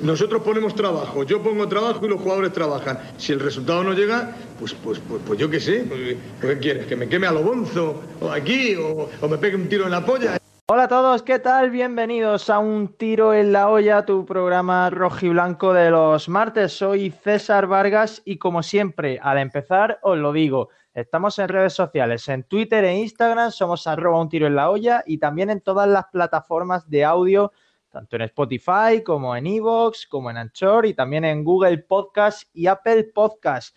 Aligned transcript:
Nosotros 0.00 0.40
ponemos 0.42 0.74
trabajo, 0.74 1.24
yo 1.24 1.42
pongo 1.42 1.68
trabajo 1.68 2.06
y 2.06 2.08
los 2.08 2.18
jugadores 2.18 2.54
trabajan. 2.54 2.98
Si 3.18 3.34
el 3.34 3.40
resultado 3.40 3.84
no 3.84 3.92
llega, 3.92 4.34
pues, 4.58 4.72
pues, 4.72 4.98
pues, 4.98 5.20
pues 5.26 5.38
yo 5.38 5.50
qué 5.50 5.60
sé, 5.60 5.84
pues, 5.86 6.16
¿qué 6.40 6.58
quieres? 6.58 6.86
¿Que 6.86 6.96
me 6.96 7.06
queme 7.06 7.26
a 7.26 7.32
lo 7.32 7.42
bonzo? 7.42 8.00
¿O 8.22 8.30
aquí? 8.30 8.76
O, 8.76 9.10
¿O 9.20 9.28
me 9.28 9.36
pegue 9.36 9.56
un 9.56 9.68
tiro 9.68 9.84
en 9.84 9.90
la 9.90 10.02
polla? 10.02 10.38
Hola 10.68 10.84
a 10.84 10.88
todos, 10.88 11.22
¿qué 11.22 11.38
tal? 11.38 11.68
Bienvenidos 11.70 12.48
a 12.48 12.60
Un 12.60 12.96
Tiro 12.96 13.34
en 13.34 13.52
la 13.52 13.68
Olla, 13.68 14.06
tu 14.06 14.24
programa 14.24 14.88
rojiblanco 14.88 15.74
de 15.74 15.90
los 15.90 16.30
martes. 16.30 16.72
Soy 16.72 17.10
César 17.10 17.66
Vargas 17.66 18.22
y 18.24 18.38
como 18.38 18.62
siempre, 18.62 19.20
al 19.22 19.36
empezar 19.36 19.98
os 20.00 20.16
lo 20.16 20.32
digo, 20.32 20.70
estamos 20.94 21.38
en 21.38 21.48
redes 21.48 21.74
sociales, 21.74 22.26
en 22.30 22.44
Twitter 22.44 22.82
e 22.86 22.96
Instagram, 22.96 23.50
somos 23.50 23.86
arroba 23.86 24.22
un 24.22 24.30
tiro 24.30 24.46
en 24.46 24.56
la 24.56 24.70
olla 24.70 25.04
y 25.06 25.18
también 25.18 25.50
en 25.50 25.60
todas 25.60 25.86
las 25.86 26.06
plataformas 26.06 26.88
de 26.88 27.04
audio 27.04 27.52
tanto 27.94 28.16
en 28.16 28.22
Spotify 28.22 29.02
como 29.04 29.36
en 29.36 29.46
Evox, 29.46 30.08
como 30.08 30.28
en 30.28 30.36
Anchor 30.36 30.84
y 30.84 30.94
también 30.94 31.24
en 31.24 31.44
Google 31.44 31.78
Podcast 31.78 32.50
y 32.52 32.66
Apple 32.66 33.04
Podcast. 33.14 33.74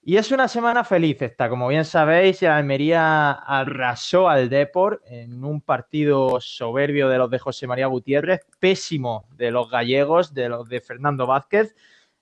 Y 0.00 0.16
es 0.16 0.30
una 0.30 0.46
semana 0.46 0.84
feliz 0.84 1.20
esta, 1.22 1.48
como 1.48 1.68
bien 1.68 1.84
sabéis, 1.84 2.42
el 2.42 2.50
Almería 2.50 3.32
arrasó 3.32 4.28
al 4.28 4.48
Deport 4.48 5.02
en 5.06 5.44
un 5.44 5.60
partido 5.60 6.40
soberbio 6.40 7.08
de 7.08 7.18
los 7.18 7.30
de 7.30 7.38
José 7.40 7.66
María 7.66 7.86
Gutiérrez, 7.86 8.40
pésimo 8.60 9.26
de 9.36 9.50
los 9.50 9.68
gallegos, 9.70 10.34
de 10.34 10.48
los 10.48 10.68
de 10.68 10.80
Fernando 10.80 11.26
Vázquez, 11.26 11.74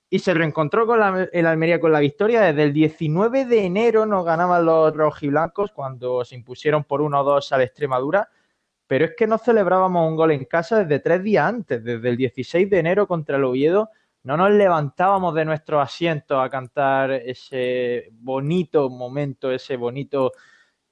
y 0.09 0.19
se 0.19 0.35
reencontró 0.35 0.87
con 0.87 1.01
la, 1.01 1.29
el 1.33 1.47
Almería 1.47 1.81
con 1.81 1.93
la 1.93 2.01
victoria. 2.01 2.41
Desde 2.41 2.65
el 2.65 2.73
19 2.73 3.45
de 3.45 3.65
enero 3.65 4.07
nos 4.07 4.25
ganaban 4.25 4.65
los 4.65 4.95
rojiblancos 4.95 5.71
cuando 5.73 6.25
se 6.25 6.35
impusieron 6.35 6.85
por 6.85 7.03
1-2 7.03 7.53
a 7.53 7.59
la 7.59 7.65
Extremadura 7.65 8.29
pero 8.91 9.05
es 9.05 9.13
que 9.17 9.29
no 9.29 9.39
celebrábamos 9.39 10.11
un 10.11 10.17
gol 10.17 10.33
en 10.33 10.47
casa 10.47 10.81
desde 10.83 10.99
tres 10.99 11.23
días 11.23 11.47
antes, 11.47 11.85
desde 11.85 12.09
el 12.09 12.17
16 12.17 12.69
de 12.69 12.81
enero 12.81 13.07
contra 13.07 13.37
el 13.37 13.45
Oviedo. 13.45 13.91
No 14.25 14.37
nos 14.37 14.51
levantábamos 14.51 15.33
de 15.33 15.45
nuestros 15.45 15.81
asientos 15.81 16.45
a 16.45 16.51
cantar 16.51 17.13
ese 17.13 18.09
bonito 18.11 18.91
momento, 18.91 19.53
ese 19.53 19.77
bonito 19.77 20.33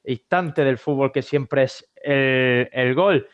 instante 0.04 0.64
del 0.64 0.78
fútbol 0.78 1.10
que 1.10 1.22
siempre 1.22 1.64
es 1.64 1.90
el, 1.96 2.94
gol. 2.94 3.26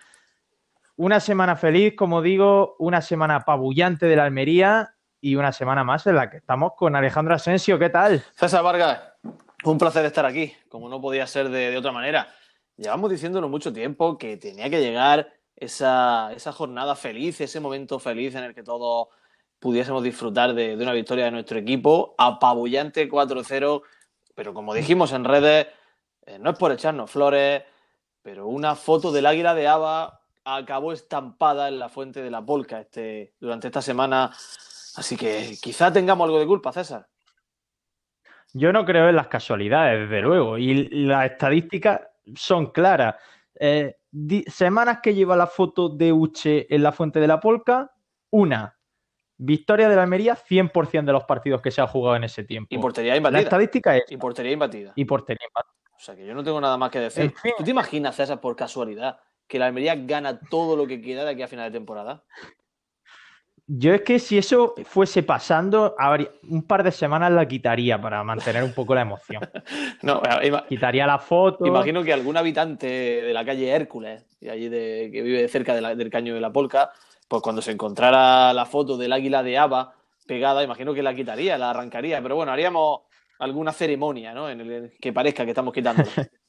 Una 0.97 1.21
semana 1.21 1.57
feliz, 1.57 1.95
como 1.95 2.23
digo, 2.23 2.75
una 2.79 3.03
semana 3.03 3.37
apabullante 3.37 4.07
de 4.07 4.17
la 4.17 4.25
Almería 4.25 4.95
y 5.21 5.37
una 5.37 5.53
semana 5.53 5.85
más 5.85 6.07
en 6.07 6.17
la 6.17 6.31
que 6.31 6.39
estamos 6.39 6.73
con 6.75 6.97
Alejandro 6.97 7.35
Asensio. 7.35 7.79
¿Qué 7.79 7.91
tal? 7.91 8.25
César 8.35 8.65
Vargas, 8.65 9.13
un 9.65 9.77
placer 9.77 10.07
estar 10.07 10.25
aquí, 10.25 10.55
como 10.71 10.89
no 10.89 11.03
podía 11.03 11.27
ser 11.27 11.51
de 11.51 11.77
otra 11.77 11.93
manera. 11.93 12.29
Llevamos 12.77 13.11
diciéndolo 13.11 13.49
mucho 13.49 13.73
tiempo 13.73 14.19
que 14.19 14.37
tenía 14.37 14.69
que 14.69 14.81
llegar 14.81 15.33
esa, 15.57 16.33
esa, 16.35 16.53
jornada 16.53 16.97
feliz, 16.97 17.41
ese 17.41 17.61
momento 17.61 17.99
feliz 17.99 18.35
en 18.35 18.45
el 18.45 18.55
que 18.55 18.65
todos 18.65 19.09
pudiésemos 19.61 20.03
disfrutar 20.03 20.55
de, 20.55 20.75
una 20.75 20.93
victoria 20.93 21.27
de 21.27 21.31
nuestro 21.31 21.59
equipo, 21.59 22.15
apabullante 22.19 23.09
4-0, 23.09 23.83
pero 24.35 24.53
como 24.53 24.75
dijimos 24.75 25.13
en 25.13 25.25
redes, 25.25 25.69
eh, 26.27 26.39
no 26.39 26.51
es 26.51 26.59
por 26.59 26.73
echarnos 26.73 27.11
flores, 27.11 27.63
pero 28.23 28.49
una 28.49 28.75
foto 28.75 29.13
del 29.13 29.27
águila 29.27 29.55
de 29.55 29.69
Ava 29.69 30.21
acabó 30.45 30.93
estampada 30.93 31.69
en 31.69 31.79
la 31.79 31.89
fuente 31.89 32.23
de 32.23 32.31
la 32.31 32.45
polca 32.45 32.81
este, 32.81 33.35
durante 33.39 33.69
esta 33.69 33.81
semana, 33.83 34.33
así 34.97 35.17
que 35.17 35.57
quizá 35.63 35.93
tengamos 35.93 36.25
algo 36.27 36.41
de 36.41 36.47
culpa, 36.47 36.73
César. 36.73 37.07
Yo 38.53 38.73
no 38.73 38.85
creo 38.85 39.09
en 39.09 39.17
las 39.17 39.29
casualidades, 39.29 40.09
desde 40.09 40.23
luego, 40.23 40.59
y 40.59 40.89
la 41.07 41.27
estadística 41.27 42.14
son 42.35 42.73
claras. 42.73 43.17
Eh, 43.59 43.97
semanas 44.47 45.01
que 45.03 45.15
lleva 45.15 45.37
la 45.37 45.47
foto 45.47 45.89
de 45.89 46.13
Uche 46.13 46.73
en 46.75 46.83
la 46.83 46.93
Fuente 46.93 47.21
de 47.21 47.27
la 47.27 47.41
Polca, 47.41 47.93
una. 48.31 48.79
Victoria 49.37 49.89
de 49.89 49.97
la 49.97 50.03
Almería, 50.03 50.37
100% 50.37 51.05
de 51.05 51.13
los 51.13 51.25
partidos 51.25 51.61
que 51.61 51.71
se 51.71 51.81
han 51.81 51.89
jugado 51.89 52.17
en 52.17 52.25
ese 52.25 52.45
tiempo. 52.45 52.73
Y 52.73 52.79
portería 52.79 53.17
imbatida. 53.17 53.39
La 53.39 53.43
estadística 53.43 53.97
es. 53.97 54.05
Y 54.09 54.17
portería 54.17 54.53
imbatida. 54.53 54.93
Y 54.95 55.05
portería 55.05 55.47
imbatida. 55.49 55.75
O 55.97 55.99
sea 55.99 56.15
que 56.15 56.27
yo 56.27 56.35
no 56.35 56.45
tengo 56.45 56.61
nada 56.61 56.77
más 56.77 56.91
que 56.91 57.01
decir. 57.01 57.25
En 57.25 57.35
fin. 57.35 57.53
¿Tú 57.59 57.65
te 57.65 57.71
imaginas, 57.71 58.15
César, 58.15 58.41
por 58.41 58.55
casualidad, 58.57 59.19
que 59.49 59.59
la 59.59 59.67
Almería 59.67 59.97
gana 59.97 60.39
todo 60.39 60.77
lo 60.77 60.87
que 60.87 61.01
queda 61.01 61.25
de 61.25 61.31
aquí 61.31 61.43
a 61.43 61.49
final 61.49 61.71
de 61.71 61.79
temporada? 61.79 62.25
Yo 63.67 63.95
es 63.95 64.03
que 64.03 64.19
si 64.19 64.37
eso 64.37 64.75
fuese 64.85 65.23
pasando, 65.23 65.97
un 66.49 66.67
par 66.67 66.83
de 66.83 66.93
semanas 66.93 67.33
la 67.33 67.49
quitaría 67.49 67.99
para 67.99 68.23
mantener 68.23 68.63
un 68.63 68.75
poco 68.75 68.95
la 68.95 69.01
emoción. 69.01 69.41
no, 70.03 70.21
quitaría 70.69 71.07
la 71.07 71.19
foto. 71.19 71.67
Imagino 71.67 72.03
que 72.03 72.13
algún 72.13 72.37
habitante 72.37 72.87
de 72.87 73.33
la 73.33 73.45
calle 73.45 73.71
Hércules, 73.71 74.27
de 74.41 74.51
allí 74.51 74.69
de, 74.69 75.09
que 75.11 75.23
vive 75.23 75.49
cerca 75.49 75.75
de 75.75 75.81
la, 75.81 75.95
del 75.95 76.11
caño 76.11 76.35
de 76.35 76.43
la 76.43 76.53
Polca, 76.53 76.93
pues 77.27 77.43
cuando 77.43 77.63
se 77.63 77.73
encontrara 77.73 78.53
la 78.53 78.67
foto 78.67 78.99
del 78.99 79.13
águila 79.13 79.43
de 79.43 79.57
Ava 79.57 79.95
pegada, 80.27 80.63
imagino 80.63 80.93
que 80.93 81.03
la 81.03 81.15
quitaría, 81.15 81.57
la 81.57 81.71
arrancaría. 81.71 82.21
Pero 82.23 82.37
bueno, 82.37 82.53
haríamos 82.53 83.01
alguna 83.39 83.73
ceremonia, 83.73 84.35
¿no? 84.35 84.51
En 84.51 84.61
el 84.61 84.93
que 85.01 85.13
parezca 85.13 85.45
que 85.45 85.53
estamos 85.53 85.73
quitando. 85.73 86.03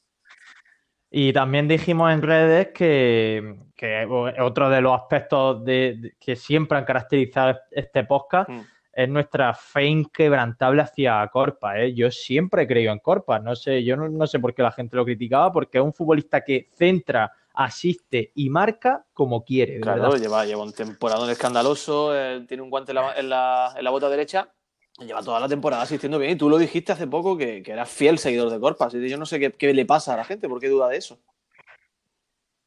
Y 1.10 1.32
también 1.32 1.68
dijimos 1.68 2.12
en 2.12 2.22
redes 2.22 2.68
que, 2.74 3.56
que 3.76 4.06
otro 4.40 4.68
de 4.68 4.80
los 4.80 5.00
aspectos 5.00 5.64
de, 5.64 5.96
de, 5.98 6.16
que 6.18 6.34
siempre 6.34 6.78
han 6.78 6.84
caracterizado 6.84 7.58
este 7.70 8.04
podcast 8.04 8.50
mm. 8.50 8.60
es 8.92 9.08
nuestra 9.08 9.54
fe 9.54 9.84
inquebrantable 9.84 10.82
hacia 10.82 11.26
Corpa. 11.28 11.78
¿eh? 11.78 11.94
Yo 11.94 12.10
siempre 12.10 12.62
he 12.62 12.66
creído 12.66 12.92
en 12.92 12.98
Corpa. 12.98 13.38
No 13.38 13.54
sé, 13.54 13.84
yo 13.84 13.96
no, 13.96 14.08
no, 14.08 14.26
sé 14.26 14.40
por 14.40 14.52
qué 14.52 14.62
la 14.62 14.72
gente 14.72 14.96
lo 14.96 15.04
criticaba, 15.04 15.52
porque 15.52 15.78
es 15.78 15.84
un 15.84 15.94
futbolista 15.94 16.42
que 16.42 16.70
centra, 16.74 17.32
asiste 17.54 18.32
y 18.34 18.50
marca 18.50 19.06
como 19.14 19.44
quiere. 19.44 19.80
claro, 19.80 20.16
lleva, 20.16 20.44
lleva, 20.44 20.64
un 20.64 20.72
temporadón 20.72 21.30
escandaloso, 21.30 22.14
eh, 22.14 22.44
tiene 22.48 22.62
un 22.62 22.70
guante 22.70 22.90
en 22.90 22.96
la, 22.96 23.14
en 23.14 23.28
la, 23.30 23.74
en 23.76 23.84
la 23.84 23.90
bota 23.90 24.08
derecha 24.08 24.52
Lleva 24.98 25.22
toda 25.22 25.40
la 25.40 25.48
temporada 25.48 25.82
asistiendo 25.82 26.18
bien 26.18 26.32
y 26.32 26.36
tú 26.36 26.48
lo 26.48 26.56
dijiste 26.56 26.92
hace 26.92 27.06
poco 27.06 27.36
que, 27.36 27.62
que 27.62 27.72
eras 27.72 27.90
fiel 27.90 28.18
seguidor 28.18 28.50
de 28.50 28.58
Corpa. 28.58 28.86
Así 28.86 28.98
que 28.98 29.08
yo 29.08 29.18
no 29.18 29.26
sé 29.26 29.38
qué, 29.38 29.52
qué, 29.52 29.74
le 29.74 29.84
pasa 29.84 30.14
a 30.14 30.16
la 30.16 30.24
gente, 30.24 30.48
¿por 30.48 30.58
qué 30.58 30.68
duda 30.68 30.88
de 30.88 30.96
eso? 30.96 31.18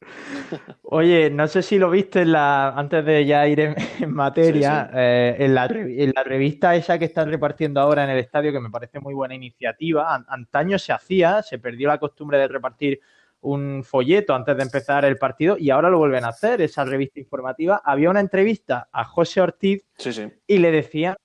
Oye, 0.82 1.28
no 1.28 1.48
sé 1.48 1.62
si 1.62 1.78
lo 1.78 1.90
viste 1.90 2.22
en 2.22 2.32
la, 2.32 2.68
antes 2.68 3.04
de 3.04 3.26
ya 3.26 3.48
ir 3.48 3.60
en, 3.60 3.74
en 4.00 4.14
materia, 4.14 4.84
sí, 4.84 4.90
sí. 4.92 4.98
Eh, 4.98 5.36
en, 5.40 5.54
la, 5.54 5.66
en, 5.66 6.12
la, 6.14 6.22
revista 6.22 6.76
esa 6.76 6.98
que 7.00 7.06
están 7.06 7.28
repartiendo 7.30 7.80
ahora 7.80 8.04
en 8.04 8.10
el 8.10 8.18
estadio, 8.18 8.52
que 8.52 8.60
me 8.60 8.70
parece 8.70 9.00
muy 9.00 9.12
buena 9.12 9.34
iniciativa. 9.34 10.14
An, 10.14 10.24
antaño 10.28 10.78
se 10.78 10.92
hacía, 10.92 11.42
se 11.42 11.58
perdió 11.58 11.88
la 11.88 11.98
costumbre 11.98 12.38
de 12.38 12.46
repartir 12.46 13.00
un 13.42 13.82
folleto 13.84 14.34
antes 14.34 14.56
de 14.56 14.62
empezar 14.62 15.04
el 15.04 15.16
partido 15.16 15.56
y 15.58 15.70
ahora 15.70 15.88
lo 15.88 15.98
vuelven 15.98 16.24
a 16.24 16.28
hacer, 16.28 16.60
esa 16.60 16.84
revista 16.84 17.20
informativa. 17.20 17.80
Había 17.84 18.10
una 18.10 18.20
entrevista 18.20 18.88
a 18.92 19.04
José 19.04 19.40
Ortiz 19.40 19.84
sí, 19.96 20.12
sí. 20.12 20.28
y 20.46 20.58
le 20.58 20.70
decían, 20.70 21.16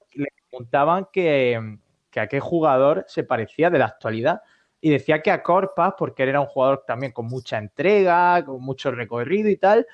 preguntaban 0.55 1.07
que, 1.11 1.77
que, 2.09 2.19
a 2.19 2.27
qué 2.27 2.39
jugador 2.39 3.05
se 3.07 3.23
parecía 3.23 3.69
de 3.69 3.79
la 3.79 3.85
actualidad. 3.85 4.41
Y 4.79 4.89
decía 4.89 5.21
que 5.21 5.31
a 5.31 5.43
Corpas, 5.43 5.95
porque 5.97 6.23
él 6.23 6.29
era 6.29 6.41
un 6.41 6.47
jugador 6.47 6.83
también 6.85 7.11
con 7.11 7.25
mucha 7.25 7.57
entrega, 7.57 8.43
con 8.45 8.61
mucho 8.61 8.91
recorrido 8.91 9.49
y 9.49 9.57
tal, 9.57 9.85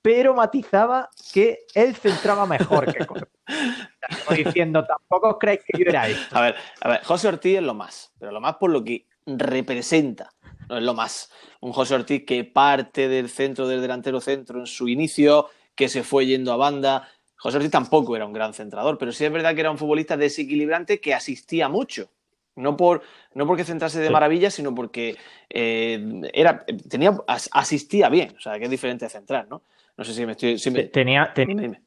pero 0.00 0.34
matizaba 0.34 1.10
que 1.32 1.60
él 1.74 1.94
centraba 1.94 2.46
mejor 2.46 2.92
que 2.92 3.04
Corpas. 3.06 3.28
diciendo, 4.36 4.84
tampoco 4.84 5.30
os 5.30 5.38
creéis 5.38 5.60
que 5.66 5.78
yo 5.78 5.88
era 5.88 6.08
esto. 6.08 6.36
A 6.36 6.40
ver, 6.40 6.54
a 6.80 6.88
ver, 6.88 7.04
José 7.04 7.28
Ortiz 7.28 7.58
es 7.58 7.62
lo 7.62 7.74
más, 7.74 8.12
pero 8.18 8.32
lo 8.32 8.40
más 8.40 8.56
por 8.56 8.70
lo 8.70 8.82
que 8.82 9.06
representa, 9.26 10.30
no 10.68 10.78
es 10.78 10.82
lo 10.82 10.94
más. 10.94 11.30
Un 11.60 11.72
José 11.72 11.94
Ortiz 11.94 12.24
que 12.26 12.44
parte 12.44 13.08
del 13.08 13.28
centro, 13.28 13.68
del 13.68 13.82
delantero 13.82 14.20
centro 14.20 14.60
en 14.60 14.66
su 14.66 14.88
inicio, 14.88 15.48
que 15.74 15.88
se 15.88 16.02
fue 16.02 16.26
yendo 16.26 16.52
a 16.52 16.56
banda, 16.56 17.08
José 17.38 17.56
Ortiz 17.56 17.70
tampoco 17.70 18.16
era 18.16 18.26
un 18.26 18.32
gran 18.32 18.52
centrador, 18.52 18.98
pero 18.98 19.12
sí 19.12 19.24
es 19.24 19.32
verdad 19.32 19.54
que 19.54 19.60
era 19.60 19.70
un 19.70 19.78
futbolista 19.78 20.16
desequilibrante 20.16 21.00
que 21.00 21.14
asistía 21.14 21.68
mucho. 21.68 22.10
No, 22.56 22.76
por, 22.76 23.02
no 23.34 23.46
porque 23.46 23.62
centrase 23.62 24.00
de 24.00 24.10
maravilla, 24.10 24.50
sino 24.50 24.74
porque 24.74 25.16
eh, 25.48 26.22
era, 26.32 26.64
tenía, 26.90 27.16
asistía 27.28 28.08
bien. 28.08 28.34
O 28.36 28.40
sea, 28.40 28.58
que 28.58 28.64
es 28.64 28.70
diferente 28.70 29.04
de 29.04 29.10
centrar, 29.10 29.46
¿no? 29.48 29.62
No 29.96 30.04
sé 30.04 30.12
si 30.12 30.26
me 30.26 30.32
estoy. 30.32 30.58
Si 30.58 30.72
me... 30.72 30.82
Tenía, 30.84 31.32
ten, 31.32 31.46
dime, 31.46 31.62
dime. 31.62 31.82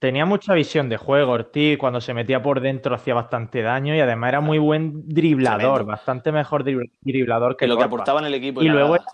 tenía 0.00 0.26
mucha 0.26 0.52
visión 0.54 0.88
de 0.88 0.96
juego, 0.96 1.30
Ortiz. 1.30 1.78
Cuando 1.78 2.00
se 2.00 2.12
metía 2.12 2.42
por 2.42 2.60
dentro 2.60 2.96
hacía 2.96 3.14
bastante 3.14 3.62
daño 3.62 3.94
y 3.94 4.00
además 4.00 4.30
era 4.30 4.40
muy 4.40 4.58
buen 4.58 5.08
driblador, 5.08 5.60
Tremendo. 5.60 5.86
bastante 5.86 6.32
mejor 6.32 6.64
driblador 6.64 7.56
que, 7.56 7.66
que 7.66 7.68
lo 7.68 7.74
Corpa. 7.76 7.88
que 7.88 7.94
aportaba 7.94 8.20
en 8.20 8.26
el 8.26 8.34
equipo. 8.34 8.62
Y 8.62 8.68
luego. 8.68 8.96
Era 8.96 9.04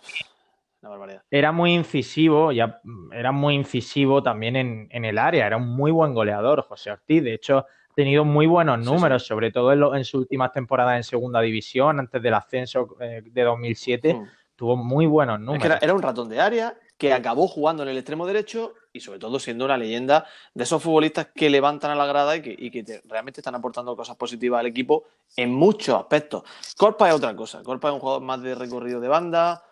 muy 1.53 1.75
incisivo, 1.75 2.53
ya 2.53 2.81
era 3.13 3.33
muy 3.33 3.55
incisivo 3.55 4.23
también 4.23 4.57
en, 4.57 4.89
en, 4.91 5.05
el 5.05 5.19
área, 5.19 5.47
era 5.47 5.57
un 5.57 5.69
muy 5.69 5.91
buen 5.91 6.15
goleador, 6.15 6.63
José 6.63 6.91
Ortiz. 6.91 7.23
De 7.23 7.35
hecho, 7.35 7.59
ha 7.59 7.95
tenido 7.95 8.25
muy 8.25 8.47
buenos 8.47 8.79
números, 8.79 9.23
sí, 9.23 9.27
sí. 9.27 9.29
sobre 9.29 9.51
todo 9.51 9.73
en, 9.73 9.81
lo, 9.81 9.95
en, 9.95 10.05
sus 10.05 10.21
últimas 10.23 10.53
temporadas 10.53 10.97
en 10.97 11.05
segunda 11.05 11.41
división, 11.41 11.99
antes 12.01 12.23
del 12.23 12.35
ascenso 12.35 12.97
eh, 13.01 13.23
de 13.25 13.43
2007, 13.43 14.15
mm. 14.15 14.29
tuvo 14.55 14.77
muy 14.77 15.07
buenos 15.07 15.41
números. 15.41 15.57
Es 15.57 15.63
que 15.63 15.67
era, 15.67 15.79
era, 15.81 15.95
un 15.95 16.03
ratón 16.03 16.29
de 16.29 16.41
área 16.41 16.77
que 16.99 17.13
acabó 17.13 17.47
jugando 17.47 17.83
en 17.83 17.91
el 17.91 17.99
extremo 17.99 18.27
derecho 18.27 18.75
y 18.93 19.01
sobre 19.01 19.19
todo 19.19 19.39
siendo 19.39 19.65
una 19.65 19.77
leyenda 19.77 20.27
de 20.55 20.65
esos 20.65 20.83
futbolistas 20.83 21.29
que 21.35 21.51
levantan 21.51 21.91
a 21.91 21.95
la 21.95 22.07
grada 22.07 22.37
y 22.37 22.43
que, 22.43 22.57
y 22.59 22.71
que 22.71 22.83
te, 22.83 23.03
realmente 23.05 23.41
están 23.41 23.55
aportando 23.55 23.95
cosas 23.95 24.17
positivas 24.17 24.61
al 24.61 24.67
equipo 24.67 25.05
en 25.37 25.53
muchos 25.53 25.95
aspectos. 25.95 26.43
Corpa 26.77 27.09
es 27.09 27.15
otra 27.15 27.37
cosa, 27.37 27.63
Corpa 27.63 27.89
es 27.89 27.95
un 27.95 28.01
jugador 28.01 28.23
más 28.23 28.41
de 28.43 28.55
recorrido 28.55 29.01
de 29.01 29.09
banda, 29.09 29.63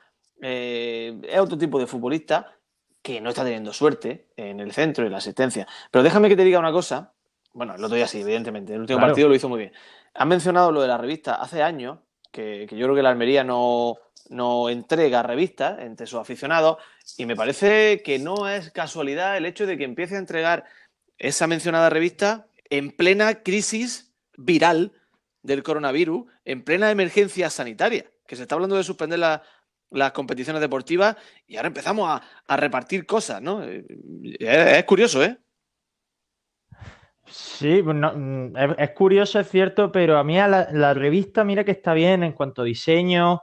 eh, 0.46 1.18
es 1.26 1.40
otro 1.40 1.56
tipo 1.56 1.78
de 1.78 1.86
futbolista, 1.86 2.52
que 3.00 3.18
no 3.18 3.30
está 3.30 3.44
teniendo 3.44 3.72
suerte 3.72 4.28
en 4.36 4.60
el 4.60 4.72
centro 4.72 5.06
y 5.06 5.08
la 5.08 5.16
asistencia. 5.16 5.66
Pero 5.90 6.02
déjame 6.02 6.28
que 6.28 6.36
te 6.36 6.44
diga 6.44 6.58
una 6.58 6.70
cosa. 6.70 7.14
Bueno, 7.54 7.74
el 7.74 7.82
otro 7.82 7.96
día 7.96 8.06
sí, 8.06 8.20
evidentemente. 8.20 8.74
El 8.74 8.82
último 8.82 9.00
partido 9.00 9.26
lo 9.28 9.34
hizo 9.34 9.48
muy 9.48 9.58
bien. 9.58 9.72
Han 10.12 10.28
mencionado 10.28 10.70
lo 10.70 10.82
de 10.82 10.88
la 10.88 10.98
revista 10.98 11.36
hace 11.36 11.62
años, 11.62 12.00
que, 12.30 12.66
yo 12.70 12.84
creo 12.84 12.94
que 12.94 13.02
la 13.02 13.08
Almería 13.08 13.42
no, 13.42 13.96
no 14.28 14.68
entrega 14.68 15.22
revistas 15.22 15.78
entre 15.80 16.06
sus 16.06 16.20
aficionados, 16.20 16.76
y 17.16 17.24
me 17.24 17.36
parece 17.36 18.02
que 18.02 18.18
no 18.18 18.46
es 18.46 18.70
casualidad 18.70 19.38
el 19.38 19.46
hecho 19.46 19.64
de 19.64 19.78
que 19.78 19.84
empiece 19.84 20.16
a 20.16 20.18
entregar 20.18 20.66
esa 21.16 21.46
mencionada 21.46 21.88
revista 21.88 22.48
en 22.68 22.90
plena 22.90 23.42
crisis 23.42 24.12
viral 24.36 24.92
del 25.42 25.62
coronavirus, 25.62 26.26
en 26.44 26.64
plena 26.64 26.90
emergencia 26.90 27.48
sanitaria, 27.48 28.04
que 28.26 28.36
se 28.36 28.42
está 28.42 28.56
hablando 28.56 28.76
de 28.76 28.84
suspender 28.84 29.18
la, 29.18 29.42
las 29.94 30.12
competiciones 30.12 30.60
deportivas 30.60 31.16
y 31.46 31.56
ahora 31.56 31.68
empezamos 31.68 32.20
a, 32.46 32.56
repartir 32.56 33.06
cosas, 33.06 33.40
¿no? 33.40 33.62
Eh, 33.62 33.84
es, 34.38 34.84
curioso, 34.84 35.22
¿eh? 35.22 35.38
Sí, 37.26 37.82
pues 37.82 37.96
mm, 37.96 38.56
es, 38.78 38.90
curioso, 38.90 39.40
es 39.40 39.48
cierto, 39.48 39.90
pero 39.90 40.18
a 40.18 40.24
mí 40.24 40.36
la, 40.36 40.94
revista, 40.94 41.44
mira 41.44 41.64
que 41.64 41.70
está 41.70 41.94
bien 41.94 42.22
en 42.22 42.32
cuanto 42.32 42.62
a 42.62 42.64
diseño, 42.64 43.42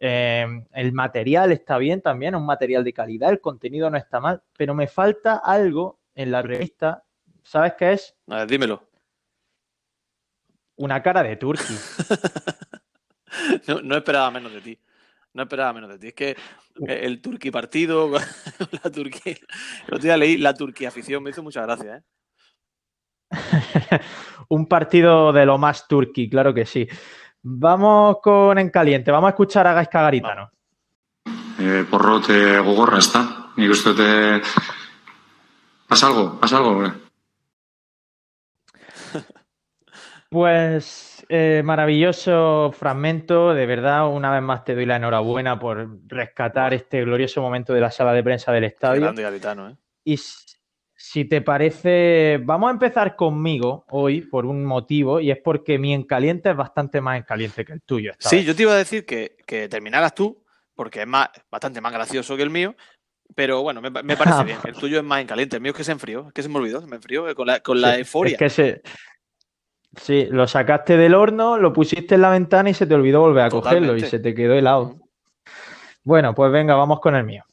eh, 0.00 0.46
el 0.72 0.92
material 0.92 1.52
está 1.52 1.78
bien 1.78 2.00
también, 2.00 2.34
es 2.34 2.40
un 2.40 2.46
material 2.46 2.82
de 2.82 2.92
calidad, 2.92 3.30
el 3.30 3.40
contenido 3.40 3.88
no 3.90 3.96
está 3.96 4.20
mal, 4.20 4.42
pero 4.56 4.74
me 4.74 4.88
falta 4.88 5.36
algo 5.36 6.00
en 6.14 6.30
la 6.32 6.42
revista, 6.42 7.04
¿sabes 7.44 7.74
qué 7.78 7.92
es? 7.92 8.16
A 8.28 8.38
ver, 8.38 8.48
dímelo. 8.48 8.88
Una 10.76 11.02
cara 11.02 11.22
de 11.22 11.36
Turki. 11.36 11.74
no 13.84 13.96
esperaba 13.96 14.30
menos 14.30 14.52
de 14.52 14.60
ti. 14.62 14.78
No 15.32 15.42
esperaba 15.42 15.72
menos 15.72 15.90
de 15.90 15.98
ti. 15.98 16.08
Es 16.08 16.14
que 16.14 16.36
el 16.86 17.20
Turquí 17.20 17.50
partido, 17.50 18.10
la 18.84 18.90
Turquía. 18.90 19.36
El 19.86 19.94
otro 19.94 19.98
día 19.98 20.16
leí 20.16 20.36
la 20.36 20.54
Turquía 20.54 20.88
afición, 20.88 21.22
me 21.22 21.30
hizo 21.30 21.42
muchas 21.42 21.64
gracias, 21.64 21.98
¿eh? 21.98 22.04
Un 24.48 24.66
partido 24.66 25.32
de 25.32 25.46
lo 25.46 25.58
más 25.58 25.86
turqui, 25.86 26.28
claro 26.28 26.52
que 26.52 26.66
sí. 26.66 26.88
Vamos 27.42 28.16
con 28.22 28.58
en 28.58 28.70
caliente, 28.70 29.10
vamos 29.10 29.28
a 29.28 29.30
escuchar 29.30 29.66
a 29.66 29.74
Gaisca 29.74 30.02
Garitano. 30.02 30.50
Eh, 31.58 31.84
porrote 31.88 32.58
gogorra 32.58 32.98
está. 32.98 33.52
Nik 33.56 33.70
uste 33.70 33.94
te... 33.94 34.42
¿Pasa 35.86 36.06
algo? 36.08 36.40
¿Pasa 36.40 36.58
algo? 36.58 37.09
Pues 40.30 41.26
eh, 41.28 41.60
maravilloso 41.64 42.72
fragmento. 42.72 43.52
De 43.52 43.66
verdad, 43.66 44.08
una 44.08 44.30
vez 44.30 44.42
más 44.42 44.64
te 44.64 44.76
doy 44.76 44.86
la 44.86 44.96
enhorabuena 44.96 45.58
por 45.58 45.98
rescatar 46.06 46.72
este 46.72 47.04
glorioso 47.04 47.42
momento 47.42 47.74
de 47.74 47.80
la 47.80 47.90
sala 47.90 48.12
de 48.12 48.22
prensa 48.22 48.52
del 48.52 48.62
estadio. 48.62 49.12
¿eh? 49.12 49.76
Y 50.04 50.20
si 50.94 51.24
te 51.24 51.40
parece, 51.40 52.40
vamos 52.44 52.68
a 52.68 52.72
empezar 52.72 53.16
conmigo 53.16 53.84
hoy 53.88 54.20
por 54.20 54.46
un 54.46 54.64
motivo 54.64 55.18
y 55.18 55.32
es 55.32 55.38
porque 55.38 55.80
mi 55.80 55.92
encaliente 55.92 56.50
es 56.50 56.56
bastante 56.56 57.00
más 57.00 57.18
encaliente 57.18 57.64
que 57.64 57.72
el 57.72 57.82
tuyo. 57.82 58.12
Sí, 58.20 58.44
yo 58.44 58.54
te 58.54 58.62
iba 58.62 58.72
a 58.72 58.76
decir 58.76 59.04
que, 59.04 59.36
terminaras 59.68 60.14
tú, 60.14 60.44
porque 60.76 61.00
es 61.00 61.08
más, 61.08 61.28
bastante 61.50 61.80
más 61.80 61.92
gracioso 61.92 62.36
que 62.36 62.44
el 62.44 62.50
mío, 62.50 62.76
pero 63.34 63.62
bueno, 63.62 63.80
me, 63.80 63.90
parece 63.90 64.44
bien. 64.44 64.58
El 64.62 64.74
tuyo 64.74 64.98
es 64.98 65.04
más 65.04 65.22
encaliente. 65.22 65.56
El 65.56 65.62
mío 65.62 65.72
es 65.72 65.76
que 65.76 65.84
se 65.84 65.92
enfrió. 65.92 66.28
Es 66.28 66.34
que 66.34 66.42
se 66.44 66.48
me 66.48 66.58
olvidó. 66.58 66.80
Se 66.80 66.86
me 66.86 66.96
enfrió 66.96 67.34
con 67.34 67.48
la, 67.48 67.60
con 67.60 67.80
la 67.80 67.96
euforia. 67.96 68.32
Es 68.32 68.38
que 68.38 68.50
se, 68.50 68.82
Sí, 69.96 70.26
lo 70.30 70.46
sacaste 70.46 70.96
del 70.96 71.14
horno, 71.14 71.58
lo 71.58 71.72
pusiste 71.72 72.14
en 72.14 72.22
la 72.22 72.30
ventana 72.30 72.70
y 72.70 72.74
se 72.74 72.86
te 72.86 72.94
olvidó 72.94 73.20
volver 73.20 73.44
a 73.44 73.50
cogerlo 73.50 73.96
y 73.96 74.00
se 74.00 74.20
te 74.20 74.34
quedó 74.34 74.54
helado. 74.54 74.96
Bueno, 76.04 76.34
pues 76.34 76.52
venga, 76.52 76.74
vamos 76.76 77.00
con 77.00 77.16
el 77.16 77.24
mío. 77.24 77.44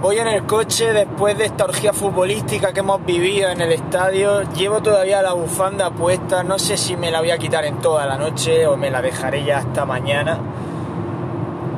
Voy 0.00 0.18
en 0.18 0.28
el 0.28 0.44
coche 0.44 0.92
después 0.92 1.38
de 1.38 1.46
esta 1.46 1.64
orgía 1.64 1.94
futbolística 1.94 2.74
que 2.74 2.80
hemos 2.80 3.06
vivido 3.06 3.48
en 3.48 3.62
el 3.62 3.72
estadio. 3.72 4.42
Llevo 4.52 4.82
todavía 4.82 5.22
la 5.22 5.32
bufanda 5.32 5.90
puesta. 5.90 6.42
No 6.42 6.58
sé 6.58 6.76
si 6.76 6.94
me 6.94 7.10
la 7.10 7.20
voy 7.20 7.30
a 7.30 7.38
quitar 7.38 7.64
en 7.64 7.78
toda 7.78 8.04
la 8.04 8.18
noche 8.18 8.66
o 8.66 8.76
me 8.76 8.90
la 8.90 9.00
dejaré 9.00 9.44
ya 9.44 9.58
hasta 9.58 9.86
mañana. 9.86 10.38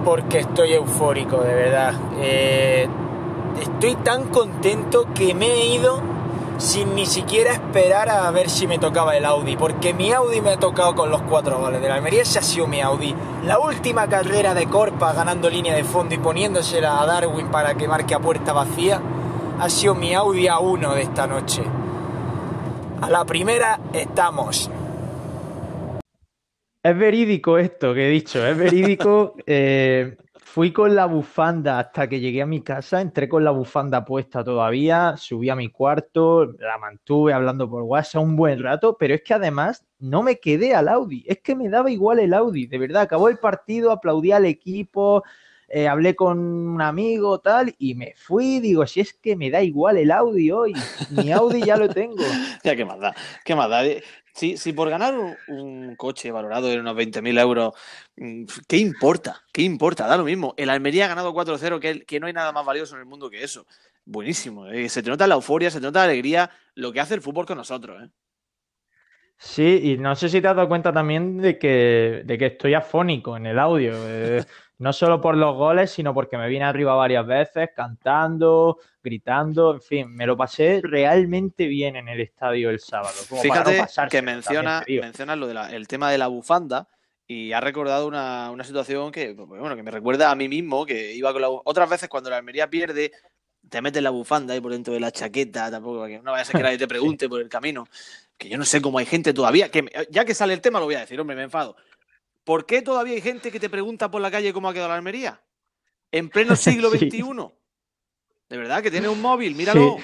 Porque 0.05 0.41
estoy 0.41 0.73
eufórico, 0.73 1.41
de 1.41 1.55
verdad. 1.55 1.95
Eh, 2.19 2.89
estoy 3.63 3.95
tan 3.95 4.25
contento 4.25 5.07
que 5.15 5.33
me 5.33 5.47
he 5.47 5.67
ido 5.67 6.16
sin 6.59 6.95
ni 6.95 7.07
siquiera 7.07 7.53
esperar 7.53 8.09
a 8.09 8.31
ver 8.31 8.49
si 8.49 8.67
me 8.67 8.79
tocaba 8.79 9.17
el 9.17 9.25
Audi, 9.25 9.57
porque 9.57 9.93
mi 9.93 10.13
Audi 10.13 10.41
me 10.41 10.51
ha 10.51 10.57
tocado 10.57 10.95
con 10.95 11.11
los 11.11 11.23
cuatro 11.23 11.59
goles 11.59 11.81
de 11.81 11.89
la 11.89 11.97
Almería, 11.97 12.23
ese 12.23 12.39
ha 12.39 12.43
sido 12.43 12.67
mi 12.67 12.81
Audi. 12.81 13.15
La 13.45 13.59
última 13.59 14.09
carrera 14.09 14.55
de 14.55 14.67
Corpa 14.67 15.13
ganando 15.13 15.51
línea 15.51 15.75
de 15.75 15.85
fondo 15.85 16.15
y 16.15 16.19
poniéndosela 16.19 17.01
a 17.01 17.07
Darwin 17.07 17.49
para 17.49 17.75
que 17.75 17.89
marque 17.89 18.15
a 18.15 18.21
puerta 18.21 18.53
vacía, 18.53 19.01
ha 19.59 19.69
sido 19.69 19.95
mi 19.95 20.15
Audi 20.15 20.47
A1 20.47 20.95
de 20.95 21.03
esta 21.03 21.27
noche. 21.27 21.63
A 23.01 23.11
la 23.11 23.25
primera 23.25 23.79
estamos. 23.93 24.71
Es 26.83 26.97
verídico 26.97 27.59
esto 27.59 27.93
que 27.93 28.07
he 28.07 28.11
dicho, 28.11 28.47
es 28.47 28.57
verídico. 28.57 29.35
Eh, 29.49 30.17
Fui 30.57 30.73
con 30.73 30.95
la 30.95 31.05
bufanda 31.05 31.79
hasta 31.79 32.09
que 32.09 32.19
llegué 32.19 32.41
a 32.41 32.47
mi 32.47 32.63
casa, 32.63 33.03
entré 33.03 33.29
con 33.29 33.45
la 33.45 33.51
bufanda 33.51 34.07
puesta 34.07 34.43
todavía, 34.43 35.15
subí 35.19 35.51
a 35.51 35.55
mi 35.55 35.69
cuarto, 35.69 36.47
la 36.47 36.79
mantuve 36.79 37.35
hablando 37.35 37.69
por 37.69 37.83
WhatsApp 37.83 38.23
un 38.23 38.37
buen 38.37 38.63
rato, 38.63 38.97
pero 38.99 39.15
es 39.15 39.21
que 39.23 39.35
además 39.35 39.85
no 39.99 40.23
me 40.23 40.41
quedé 40.41 40.75
al 40.75 40.89
Audi, 40.89 41.25
es 41.27 41.43
que 41.43 41.55
me 41.55 41.69
daba 41.69 41.91
igual 41.91 42.21
el 42.21 42.33
Audi, 42.33 42.67
de 42.67 42.79
verdad, 42.79 43.03
acabó 43.03 43.29
el 43.29 43.37
partido, 43.37 43.93
aplaudí 43.93 44.33
al 44.33 44.47
equipo, 44.47 45.25
eh, 45.69 45.89
hablé 45.89 46.15
con 46.15 46.39
un 46.39 46.81
amigo, 46.81 47.41
tal, 47.41 47.75
y 47.79 47.95
me 47.95 48.15
fui, 48.17 48.61
digo, 48.61 48.87
si 48.87 49.01
es 49.01 49.15
que 49.15 49.37
me 49.37 49.51
da 49.51 49.63
igual 49.63 49.97
el 49.97 50.11
Audi 50.11 50.51
hoy, 50.51 50.75
mi 51.11 51.33
Audi 51.33 51.63
ya 51.63 51.77
lo 51.77 51.89
tengo. 51.89 52.17
ya, 52.65 52.77
qué 52.77 52.85
más 52.85 53.01
da, 53.01 53.15
qué 53.45 53.55
más 53.55 53.69
da. 53.69 53.83
Si, 54.33 54.57
si 54.57 54.73
por 54.73 54.91
ganar 54.91 55.15
un, 55.49 55.97
coche 55.97 56.31
valorado 56.31 56.71
en 56.71 56.81
unos 56.81 56.95
20.000 56.95 57.41
euros, 57.41 57.75
mm, 58.17 58.45
¿qué 58.69 58.77
importa? 58.77 59.43
¿Qué 59.53 59.63
importa? 59.63 60.07
Da 60.07 60.17
lo 60.17 60.25
mismo. 60.25 60.55
El 60.57 60.71
Almería 60.71 61.07
ha 61.07 61.09
ganado 61.09 61.33
4-0, 61.35 61.81
que, 61.81 62.05
que 62.05 62.21
no 62.21 62.27
hay 62.27 62.33
nada 62.33 62.53
más 62.53 62.65
valioso 62.65 62.95
en 62.95 63.01
el 63.01 63.07
mundo 63.07 63.31
que 63.31 63.43
eso. 63.43 63.67
Buenísimo. 64.05 64.69
¿eh? 64.69 64.89
Se 64.89 65.03
te 65.03 65.11
nota 65.11 65.27
la 65.27 65.35
euforia, 65.35 65.71
se 65.71 65.81
te 65.81 65.87
nota 65.87 66.01
la 66.01 66.05
alegría, 66.05 66.51
lo 66.75 66.93
que 66.93 67.01
hace 67.01 67.15
el 67.15 67.23
fútbol 67.23 67.45
con 67.45 67.59
nosotros. 67.59 68.05
¿eh? 68.05 68.09
Sí, 69.37 69.81
y 69.83 69.99
no 69.99 70.15
sé 70.15 70.29
si 70.29 70.41
te 70.41 70.49
has 70.49 70.57
dado 70.57 70.69
cuenta 70.69 70.93
también 70.93 71.39
de 71.39 71.59
que, 71.59 72.23
de 72.25 72.39
que 72.39 72.47
estoy 72.47 72.75
afónico 72.75 73.37
en 73.37 73.47
el 73.47 73.59
audio. 73.59 73.93
Eh, 73.97 74.45
no 74.79 74.93
solo 74.93 75.21
por 75.21 75.37
los 75.37 75.57
goles, 75.57 75.91
sino 75.91 76.13
porque 76.13 76.37
me 76.37 76.49
vine 76.49 76.65
arriba 76.65 76.95
varias 76.95 77.27
veces 77.27 77.71
cantando, 77.75 78.79
gritando, 79.03 79.75
en 79.75 79.81
fin, 79.81 80.15
me 80.15 80.27
lo 80.27 80.37
pasé 80.37 80.81
realmente 80.83 81.67
bien 81.67 81.97
en 81.97 82.09
el 82.09 82.21
estadio 82.21 82.71
el 82.71 82.79
sábado. 82.79 83.15
Fíjate 83.41 83.87
que 84.11 84.23
menciona, 84.23 84.85
menciona 84.87 85.37
lo 85.37 85.47
del 85.47 85.89
tema 85.89 86.11
de 86.11 86.19
la 86.19 86.27
bufanda 86.27 86.89
y 87.27 87.53
ha 87.53 87.61
recordado 87.61 88.07
una, 88.07 88.53
situación 88.65 89.11
que, 89.11 89.33
bueno, 89.33 89.75
que 89.75 89.83
me 89.83 89.91
recuerda 89.91 90.31
a 90.31 90.35
mí 90.35 90.49
mismo, 90.49 90.85
que 90.85 91.15
iba 91.15 91.33
con 91.33 91.43
la 91.43 91.49
otras 91.49 91.89
veces 91.89 92.09
cuando 92.09 92.31
la 92.31 92.37
Almería 92.37 92.69
pierde, 92.69 93.13
te 93.69 93.83
metes 93.83 94.03
la 94.03 94.11
bufanda 94.11 94.55
ahí 94.55 94.61
por 94.61 94.73
dentro 94.73 94.95
de 94.95 95.01
la 95.01 95.11
chaqueta, 95.11 95.71
tampoco, 95.71 96.07
que 96.07 96.21
no 96.21 96.33
vaya 96.33 96.43
a 96.43 96.45
ser 96.45 96.57
que 96.57 96.63
nadie 96.63 96.79
te 96.79 96.87
pregunte 96.89 97.29
por 97.29 97.41
el 97.41 97.49
camino, 97.49 97.89
que 98.37 98.49
yo 98.49 98.59
no 98.59 98.65
sé 98.65 98.81
cómo 98.81 98.99
hay 98.99 99.07
gente 99.07 99.33
todavía, 99.33 99.71
que 99.71 99.87
ya 100.11 100.25
que 100.25 100.35
sale 100.35 100.53
el 100.53 100.61
tema 100.61 100.79
lo 100.79 100.85
voy 100.85 100.95
a 100.95 101.01
decir, 101.01 101.19
hombre, 101.19 101.35
me 101.35 101.45
enfado. 101.45 101.77
¿Por 102.47 102.65
qué 102.65 102.81
todavía 102.81 103.15
hay 103.15 103.21
gente 103.21 103.51
que 103.51 103.59
te 103.59 103.69
pregunta 103.69 104.09
por 104.09 104.23
la 104.23 104.31
calle 104.31 104.53
cómo 104.53 104.69
ha 104.69 104.73
quedado 104.73 104.91
la 104.91 104.95
Almería? 104.95 105.43
En 106.13 106.29
pleno 106.29 106.55
siglo 106.57 106.91
XXI. 106.91 107.21
De 108.49 108.57
verdad, 108.57 108.85
que 108.85 108.91
tiene 108.93 109.09
un 109.09 109.21
móvil, 109.21 109.57
míralo. 109.57 109.97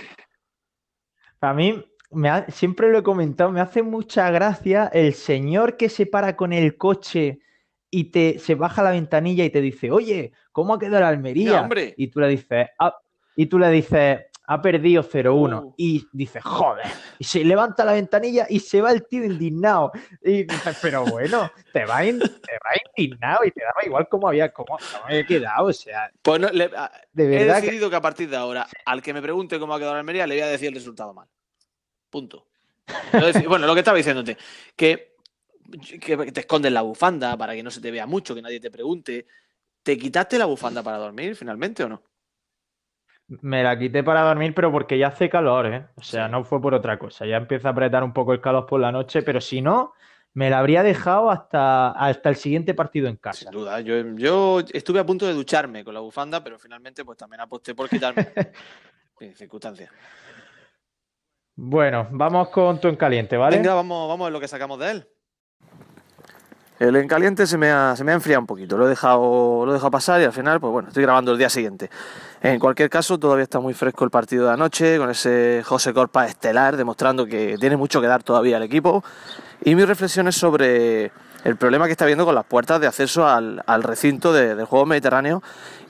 A 1.40 1.54
mí, 1.54 1.84
me 2.11 2.44
siempre 2.49 2.90
lo 2.90 2.99
he 2.99 3.02
comentado, 3.04 3.52
me 3.52 3.61
hace 3.61 3.84
mucha 3.84 4.28
gracia 4.32 4.90
el 4.92 5.14
señor 5.14 5.76
que 5.76 5.88
se 5.88 6.04
para 6.04 6.37
con 6.37 6.52
el 6.52 6.76
coche 6.76 7.38
y 7.90 8.11
te 8.11 8.40
se 8.40 8.56
baja 8.56 8.82
la 8.82 8.90
ventanilla 8.90 9.44
y 9.44 9.50
te 9.50 9.61
dice, 9.61 9.92
oye, 9.92 10.32
¿cómo 10.50 10.75
ha 10.75 10.80
quedado 10.80 11.02
la 11.02 11.08
Almería? 11.11 11.68
y 11.96 12.08
tú 12.08 12.18
le 12.18 12.26
dices, 12.26 12.70
ah", 12.80 12.96
y 13.37 13.46
tú 13.46 13.61
le 13.61 13.70
dices, 13.70 14.18
ha 14.44 14.61
perdido 14.61 15.02
0-1 15.02 15.62
uh. 15.62 15.75
y 15.76 16.06
dice, 16.12 16.40
joder, 16.40 16.87
y 17.18 17.25
se 17.25 17.44
levanta 17.44 17.84
la 17.84 17.92
ventanilla 17.92 18.46
y 18.49 18.61
se 18.61 18.80
va 18.80 18.90
el 18.90 19.06
tío 19.06 19.25
indignado. 19.25 19.92
Y 20.22 20.44
dice, 20.44 20.72
pero 20.82 21.04
bueno, 21.04 21.50
te 21.72 21.84
va, 21.84 22.04
indignado 22.04 23.44
y 23.44 23.50
te 23.50 23.62
daba 23.62 23.84
igual 23.84 24.08
cómo 24.08 24.28
había, 24.28 24.52
cómo, 24.52 24.76
había 25.04 25.25
quedado, 25.25 25.66
o 25.66 25.72
sea. 25.72 26.11
Pues 26.20 26.40
no, 26.40 26.49
de 26.49 26.68
verdad 26.68 27.58
he 27.58 27.61
decidido 27.61 27.88
que... 27.88 27.96
a 27.96 28.00
partir 28.00 28.28
de 28.28 28.37
ahora, 28.37 28.66
al 28.84 29.00
que 29.00 29.14
me 29.14 29.22
pregunte 29.22 29.58
cómo 29.58 29.75
ha 29.75 29.78
quedado 29.78 29.94
la 29.94 30.00
Almería, 30.00 30.26
le 30.26 30.34
voy 30.34 30.42
a 30.42 30.49
decir 30.49 30.68
el 30.68 30.75
resultado 30.75 31.14
mal. 31.14 31.28
Punto. 32.11 32.49
bueno, 33.49 33.66
lo 33.66 33.75
que 33.75 33.80
estaba 33.80 33.96
diciéndote, 33.96 34.37
que, 34.75 35.16
que 36.00 36.32
te 36.32 36.40
escondes 36.40 36.72
la 36.72 36.82
bufanda 36.82 37.37
para 37.37 37.54
que 37.54 37.62
no 37.62 37.70
se 37.70 37.80
te 37.80 37.90
vea 37.90 38.06
mucho, 38.06 38.34
que 38.34 38.42
nadie 38.42 38.61
te 38.61 38.70
pregunte. 38.70 39.26
¿Te 39.82 39.96
quitaste 39.99 40.38
la 40.38 40.44
bufanda 40.44 40.82
para 40.82 40.99
dormir 40.99 41.34
finalmente 41.34 41.82
o 41.82 41.88
no? 41.88 42.02
Me 43.29 43.62
la 43.62 43.79
quité 43.79 44.02
para 44.02 44.23
dormir, 44.23 44.55
pero 44.55 44.71
porque 44.71 44.99
ya 44.99 45.09
hace 45.09 45.31
calor, 45.31 45.67
¿eh? 45.67 45.87
O 45.97 46.02
sea, 46.02 46.29
no 46.29 46.45
fue 46.45 46.61
por 46.61 46.75
otra 46.75 46.99
cosa. 46.99 47.25
Ya 47.25 47.37
empieza 47.37 47.69
a 47.69 47.73
apretar 47.73 48.05
un 48.05 48.12
poco 48.12 48.33
el 48.33 48.41
calor 48.41 48.67
por 48.67 48.81
la 48.81 48.93
noche, 48.93 49.23
pero 49.23 49.41
si 49.41 49.62
no, 49.62 49.95
me 50.35 50.50
la 50.50 50.59
habría 50.59 50.83
dejado 50.83 51.31
hasta, 51.31 51.91
hasta 51.93 52.29
el 52.29 52.37
siguiente 52.37 52.75
partido 52.75 53.09
en 53.09 53.17
casa. 53.17 53.41
Sin 53.41 53.50
duda, 53.50 53.81
yo, 53.81 54.17
yo 54.17 54.61
estuve 54.73 55.00
a 55.00 55.07
punto 55.07 55.26
de 55.26 55.35
ducharme 55.35 55.85
con 55.85 55.95
la 55.95 56.00
bufanda, 56.00 56.43
pero 56.43 56.59
finalmente 56.59 57.05
pues 57.05 57.19
también 57.19 57.41
aposté 57.41 57.75
por 57.75 57.88
quitarme. 57.88 58.29
en 59.21 59.35
circunstancias. 59.35 59.91
Bueno, 61.55 62.09
vamos 62.11 62.49
con 62.49 62.81
tu 62.81 62.88
en 62.88 62.97
caliente, 62.97 63.37
¿vale? 63.37 63.57
Venga, 63.57 63.75
vamos, 63.75 64.09
vamos 64.09 64.25
a 64.25 64.26
ver 64.26 64.33
lo 64.33 64.41
que 64.41 64.49
sacamos 64.49 64.79
de 64.79 64.91
él. 64.91 65.09
El 66.79 66.97
en 66.97 67.07
caliente 67.07 67.47
se 67.47 67.57
me, 67.57 67.71
ha, 67.71 67.95
se 67.95 68.02
me 68.02 68.11
ha 68.11 68.14
enfriado 68.14 68.41
un 68.41 68.47
poquito, 68.47 68.76
lo 68.76 68.87
he, 68.87 68.88
dejado, 68.88 69.64
lo 69.64 69.71
he 69.71 69.75
dejado 69.75 69.91
pasar 69.91 70.21
y 70.21 70.25
al 70.25 70.33
final, 70.33 70.59
pues 70.59 70.73
bueno, 70.73 70.88
estoy 70.88 71.05
grabando 71.05 71.31
el 71.31 71.38
día 71.38 71.49
siguiente. 71.49 71.91
En 72.44 72.58
cualquier 72.58 72.90
caso, 72.90 73.18
todavía 73.18 73.44
está 73.44 73.61
muy 73.61 73.72
fresco 73.72 74.04
el 74.04 74.11
partido 74.11 74.46
de 74.46 74.54
anoche, 74.54 74.99
con 74.99 75.08
ese 75.08 75.62
José 75.64 75.94
Corpa 75.94 76.26
estelar, 76.26 76.76
demostrando 76.76 77.25
que 77.25 77.56
tiene 77.61 77.76
mucho 77.76 78.00
que 78.00 78.08
dar 78.08 78.25
todavía 78.25 78.56
al 78.56 78.64
equipo. 78.64 79.04
Y 79.64 79.76
mis 79.76 79.87
reflexiones 79.87 80.34
sobre 80.34 81.12
el 81.44 81.56
problema 81.56 81.87
que 81.87 81.92
está 81.92 82.04
habiendo 82.04 82.25
con 82.25 82.34
las 82.34 82.44
puertas 82.44 82.80
de 82.80 82.88
acceso 82.88 83.28
al, 83.28 83.62
recinto 83.84 84.32
de, 84.32 84.56
del 84.56 84.66
juego 84.66 84.87
mediterráneo 84.87 85.40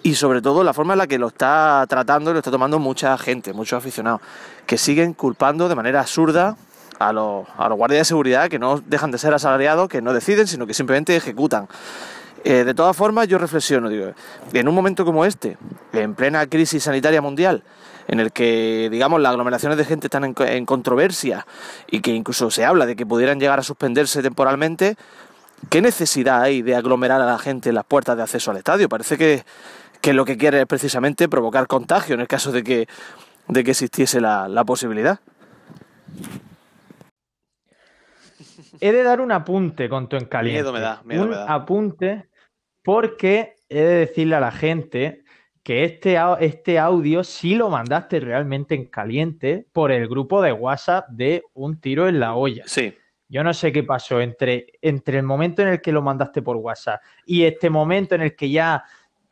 y 0.02 0.14
sobre 0.14 0.42
todo 0.42 0.62
la 0.62 0.74
forma 0.74 0.92
en 0.92 0.98
la 0.98 1.06
que 1.06 1.18
lo 1.18 1.28
está 1.28 1.86
tratando 1.88 2.30
y 2.30 2.34
lo 2.34 2.40
está 2.40 2.50
tomando 2.50 2.78
mucha 2.78 3.16
gente, 3.16 3.54
muchos 3.54 3.78
aficionados, 3.78 4.20
que 4.66 4.76
siguen 4.76 5.14
culpando 5.14 5.70
de 5.70 5.74
manera 5.74 6.00
absurda 6.00 6.56
a 6.98 7.08
a 7.08 7.12
los 7.12 7.46
guardias 7.78 8.00
de 8.00 8.04
seguridad 8.04 8.50
que 8.50 8.58
no 8.58 8.78
dejan 8.78 9.10
de 9.10 9.16
ser 9.16 9.32
asalariados, 9.32 9.88
que 9.88 10.02
no 10.02 10.12
deciden, 10.12 10.46
sino 10.46 10.66
que 10.66 10.74
simplemente 10.74 11.16
ejecutan. 11.16 11.66
Eh, 12.44 12.64
de 12.64 12.74
todas 12.74 12.96
formas, 12.96 13.28
yo 13.28 13.38
reflexiono, 13.38 13.88
digo, 13.88 14.12
en 14.52 14.68
un 14.68 14.74
momento 14.74 15.04
como 15.04 15.24
este, 15.24 15.56
en 15.92 16.14
plena 16.14 16.46
crisis 16.48 16.82
sanitaria 16.82 17.22
mundial, 17.22 17.62
en 18.08 18.18
el 18.18 18.32
que, 18.32 18.88
digamos, 18.90 19.20
las 19.20 19.30
aglomeraciones 19.30 19.78
de 19.78 19.84
gente 19.84 20.08
están 20.08 20.24
en, 20.24 20.34
en 20.38 20.66
controversia 20.66 21.46
y 21.86 22.00
que 22.00 22.10
incluso 22.12 22.50
se 22.50 22.64
habla 22.64 22.84
de 22.84 22.96
que 22.96 23.06
pudieran 23.06 23.38
llegar 23.38 23.60
a 23.60 23.62
suspenderse 23.62 24.22
temporalmente, 24.22 24.96
¿qué 25.70 25.80
necesidad 25.80 26.42
hay 26.42 26.62
de 26.62 26.74
aglomerar 26.74 27.20
a 27.20 27.26
la 27.26 27.38
gente 27.38 27.68
en 27.68 27.76
las 27.76 27.84
puertas 27.84 28.16
de 28.16 28.24
acceso 28.24 28.50
al 28.50 28.56
estadio? 28.56 28.88
Parece 28.88 29.16
que, 29.16 29.44
que 30.00 30.12
lo 30.12 30.24
que 30.24 30.36
quiere 30.36 30.60
es 30.60 30.66
precisamente 30.66 31.28
provocar 31.28 31.68
contagio 31.68 32.14
en 32.16 32.22
el 32.22 32.26
caso 32.28 32.50
de 32.50 32.64
que, 32.64 32.88
de 33.46 33.62
que 33.62 33.70
existiese 33.70 34.20
la, 34.20 34.48
la 34.48 34.64
posibilidad. 34.64 35.20
He 38.80 38.90
de 38.90 39.04
dar 39.04 39.20
un 39.20 39.30
apunte 39.30 39.88
con 39.88 40.08
tu 40.08 40.16
en 40.16 40.24
caliente. 40.24 40.62
Miedo 40.62 40.72
me 40.72 40.80
da, 40.80 41.02
miedo 41.04 41.22
un 41.22 41.30
me 41.30 41.36
da. 41.36 41.54
apunte 41.54 42.28
porque 42.82 43.56
he 43.68 43.80
de 43.80 43.94
decirle 44.06 44.36
a 44.36 44.40
la 44.40 44.52
gente 44.52 45.22
que 45.62 45.84
este, 45.84 46.18
este 46.40 46.78
audio 46.78 47.22
sí 47.22 47.54
lo 47.54 47.68
mandaste 47.68 48.20
realmente 48.20 48.74
en 48.74 48.86
caliente 48.86 49.66
por 49.72 49.92
el 49.92 50.08
grupo 50.08 50.42
de 50.42 50.52
WhatsApp 50.52 51.08
de 51.10 51.44
Un 51.54 51.80
Tiro 51.80 52.08
en 52.08 52.18
la 52.18 52.34
Olla. 52.34 52.64
Sí, 52.66 52.96
Yo 53.28 53.44
no 53.44 53.54
sé 53.54 53.72
qué 53.72 53.84
pasó 53.84 54.20
entre, 54.20 54.66
entre 54.80 55.18
el 55.18 55.24
momento 55.24 55.62
en 55.62 55.68
el 55.68 55.80
que 55.80 55.92
lo 55.92 56.02
mandaste 56.02 56.42
por 56.42 56.56
WhatsApp 56.56 57.00
y 57.26 57.44
este 57.44 57.70
momento 57.70 58.16
en 58.16 58.22
el 58.22 58.34
que 58.34 58.50
ya 58.50 58.84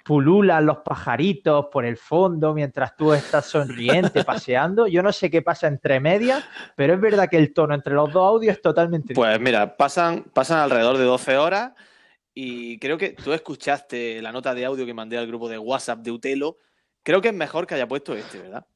pululan 0.04 0.66
los 0.66 0.78
pajaritos 0.78 1.66
por 1.70 1.84
el 1.84 1.96
fondo 1.96 2.54
mientras 2.54 2.96
tú 2.96 3.12
estás 3.12 3.46
sonriente, 3.46 4.24
paseando. 4.24 4.86
Yo 4.86 5.02
no 5.02 5.12
sé 5.12 5.30
qué 5.30 5.42
pasa 5.42 5.66
entre 5.66 6.00
medias, 6.00 6.44
pero 6.76 6.94
es 6.94 7.00
verdad 7.00 7.28
que 7.28 7.36
el 7.36 7.52
tono 7.52 7.74
entre 7.74 7.94
los 7.94 8.12
dos 8.12 8.26
audios 8.26 8.54
es 8.54 8.62
totalmente 8.62 9.14
Pues 9.14 9.40
mira, 9.40 9.76
pasan, 9.76 10.24
pasan 10.32 10.60
alrededor 10.60 10.96
de 10.96 11.04
12 11.04 11.36
horas 11.36 11.72
y 12.42 12.78
creo 12.78 12.96
que 12.96 13.10
tú 13.10 13.32
escuchaste 13.34 14.22
la 14.22 14.32
nota 14.32 14.54
de 14.54 14.64
audio 14.64 14.86
que 14.86 14.94
mandé 14.94 15.18
al 15.18 15.26
grupo 15.26 15.48
de 15.48 15.58
WhatsApp 15.58 15.98
de 16.00 16.10
Utelo. 16.10 16.56
Creo 17.02 17.20
que 17.20 17.28
es 17.28 17.34
mejor 17.34 17.66
que 17.66 17.74
haya 17.74 17.86
puesto 17.86 18.14
este, 18.14 18.38
¿verdad? 18.38 18.66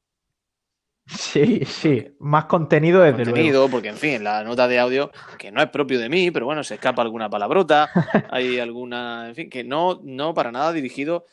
Sí, 1.07 1.63
sí, 1.65 2.15
más 2.19 2.45
contenido 2.45 3.01
desde 3.01 3.17
luego. 3.17 3.29
Contenido, 3.31 3.69
porque 3.69 3.89
en 3.89 3.97
fin, 3.97 4.23
la 4.23 4.43
nota 4.43 4.67
de 4.67 4.79
audio, 4.79 5.11
que 5.37 5.51
no 5.51 5.61
es 5.61 5.69
propio 5.69 5.99
de 5.99 6.09
mí, 6.09 6.31
pero 6.31 6.45
bueno, 6.45 6.63
se 6.63 6.75
escapa 6.75 7.01
alguna 7.01 7.29
palabrota, 7.29 7.89
hay 8.31 8.59
alguna, 8.59 9.29
en 9.29 9.35
fin, 9.35 9.49
que 9.49 9.63
no, 9.63 9.99
no 10.03 10.33
para 10.33 10.51
nada 10.51 10.71
dirigido, 10.73 11.25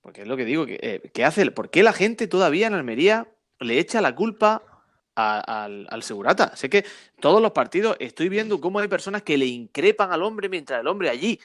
porque 0.00 0.22
es 0.22 0.28
lo 0.28 0.36
que 0.36 0.44
digo, 0.44 0.66
que, 0.66 0.78
eh, 0.80 1.10
que 1.12 1.24
hace, 1.24 1.48
¿por 1.50 1.70
qué 1.70 1.82
la 1.82 1.92
gente 1.92 2.28
todavía 2.28 2.68
en 2.68 2.74
Almería 2.74 3.28
le 3.58 3.78
echa 3.80 4.00
la 4.00 4.14
culpa 4.14 4.62
a- 5.16 5.64
al, 5.64 5.88
al 5.90 6.02
segurata? 6.04 6.54
Sé 6.56 6.70
que 6.70 6.84
todos 7.20 7.42
los 7.42 7.50
partidos 7.50 7.96
estoy 7.98 8.28
viendo 8.28 8.60
cómo 8.60 8.78
hay 8.78 8.86
personas 8.88 9.22
que 9.22 9.36
le 9.38 9.46
increpan 9.46 10.12
al 10.12 10.22
hombre 10.22 10.48
mientras 10.48 10.80
el 10.80 10.86
hombre 10.86 11.10
allí 11.10 11.40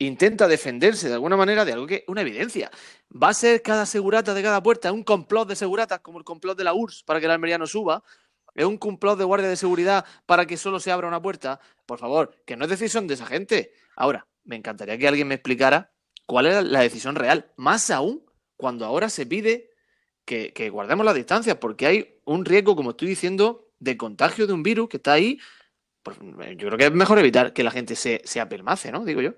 intenta 0.00 0.48
defenderse 0.48 1.08
de 1.08 1.14
alguna 1.14 1.36
manera 1.36 1.64
de 1.64 1.72
algo 1.72 1.86
que 1.86 2.04
una 2.08 2.22
evidencia. 2.22 2.70
¿Va 3.10 3.28
a 3.28 3.34
ser 3.34 3.62
cada 3.62 3.86
segurata 3.86 4.34
de 4.34 4.42
cada 4.42 4.62
puerta 4.62 4.92
un 4.92 5.04
complot 5.04 5.48
de 5.48 5.56
seguratas 5.56 6.00
como 6.00 6.18
el 6.18 6.24
complot 6.24 6.56
de 6.56 6.64
la 6.64 6.74
URSS 6.74 7.04
para 7.04 7.20
que 7.20 7.26
el 7.26 7.32
Almería 7.32 7.58
no 7.58 7.66
suba? 7.66 8.02
¿Es 8.54 8.64
un 8.64 8.78
complot 8.78 9.18
de 9.18 9.24
guardia 9.24 9.48
de 9.48 9.56
seguridad 9.56 10.04
para 10.26 10.46
que 10.46 10.56
solo 10.56 10.80
se 10.80 10.90
abra 10.90 11.06
una 11.06 11.20
puerta? 11.20 11.60
Por 11.86 11.98
favor, 11.98 12.34
que 12.46 12.56
no 12.56 12.64
es 12.64 12.70
decisión 12.70 13.06
de 13.06 13.14
esa 13.14 13.26
gente. 13.26 13.72
Ahora, 13.94 14.26
me 14.44 14.56
encantaría 14.56 14.98
que 14.98 15.06
alguien 15.06 15.28
me 15.28 15.34
explicara 15.34 15.92
cuál 16.26 16.46
era 16.46 16.62
la 16.62 16.80
decisión 16.80 17.14
real. 17.14 17.52
Más 17.56 17.90
aún 17.90 18.24
cuando 18.56 18.86
ahora 18.86 19.10
se 19.10 19.26
pide 19.26 19.70
que, 20.24 20.70
guardemos 20.70 21.04
las 21.04 21.14
distancias, 21.14 21.56
porque 21.56 21.86
hay 21.86 22.20
un 22.24 22.44
riesgo, 22.44 22.76
como 22.76 22.90
estoy 22.90 23.08
diciendo, 23.08 23.68
de 23.80 23.96
contagio 23.96 24.46
de 24.46 24.52
un 24.52 24.62
virus 24.62 24.88
que 24.88 24.96
está 24.96 25.12
ahí. 25.12 25.38
Pues, 26.02 26.16
yo 26.56 26.68
creo 26.68 26.78
que 26.78 26.86
es 26.86 26.92
mejor 26.92 27.18
evitar 27.18 27.52
que 27.52 27.64
la 27.64 27.70
gente 27.70 27.96
se, 27.96 28.22
se 28.24 28.40
apelmace, 28.40 28.92
¿no? 28.92 29.04
Digo 29.04 29.20
yo. 29.20 29.34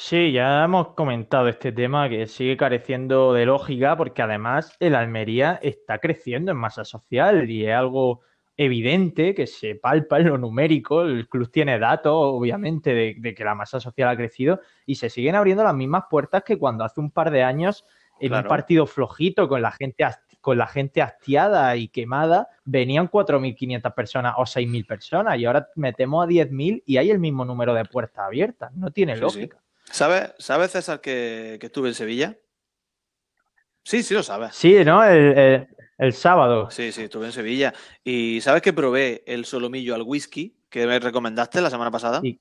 Sí, 0.00 0.30
ya 0.30 0.62
hemos 0.64 0.94
comentado 0.94 1.48
este 1.48 1.72
tema 1.72 2.08
que 2.08 2.28
sigue 2.28 2.56
careciendo 2.56 3.32
de 3.32 3.46
lógica 3.46 3.96
porque 3.96 4.22
además 4.22 4.76
el 4.78 4.94
Almería 4.94 5.58
está 5.60 5.98
creciendo 5.98 6.52
en 6.52 6.56
masa 6.56 6.84
social 6.84 7.50
y 7.50 7.66
es 7.66 7.74
algo 7.74 8.20
evidente 8.56 9.34
que 9.34 9.48
se 9.48 9.74
palpa 9.74 10.18
en 10.20 10.28
lo 10.28 10.38
numérico. 10.38 11.02
El 11.02 11.28
club 11.28 11.50
tiene 11.50 11.80
datos, 11.80 12.12
obviamente, 12.14 12.94
de, 12.94 13.16
de 13.18 13.34
que 13.34 13.42
la 13.42 13.56
masa 13.56 13.80
social 13.80 14.08
ha 14.08 14.16
crecido 14.16 14.60
y 14.86 14.94
se 14.94 15.10
siguen 15.10 15.34
abriendo 15.34 15.64
las 15.64 15.74
mismas 15.74 16.04
puertas 16.08 16.44
que 16.44 16.56
cuando 16.56 16.84
hace 16.84 17.00
un 17.00 17.10
par 17.10 17.32
de 17.32 17.42
años 17.42 17.84
en 18.20 18.28
Claro. 18.28 18.44
un 18.44 18.48
partido 18.48 18.86
flojito 18.86 19.48
con 19.48 19.62
la 19.62 19.72
gente 19.72 20.06
con 20.40 20.56
la 20.58 20.68
gente 20.68 21.02
hastiada 21.02 21.74
y 21.76 21.88
quemada 21.88 22.48
venían 22.64 23.08
4.500 23.08 23.92
personas 23.94 24.34
o 24.36 24.46
6.000 24.46 24.86
personas 24.86 25.36
y 25.38 25.44
ahora 25.44 25.68
metemos 25.74 26.24
a 26.24 26.28
10.000 26.28 26.84
y 26.86 26.96
hay 26.96 27.10
el 27.10 27.18
mismo 27.18 27.44
número 27.44 27.74
de 27.74 27.84
puertas 27.84 28.24
abiertas. 28.24 28.72
No 28.74 28.92
tiene 28.92 29.16
Sí, 29.16 29.28
sí. 29.30 29.50
¿Sabes, 29.90 30.32
¿Sabes 30.38 30.72
César, 30.72 31.00
que, 31.00 31.56
que 31.60 31.66
estuve 31.66 31.88
en 31.88 31.94
Sevilla? 31.94 32.38
Sí, 33.84 34.02
sí 34.02 34.14
lo 34.14 34.22
sabes. 34.22 34.54
Sí, 34.54 34.84
¿no? 34.84 35.02
El, 35.04 35.38
el- 35.38 35.68
el 35.98 36.12
sábado. 36.12 36.70
Sí, 36.70 36.92
sí, 36.92 37.02
estuve 37.02 37.26
en 37.26 37.32
Sevilla. 37.32 37.74
¿Y 38.04 38.40
sabes 38.40 38.62
que 38.62 38.72
probé 38.72 39.24
el 39.26 39.44
solomillo 39.44 39.94
al 39.94 40.02
whisky 40.02 40.56
que 40.70 40.86
me 40.86 40.98
recomendaste 41.00 41.60
la 41.60 41.70
semana 41.70 41.90
pasada? 41.90 42.20
Y, 42.22 42.38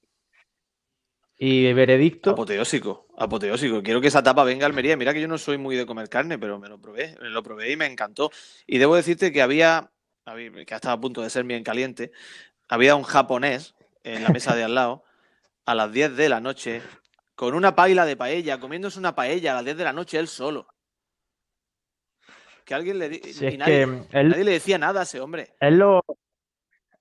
y 1.39 1.73
veredicto. 1.73 2.31
Apoteósico, 2.31 3.07
apoteósico. 3.17 3.81
Quiero 3.81 3.99
que 4.01 4.09
esa 4.09 4.21
tapa 4.21 4.43
venga 4.43 4.65
a 4.65 4.69
Almería. 4.69 4.95
Mira 4.97 5.13
que 5.13 5.21
yo 5.21 5.27
no 5.27 5.37
soy 5.37 5.57
muy 5.57 5.75
de 5.75 5.85
comer 5.87 6.09
carne, 6.09 6.37
pero 6.37 6.59
me 6.59 6.67
lo 6.69 6.79
probé, 6.79 7.15
me 7.21 7.29
lo 7.29 7.41
probé 7.41 7.71
y 7.71 7.77
me 7.77 7.85
encantó. 7.87 8.29
Y 8.67 8.77
debo 8.77 8.95
decirte 8.95 9.31
que 9.31 9.41
había, 9.41 9.89
había- 10.25 10.51
que 10.65 10.75
estaba 10.75 10.93
a 10.93 10.99
punto 11.01 11.21
de 11.21 11.29
ser 11.29 11.45
bien 11.45 11.63
caliente, 11.63 12.11
había 12.67 12.95
un 12.95 13.03
japonés 13.03 13.73
en 14.03 14.23
la 14.23 14.29
mesa 14.29 14.55
de 14.55 14.63
al 14.63 14.75
lado 14.75 15.03
a 15.65 15.75
las 15.75 15.91
10 15.91 16.15
de 16.15 16.29
la 16.29 16.39
noche 16.41 16.81
con 17.37 17.53
una 17.53 17.75
paila 17.75 18.03
de 18.03 18.17
paella, 18.17 18.59
comiéndose 18.59 18.97
una 18.97 19.13
paella 19.13 19.51
a 19.51 19.55
las 19.57 19.65
10 19.65 19.77
de 19.77 19.83
la 19.83 19.93
noche 19.93 20.17
él 20.17 20.27
solo. 20.27 20.67
Que 22.65 22.73
alguien 22.73 22.97
le 22.97 23.13
Si 23.31 23.45
y 23.45 23.57
nadie, 23.57 23.73
que 23.73 23.83
él- 24.19 24.29
nadie 24.29 24.43
le 24.43 24.51
decía 24.53 24.79
nada 24.79 25.01
a 25.01 25.03
ese 25.03 25.21
hombre. 25.21 25.53
Es 25.59 25.71
lo, 25.71 26.03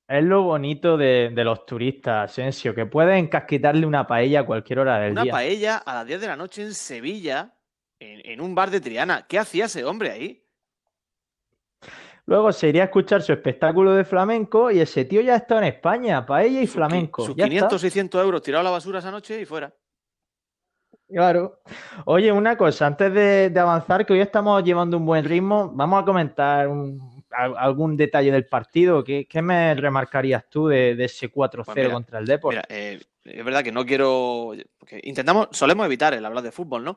es 0.06 0.22
lo 0.22 0.42
bonito 0.42 0.98
de, 0.98 1.30
de 1.34 1.42
los 1.42 1.64
turistas, 1.64 2.30
Asensio, 2.30 2.74
que 2.74 2.84
pueden 2.84 3.16
encasquitarle 3.16 3.86
una 3.86 4.06
paella 4.06 4.40
a 4.40 4.46
cualquier 4.46 4.80
hora 4.80 4.98
del 4.98 5.12
Una 5.12 5.22
día. 5.22 5.32
paella 5.32 5.76
a 5.78 5.94
las 5.94 6.06
10 6.06 6.20
de 6.20 6.26
la 6.26 6.36
noche 6.36 6.62
en 6.62 6.74
Sevilla, 6.74 7.54
en, 7.98 8.20
en 8.30 8.40
un 8.42 8.54
bar 8.54 8.70
de 8.70 8.82
Triana. 8.82 9.26
¿Qué 9.26 9.38
hacía 9.38 9.64
ese 9.64 9.86
hombre 9.86 10.10
ahí? 10.10 10.44
Luego 12.26 12.52
se 12.52 12.68
iría 12.68 12.82
a 12.82 12.86
escuchar 12.86 13.22
su 13.22 13.32
espectáculo 13.32 13.94
de 13.94 14.04
flamenco 14.04 14.70
y 14.70 14.80
ese 14.80 15.06
tío 15.06 15.22
ya 15.22 15.32
ha 15.32 15.36
estado 15.38 15.62
en 15.62 15.68
España, 15.68 16.26
paella 16.26 16.60
y 16.60 16.66
Sus 16.66 16.74
flamenco. 16.76 17.24
Sus 17.24 17.36
ya 17.36 17.44
500, 17.44 17.66
está. 17.68 17.78
600 17.78 18.22
euros 18.22 18.42
tirado 18.42 18.60
a 18.60 18.64
la 18.64 18.70
basura 18.70 18.98
esa 18.98 19.10
noche 19.10 19.40
y 19.40 19.44
fuera. 19.46 19.72
Claro. 21.08 21.60
Oye, 22.04 22.32
una 22.32 22.56
cosa, 22.56 22.86
antes 22.86 23.12
de, 23.12 23.50
de 23.50 23.60
avanzar, 23.60 24.04
que 24.04 24.12
hoy 24.12 24.20
estamos 24.20 24.62
llevando 24.64 24.96
un 24.96 25.06
buen 25.06 25.24
ritmo, 25.24 25.70
vamos 25.72 26.02
a 26.02 26.04
comentar 26.04 26.66
un- 26.68 27.24
algún 27.30 27.96
detalle 27.96 28.32
del 28.32 28.46
partido. 28.46 29.04
¿Qué, 29.04 29.26
qué 29.28 29.42
me 29.42 29.74
remarcarías 29.74 30.48
tú 30.48 30.66
de, 30.68 30.94
de 30.96 31.04
ese 31.04 31.30
4-0 31.30 31.64
Pues 31.64 31.88
contra 31.90 32.18
el 32.18 32.26
Depor? 32.26 32.54
Mira, 32.54 32.64
eh, 32.68 33.00
es 33.24 33.44
verdad 33.44 33.62
que 33.62 33.72
no 33.72 33.84
quiero. 33.86 34.52
porque 34.78 35.00
intentamos, 35.04 35.48
solemos 35.52 35.86
evitar 35.86 36.14
el 36.14 36.24
hablar 36.24 36.42
de 36.42 36.50
fútbol, 36.52 36.82
¿no? 36.82 36.96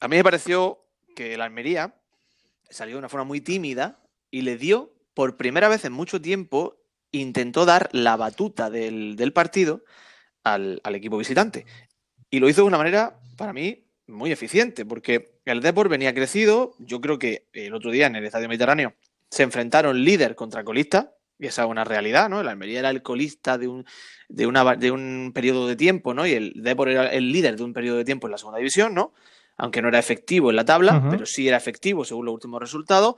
A 0.00 0.08
mí 0.08 0.16
me 0.16 0.24
pareció 0.24 0.84
que 1.16 1.36
la 1.36 1.44
Almería 1.44 1.94
salió 2.68 2.94
de 2.96 2.98
una 3.00 3.08
forma 3.08 3.24
muy 3.24 3.40
tímida 3.40 3.98
y 4.30 4.42
le 4.42 4.56
dio, 4.56 4.92
por 5.14 5.36
primera 5.36 5.68
vez 5.68 5.84
en 5.84 5.92
mucho 5.92 6.20
tiempo, 6.20 6.76
intentó 7.10 7.64
dar 7.64 7.88
la 7.92 8.16
batuta 8.16 8.70
del, 8.70 9.16
del 9.16 9.32
partido 9.32 9.82
al, 10.44 10.80
al 10.84 10.94
equipo 10.94 11.18
visitante. 11.18 11.66
Y 12.32 12.40
lo 12.40 12.48
hizo 12.48 12.62
de 12.62 12.68
una 12.68 12.78
manera, 12.78 13.20
para 13.36 13.52
mí, 13.52 13.84
muy 14.06 14.32
eficiente, 14.32 14.86
porque 14.86 15.38
el 15.44 15.60
Depor 15.60 15.90
venía 15.90 16.14
crecido. 16.14 16.74
Yo 16.78 17.02
creo 17.02 17.18
que 17.18 17.46
el 17.52 17.74
otro 17.74 17.90
día 17.90 18.06
en 18.06 18.16
el 18.16 18.24
Estadio 18.24 18.48
Mediterráneo 18.48 18.94
se 19.30 19.42
enfrentaron 19.42 20.02
líder 20.02 20.34
contra 20.34 20.64
colista, 20.64 21.12
y 21.38 21.46
esa 21.46 21.64
es 21.64 21.68
una 21.68 21.84
realidad, 21.84 22.30
¿no? 22.30 22.40
El 22.40 22.48
Almería 22.48 22.78
era 22.78 22.88
el 22.88 23.02
colista 23.02 23.58
de 23.58 23.68
un, 23.68 23.84
de, 24.30 24.46
una, 24.46 24.76
de 24.76 24.90
un 24.90 25.32
periodo 25.34 25.68
de 25.68 25.76
tiempo, 25.76 26.14
¿no? 26.14 26.26
Y 26.26 26.32
el 26.32 26.52
Depor 26.56 26.88
era 26.88 27.08
el 27.08 27.30
líder 27.30 27.56
de 27.56 27.64
un 27.64 27.74
periodo 27.74 27.98
de 27.98 28.06
tiempo 28.06 28.26
en 28.26 28.30
la 28.30 28.38
segunda 28.38 28.58
división, 28.58 28.94
¿no? 28.94 29.12
Aunque 29.58 29.82
no 29.82 29.88
era 29.88 29.98
efectivo 29.98 30.48
en 30.48 30.56
la 30.56 30.64
tabla, 30.64 31.06
pero 31.10 31.26
sí 31.26 31.46
era 31.46 31.58
efectivo 31.58 32.06
según 32.06 32.24
los 32.24 32.34
últimos 32.34 32.62
resultados. 32.62 33.16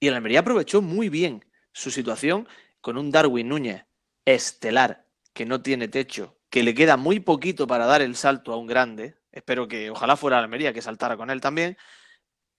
Y 0.00 0.06
el 0.06 0.14
Almería 0.14 0.40
aprovechó 0.40 0.80
muy 0.80 1.10
bien 1.10 1.44
su 1.72 1.90
situación 1.90 2.48
con 2.80 2.96
un 2.96 3.10
Darwin 3.10 3.48
Núñez 3.48 3.84
estelar 4.24 5.04
que 5.34 5.44
no 5.44 5.60
tiene 5.60 5.88
techo, 5.88 6.38
que 6.52 6.62
le 6.62 6.74
queda 6.74 6.98
muy 6.98 7.18
poquito 7.18 7.66
para 7.66 7.86
dar 7.86 8.02
el 8.02 8.14
salto 8.14 8.52
a 8.52 8.58
un 8.58 8.66
grande. 8.66 9.16
Espero 9.32 9.66
que 9.66 9.88
ojalá 9.88 10.18
fuera 10.18 10.38
Almería 10.38 10.74
que 10.74 10.82
saltara 10.82 11.16
con 11.16 11.30
él 11.30 11.40
también. 11.40 11.78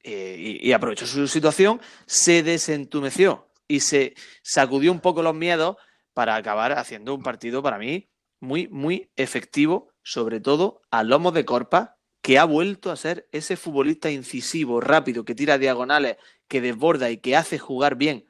Eh, 0.04 0.60
y, 0.64 0.72
aprovechó 0.72 1.06
su 1.06 1.28
situación, 1.28 1.80
se 2.08 2.42
desentumeció 2.42 3.52
y 3.68 3.82
se 3.82 4.16
sacudió 4.42 4.92
un 4.92 5.00
poco 5.00 5.22
los 5.22 5.36
miedos 5.36 5.78
para 6.12 6.36
acabar 6.36 6.72
haciendo 6.72 7.14
un 7.14 7.22
partido 7.22 7.62
para 7.62 7.78
mí 7.78 8.10
muy, 8.40 8.68
muy 8.68 9.12
efectivo, 9.16 9.92
sobre 10.02 10.40
todo 10.40 10.82
a 10.90 11.04
lomos 11.04 11.36
de 11.36 11.46
Corpa, 11.46 12.00
que 12.24 12.40
ha 12.40 12.46
vuelto 12.46 12.90
a 12.90 12.96
ser 12.96 13.30
ese 13.32 13.58
futbolista 13.58 14.10
incisivo, 14.10 14.82
rápido, 14.82 15.24
que 15.24 15.36
tira 15.36 15.60
diagonales, 15.60 16.18
que 16.48 16.62
desborda 16.62 17.12
y 17.12 17.18
que 17.18 17.36
hace 17.36 17.60
jugar 17.60 17.96
bien 17.96 18.26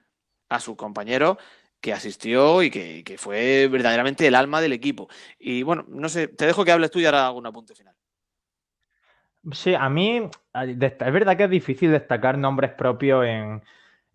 a 0.50 0.60
sus 0.60 0.76
compañeros 0.76 1.38
que 1.84 1.92
asistió 1.92 2.64
y 2.64 2.72
que, 2.72 3.04
que, 3.04 3.18
fue 3.18 3.68
verdaderamente 3.68 4.26
el 4.26 4.36
alma 4.36 4.62
del 4.62 4.72
equipo. 4.72 5.10
Y 5.38 5.64
bueno, 5.64 5.84
no 5.90 6.08
sé, 6.08 6.30
te 6.30 6.46
dejo 6.46 6.64
que 6.64 6.72
hables 6.72 6.90
tú 6.90 7.00
y 7.00 7.06
ahora 7.06 7.28
hago 7.28 7.38
un 7.38 7.46
apunte 7.46 7.76
final. 7.76 7.94
Sí, 9.52 9.76
a 9.76 9.90
mí 9.90 10.30
es 10.54 10.98
verdad 11.12 11.36
que 11.36 11.44
es 11.44 11.50
difícil 11.50 11.92
destacar 11.92 12.38
nombres 12.38 12.72
propios 12.72 13.26
en, 13.26 13.62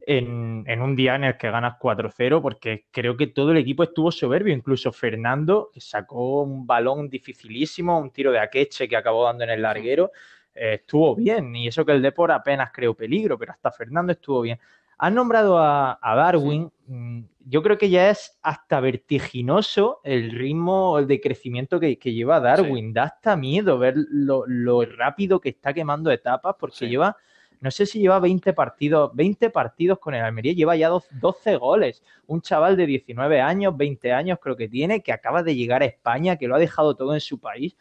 en, 0.00 0.80
un 0.80 0.96
día 0.96 1.16
en 1.16 1.24
el 1.24 1.36
que 1.36 1.50
ganas 1.50 1.74
4-0, 1.78 2.40
porque 2.40 2.86
creo 2.90 3.18
que 3.18 3.26
todo 3.26 3.52
el 3.52 3.58
equipo 3.58 3.82
estuvo 3.82 4.10
soberbio, 4.10 4.54
incluso 4.54 4.90
Fernando, 4.90 5.68
que 5.70 5.82
sacó 5.82 6.44
un 6.44 6.66
balón 6.66 7.10
dificilísimo, 7.10 7.98
un 7.98 8.10
tiro 8.10 8.32
de 8.32 8.38
Akeche 8.38 8.88
que 8.88 8.96
acabó 8.96 9.24
dando 9.26 9.44
en 9.44 9.50
el 9.50 9.60
larguero, 9.60 10.10
eh, 10.54 10.76
estuvo 10.80 11.14
bien, 11.14 11.54
y 11.54 11.68
eso 11.68 11.84
que 11.84 11.92
el 11.92 12.00
Depor 12.00 12.32
apenas 12.32 12.72
creó 12.72 12.94
peligro, 12.94 13.36
pero 13.38 13.52
hasta 13.52 13.70
Fernando 13.70 14.12
estuvo 14.12 14.40
bien. 14.40 14.58
Han 14.98 15.14
nombrado 15.14 15.58
a, 15.58 15.98
Darwin, 16.02 16.70
mm, 16.86 17.20
yo 17.46 17.62
creo 17.62 17.78
que 17.78 17.88
ya 17.88 18.10
es 18.10 18.36
hasta 18.42 18.80
vertiginoso 18.80 20.00
el 20.02 20.32
ritmo 20.32 21.00
de 21.02 21.20
crecimiento 21.20 21.78
que, 21.78 21.96
lleva 21.96 22.40
Darwin. 22.40 22.92
Da 22.92 23.04
hasta 23.04 23.36
miedo 23.36 23.78
ver 23.78 23.94
lo, 23.96 24.84
rápido 24.84 25.40
que 25.40 25.50
está 25.50 25.72
quemando 25.72 26.10
etapas 26.10 26.56
porque 26.58 26.88
lleva, 26.88 27.16
no 27.60 27.70
sé 27.70 27.86
si 27.86 28.00
lleva 28.00 28.18
20 28.18 28.52
partidos, 28.52 29.14
20 29.14 29.50
partidos 29.50 29.98
con 30.00 30.14
el 30.14 30.22
Almería, 30.22 30.52
lleva 30.52 30.74
ya 30.74 30.90
12 30.90 31.56
goles. 31.56 32.02
Un 32.26 32.42
chaval 32.42 32.76
de 32.76 32.86
19 32.86 33.40
años, 33.40 33.76
20 33.76 34.12
años 34.12 34.38
creo 34.42 34.56
que 34.56 34.68
tiene, 34.68 35.00
que 35.02 35.12
acaba 35.12 35.44
de 35.44 35.54
llegar 35.54 35.82
a 35.82 35.86
España, 35.86 36.36
que 36.36 36.48
lo 36.48 36.56
ha 36.56 36.58
dejado 36.58 36.96
todo 36.96 37.14
en 37.14 37.20
su 37.20 37.38
país 37.38 37.76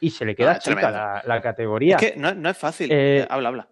y 0.00 0.10
se 0.10 0.24
le 0.24 0.34
queda 0.34 0.58
chica 0.58 1.22
la, 1.24 1.40
categoría. 1.42 1.96
Es 1.96 2.12
que 2.12 2.18
no, 2.18 2.48
es 2.48 2.56
fácil. 2.56 2.88
Eh, 2.90 3.26
habla, 3.28 3.50
habla. 3.50 3.68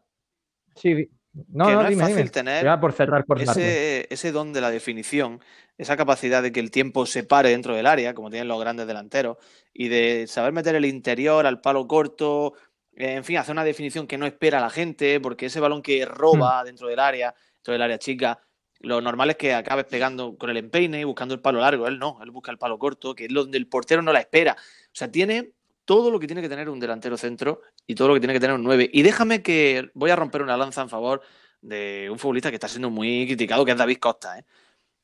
Sí, 0.76 1.11
no, 1.32 1.70
no, 1.70 1.87
es 1.87 1.99
fácil 1.99 2.30
tener 2.30 2.80
por 2.80 2.92
cerrar, 2.92 3.25
ese, 3.38 4.32
don 4.32 4.52
de 4.52 4.60
la 4.60 4.70
definición, 4.70 5.40
esa 5.78 5.96
capacidad 5.96 6.42
de 6.42 6.50
que 6.50 6.60
el 6.60 6.70
tiempo 6.70 7.06
se 7.06 7.22
pare 7.22 7.50
dentro 7.50 7.75
del 7.75 7.87
área, 7.87 8.14
como 8.14 8.30
tienen 8.30 8.49
los 8.49 8.60
grandes 8.60 8.87
delanteros, 8.87 9.38
y 9.72 9.88
de 9.88 10.26
saber 10.26 10.52
meter 10.52 10.75
el 10.75 10.84
interior 10.84 11.46
al 11.46 11.60
palo 11.60 11.87
corto, 11.87 12.54
en 12.96 13.25
fin, 13.25 13.37
hacer 13.37 13.52
una 13.52 13.64
definición 13.64 14.06
que 14.06 14.18
no 14.18 14.26
espera 14.26 14.58
a 14.58 14.62
la 14.62 14.70
gente, 14.70 15.20
porque 15.20 15.46
ese 15.46 15.60
balón 15.60 15.82
que 15.82 16.04
roba 16.04 16.62
hmm. 16.62 16.66
dentro 16.66 16.88
del 16.88 16.99
área, 16.99 17.34
dentro 17.56 17.72
del 17.72 17.82
área 17.82 17.99
chica, 17.99 18.40
lo 18.80 19.00
normal 19.00 19.30
es 19.30 19.37
que 19.37 19.54
acabes 19.54 19.84
pegando 19.84 20.37
con 20.37 20.50
el 20.50 20.56
empeine 20.56 21.00
y 21.00 21.04
buscando 21.04 21.34
el 21.34 21.40
palo 21.40 21.60
largo. 21.60 21.87
Él 21.87 21.99
no, 21.99 22.18
él 22.22 22.30
busca 22.30 22.50
el 22.50 22.58
palo 22.58 22.78
corto, 22.78 23.14
que 23.14 23.26
es 23.26 23.32
donde 23.32 23.58
el 23.58 23.68
portero 23.68 24.00
no 24.00 24.12
la 24.12 24.20
espera. 24.20 24.56
O 24.58 24.90
sea, 24.92 25.10
tiene 25.10 25.52
todo 25.90 26.12
lo 26.12 26.20
que 26.20 26.28
tiene 26.28 26.40
que 26.40 26.49
tener 26.49 26.68
un 26.70 26.78
delantero 26.78 27.16
centro 27.16 27.62
y 27.85 27.97
todo 27.97 28.06
lo 28.06 28.14
que 28.14 28.20
tiene 28.20 28.32
que 28.32 28.38
tener 28.38 28.54
un 28.54 28.62
9. 28.62 28.90
Y 28.92 29.02
déjame 29.02 29.42
que 29.42 29.90
voy 29.94 30.11
a 30.11 30.14
romper 30.14 30.40
una 30.40 30.56
lanza 30.56 30.82
en 30.82 30.88
favor 30.88 31.20
de 31.61 32.09
un 32.09 32.16
futbolista 32.16 32.49
que 32.49 32.54
está 32.54 32.68
siendo 32.68 32.90
muy 32.90 33.26
criticado, 33.26 33.64
que 33.64 33.73
es 33.73 33.76
David 33.76 33.97
Costa. 33.97 34.38
¿eh? 34.38 34.44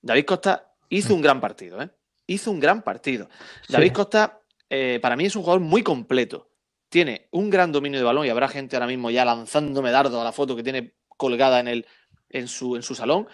David 0.01 0.25
Costa 0.25 0.73
hizo 0.89 1.13
un 1.13 1.23
gran 1.23 1.41
partido, 1.41 1.83
¿eh? 1.83 1.91
hizo 2.29 2.53
un 2.53 2.61
gran 2.61 2.83
partido. 2.83 3.29
David 3.69 3.95
Costa, 3.95 4.41
eh, 4.71 5.01
para 5.03 5.17
mí, 5.17 5.25
es 5.25 5.35
un 5.35 5.43
jugador 5.43 5.61
muy 5.61 5.83
completo. 5.83 6.53
Tiene 6.89 7.27
un 7.33 7.51
gran 7.51 7.73
dominio 7.73 7.99
de 7.99 8.05
balón 8.05 8.25
y 8.25 8.29
habrá 8.29 8.47
gente 8.47 8.77
ahora 8.77 8.87
mismo 8.87 9.11
ya 9.11 9.25
lanzándome 9.25 9.91
dardo 9.91 10.21
a 10.21 10.25
la 10.25 10.31
foto 10.31 10.55
que 10.55 10.63
tiene 10.63 10.95
colgada 11.09 11.59
en, 11.59 11.67
el, 11.67 11.87
en, 12.29 12.47
su, 12.47 12.77
en 12.77 12.85
su 12.85 12.95
salón. 12.95 13.27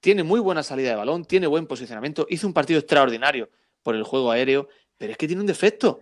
Tiene 0.00 0.24
muy 0.24 0.40
buena 0.40 0.64
salida 0.64 0.90
de 0.90 0.96
balón, 0.96 1.24
tiene 1.24 1.46
buen 1.46 1.68
posicionamiento, 1.68 2.26
hizo 2.28 2.48
un 2.48 2.52
partido 2.52 2.80
extraordinario 2.80 3.48
por 3.84 3.94
el 3.94 4.02
juego 4.02 4.32
aéreo, 4.32 4.68
pero 4.98 5.12
es 5.12 5.18
que 5.18 5.28
tiene 5.28 5.40
un 5.40 5.46
defecto 5.46 6.00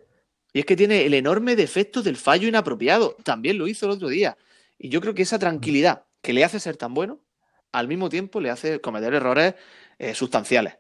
y 0.54 0.60
es 0.60 0.66
que 0.66 0.76
tiene 0.76 1.04
el 1.04 1.14
enorme 1.14 1.56
defecto 1.56 2.00
del 2.00 2.16
fallo 2.16 2.46
inapropiado. 2.46 3.16
También 3.24 3.58
lo 3.58 3.66
hizo 3.66 3.86
el 3.86 3.92
otro 3.92 4.08
día. 4.08 4.38
Y 4.78 4.88
yo 4.88 5.00
creo 5.00 5.12
que 5.12 5.22
esa 5.22 5.38
tranquilidad 5.38 6.04
que 6.22 6.32
le 6.32 6.44
hace 6.44 6.60
ser 6.60 6.76
tan 6.76 6.94
bueno, 6.94 7.18
al 7.72 7.88
mismo 7.88 8.08
tiempo 8.08 8.40
le 8.40 8.50
hace 8.50 8.80
cometer 8.80 9.12
errores 9.14 9.56
eh, 9.98 10.14
sustanciales. 10.14 10.78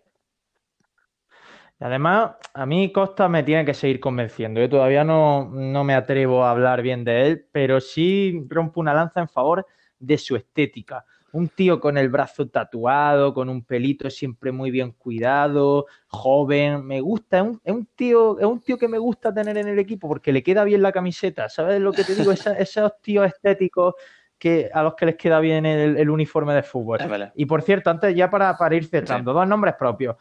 Además, 1.80 2.36
a 2.54 2.64
mí 2.66 2.92
Costa 2.92 3.28
me 3.28 3.42
tiene 3.42 3.64
que 3.64 3.74
seguir 3.74 3.98
convenciendo. 3.98 4.60
Yo 4.60 4.68
todavía 4.68 5.02
no, 5.02 5.50
no 5.52 5.82
me 5.82 5.94
atrevo 5.94 6.44
a 6.44 6.52
hablar 6.52 6.80
bien 6.80 7.02
de 7.02 7.26
él, 7.26 7.48
pero 7.50 7.80
sí 7.80 8.46
rompo 8.48 8.80
una 8.80 8.94
lanza 8.94 9.20
en 9.20 9.28
favor 9.28 9.66
de 9.98 10.18
su 10.18 10.36
estética 10.36 11.04
un 11.34 11.48
tío 11.48 11.80
con 11.80 11.98
el 11.98 12.08
brazo 12.10 12.48
tatuado, 12.48 13.34
con 13.34 13.48
un 13.48 13.64
pelito 13.64 14.08
siempre 14.08 14.52
muy 14.52 14.70
bien 14.70 14.92
cuidado, 14.92 15.86
joven, 16.06 16.86
me 16.86 17.00
gusta, 17.00 17.40
es 17.64 17.72
un, 17.72 17.86
tío, 17.86 18.38
es 18.38 18.46
un 18.46 18.60
tío 18.60 18.78
que 18.78 18.86
me 18.86 18.98
gusta 18.98 19.34
tener 19.34 19.58
en 19.58 19.66
el 19.66 19.80
equipo 19.80 20.06
porque 20.06 20.32
le 20.32 20.44
queda 20.44 20.62
bien 20.62 20.80
la 20.80 20.92
camiseta, 20.92 21.48
¿sabes 21.48 21.80
lo 21.80 21.92
que 21.92 22.04
te 22.04 22.14
digo? 22.14 22.30
esos 22.30 23.00
tíos 23.02 23.26
estéticos 23.26 23.94
que, 24.38 24.70
a 24.72 24.84
los 24.84 24.94
que 24.94 25.06
les 25.06 25.16
queda 25.16 25.40
bien 25.40 25.66
el, 25.66 26.08
uniforme 26.08 26.54
de 26.54 26.62
fútbol. 26.62 27.00
Y 27.34 27.46
por 27.46 27.62
cierto, 27.62 27.90
antes 27.90 28.14
ya 28.14 28.30
para, 28.30 28.56
para 28.56 28.76
ir 28.76 28.84
cerrando, 28.84 29.32
dos 29.32 29.48
nombres 29.48 29.74
propios. 29.76 30.14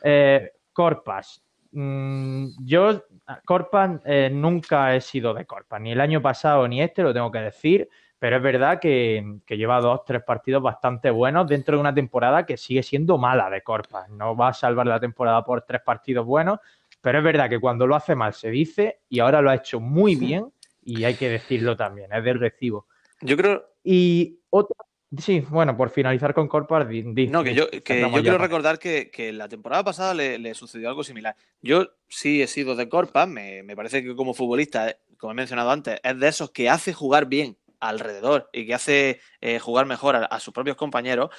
Eh, 0.00 0.48
Corpas. 0.72 1.42
Mm, 1.72 2.50
yo, 2.64 3.02
Corpas, 3.44 4.00
eh, 4.04 4.30
nunca 4.32 4.94
he 4.94 5.00
sido 5.00 5.34
de 5.34 5.44
Corpas, 5.44 5.80
ni 5.80 5.90
el 5.90 6.00
año 6.00 6.22
pasado 6.22 6.68
ni 6.68 6.80
este, 6.80 7.02
lo 7.02 7.12
tengo 7.12 7.32
que 7.32 7.40
decir 7.40 7.88
pero 8.22 8.36
es 8.36 8.42
verdad 8.44 8.78
que, 8.78 9.40
lleva 9.48 9.80
dos, 9.80 10.04
tres 10.04 10.22
partidos 10.22 10.62
bastante 10.62 11.10
buenos 11.10 11.48
dentro 11.48 11.76
de 11.76 11.80
una 11.80 11.92
temporada 11.92 12.46
que 12.46 12.56
sigue 12.56 12.84
siendo 12.84 13.18
mala 13.18 13.50
de 13.50 13.62
Corpa. 13.62 14.06
No 14.10 14.36
va 14.36 14.50
a 14.50 14.52
salvar 14.52 14.86
la 14.86 15.00
temporada 15.00 15.44
por 15.44 15.62
tres 15.62 15.82
partidos 15.82 16.24
buenos, 16.24 16.60
pero 17.00 17.18
es 17.18 17.24
verdad 17.24 17.50
que 17.50 17.58
cuando 17.58 17.84
lo 17.84 17.96
hace 17.96 18.14
mal 18.14 18.32
se 18.32 18.50
dice 18.50 19.00
y 19.08 19.18
ahora 19.18 19.42
lo 19.42 19.50
ha 19.50 19.56
hecho 19.56 19.80
muy 19.80 20.14
bien 20.14 20.52
y 20.84 21.02
hay 21.02 21.14
que 21.14 21.30
decirlo 21.30 21.76
también, 21.76 22.12
es 22.12 22.22
del 22.22 22.38
recibo. 22.38 22.86
Yo 23.22 23.36
creo... 23.36 23.64
Y 23.82 24.38
otra... 24.50 24.76
Sí, 25.18 25.40
bueno, 25.48 25.76
por 25.76 25.90
finalizar 25.90 26.32
con 26.32 26.46
Corpa, 26.46 26.78
no, 26.84 27.42
que 27.42 27.54
yo, 27.54 27.68
quiero 27.82 28.38
recordar 28.38 28.78
que, 28.78 29.32
la 29.34 29.48
temporada 29.48 29.82
pasada 29.82 30.14
le, 30.14 30.54
sucedió 30.54 30.88
algo 30.88 31.02
similar. 31.02 31.34
Yo 31.60 31.88
sí 32.06 32.40
he 32.40 32.46
sido 32.46 32.76
de 32.76 32.88
Corpa, 32.88 33.26
me, 33.26 33.64
me 33.64 33.74
parece 33.74 34.00
que 34.04 34.14
como 34.14 34.32
futbolista, 34.32 34.96
como 35.18 35.32
he 35.32 35.34
mencionado 35.34 35.72
antes, 35.72 35.98
es 36.04 36.20
de 36.20 36.28
esos 36.28 36.52
que 36.52 36.70
hace 36.70 36.92
jugar 36.92 37.26
bien 37.26 37.56
alrededor 37.82 38.48
y 38.52 38.66
que 38.66 38.74
hace 38.74 39.20
eh, 39.40 39.58
jugar 39.58 39.86
mejor 39.86 40.16
a, 40.16 40.40
sus 40.40 40.54
propios 40.54 40.76
compañeros. 40.76 41.30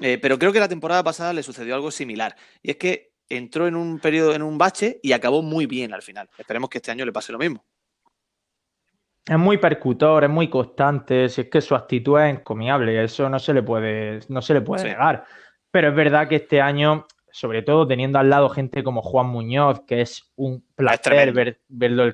Eh, 0.00 0.18
pero 0.20 0.38
creo 0.38 0.52
que 0.52 0.58
la 0.58 0.68
temporada 0.68 1.04
pasada 1.04 1.32
le 1.32 1.42
sucedió 1.42 1.74
algo 1.74 1.90
similar. 1.90 2.34
Y 2.62 2.70
es 2.70 2.76
que 2.76 3.12
entró 3.28 3.66
en 3.68 3.76
un 3.76 4.00
periodo, 4.00 4.34
en 4.34 4.42
un 4.42 4.58
bache 4.58 4.98
y 5.02 5.12
acabó 5.12 5.42
muy 5.42 5.66
bien 5.66 5.92
al 5.92 6.02
final. 6.02 6.28
Esperemos 6.36 6.70
que 6.70 6.78
este 6.78 6.90
año 6.90 7.04
le 7.04 7.12
pase 7.12 7.32
lo 7.32 7.38
mismo. 7.38 7.64
Es 9.24 9.38
muy 9.38 9.58
percutor, 9.58 10.24
es 10.24 10.30
muy 10.30 10.50
constante, 10.50 11.28
si 11.28 11.42
es 11.42 11.48
que 11.48 11.60
su 11.60 11.76
actitud 11.76 12.18
es 12.18 12.34
encomiable, 12.34 13.04
eso 13.04 13.28
no 13.28 13.38
se 13.38 13.54
le 13.54 13.62
puede, 13.62 14.18
no 14.28 14.42
se 14.42 14.54
le 14.54 14.62
puede 14.62 14.82
negar. 14.82 15.24
Pero 15.70 15.90
es 15.90 15.94
verdad 15.94 16.26
que 16.26 16.36
este 16.36 16.60
año, 16.60 17.06
sobre 17.30 17.62
todo 17.62 17.86
teniendo 17.86 18.18
al 18.18 18.30
lado 18.30 18.48
gente 18.48 18.82
como 18.82 19.00
Juan 19.00 19.28
Muñoz, 19.28 19.82
que 19.86 20.00
es 20.00 20.32
un 20.34 20.64
placer 20.74 21.32
verlo, 21.68 22.12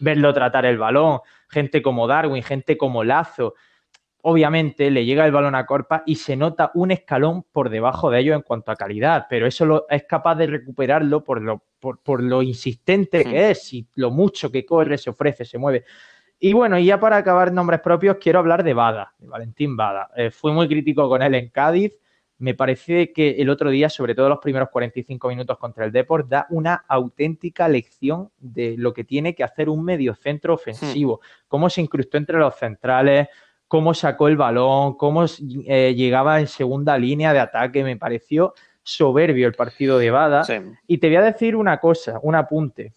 verlo 0.00 0.34
tratar 0.34 0.66
el 0.66 0.76
balón, 0.76 1.20
gente 1.48 1.82
como 1.82 2.06
Darwin, 2.06 2.42
gente 2.42 2.76
como 2.76 3.04
Lazo. 3.04 3.54
Obviamente 4.22 4.90
le 4.90 5.04
llega 5.04 5.24
el 5.24 5.32
balón 5.32 5.54
a 5.54 5.64
Corpa 5.64 6.02
y 6.04 6.16
se 6.16 6.36
nota 6.36 6.70
un 6.74 6.90
escalón 6.90 7.44
por 7.52 7.70
debajo 7.70 8.10
de 8.10 8.20
ellos 8.20 8.36
en 8.36 8.42
cuanto 8.42 8.72
a 8.72 8.76
calidad, 8.76 9.26
pero 9.30 9.46
eso 9.46 9.64
lo, 9.64 9.86
es 9.88 10.04
capaz 10.04 10.34
de 10.34 10.48
recuperarlo 10.48 11.22
por 11.22 11.40
lo, 11.40 11.62
por, 11.78 12.22
lo 12.22 12.42
insistente 12.42 13.24
que 13.24 13.50
es 13.50 13.72
y 13.72 13.86
lo 13.94 14.10
mucho 14.10 14.50
que 14.50 14.66
corre, 14.66 14.98
se 14.98 15.10
ofrece, 15.10 15.44
se 15.44 15.56
mueve. 15.56 15.84
Y 16.40 16.52
bueno, 16.52 16.78
y 16.78 16.84
ya 16.84 17.00
para 17.00 17.16
acabar 17.16 17.52
nombres 17.52 17.80
propios, 17.80 18.16
quiero 18.20 18.40
hablar 18.40 18.62
de 18.62 18.74
Bada, 18.74 19.14
de 19.18 19.28
Valentín 19.28 19.76
Bada. 19.76 20.10
Eh, 20.16 20.30
fui 20.30 20.52
muy 20.52 20.68
crítico 20.68 21.08
con 21.08 21.22
él 21.22 21.34
en 21.34 21.48
Cádiz 21.48 21.92
me 22.38 22.54
parece 22.54 23.12
que 23.12 23.30
el 23.38 23.50
otro 23.50 23.70
día, 23.70 23.90
sobre 23.90 24.14
todo 24.14 24.28
los 24.28 24.38
primeros 24.38 24.68
45 24.70 25.28
minutos 25.28 25.58
contra 25.58 25.84
el 25.84 25.92
Deport, 25.92 26.28
da 26.28 26.46
una 26.50 26.84
auténtica 26.86 27.68
lección 27.68 28.30
de 28.38 28.76
lo 28.78 28.92
que 28.92 29.04
tiene 29.04 29.34
que 29.34 29.42
hacer 29.42 29.68
un 29.68 29.84
mediocentro 29.84 30.54
ofensivo, 30.54 31.16
hmm. 31.16 31.48
cómo 31.48 31.68
se 31.68 31.80
incrustó 31.80 32.16
entre 32.16 32.38
los 32.38 32.54
centrales, 32.54 33.28
cómo 33.66 33.92
sacó 33.92 34.28
el 34.28 34.36
balón, 34.36 34.96
cómo 34.96 35.24
eh, 35.66 35.94
llegaba 35.96 36.40
en 36.40 36.46
segunda 36.46 36.96
línea 36.96 37.32
de 37.32 37.40
ataque, 37.40 37.84
me 37.84 37.96
pareció 37.96 38.54
soberbio 38.82 39.46
el 39.46 39.54
partido 39.54 39.98
de 39.98 40.10
Bada. 40.10 40.44
Sí. 40.44 40.54
Y 40.86 40.98
te 40.98 41.08
voy 41.08 41.16
a 41.16 41.22
decir 41.22 41.54
una 41.54 41.78
cosa, 41.78 42.18
un 42.22 42.34
apunte. 42.34 42.92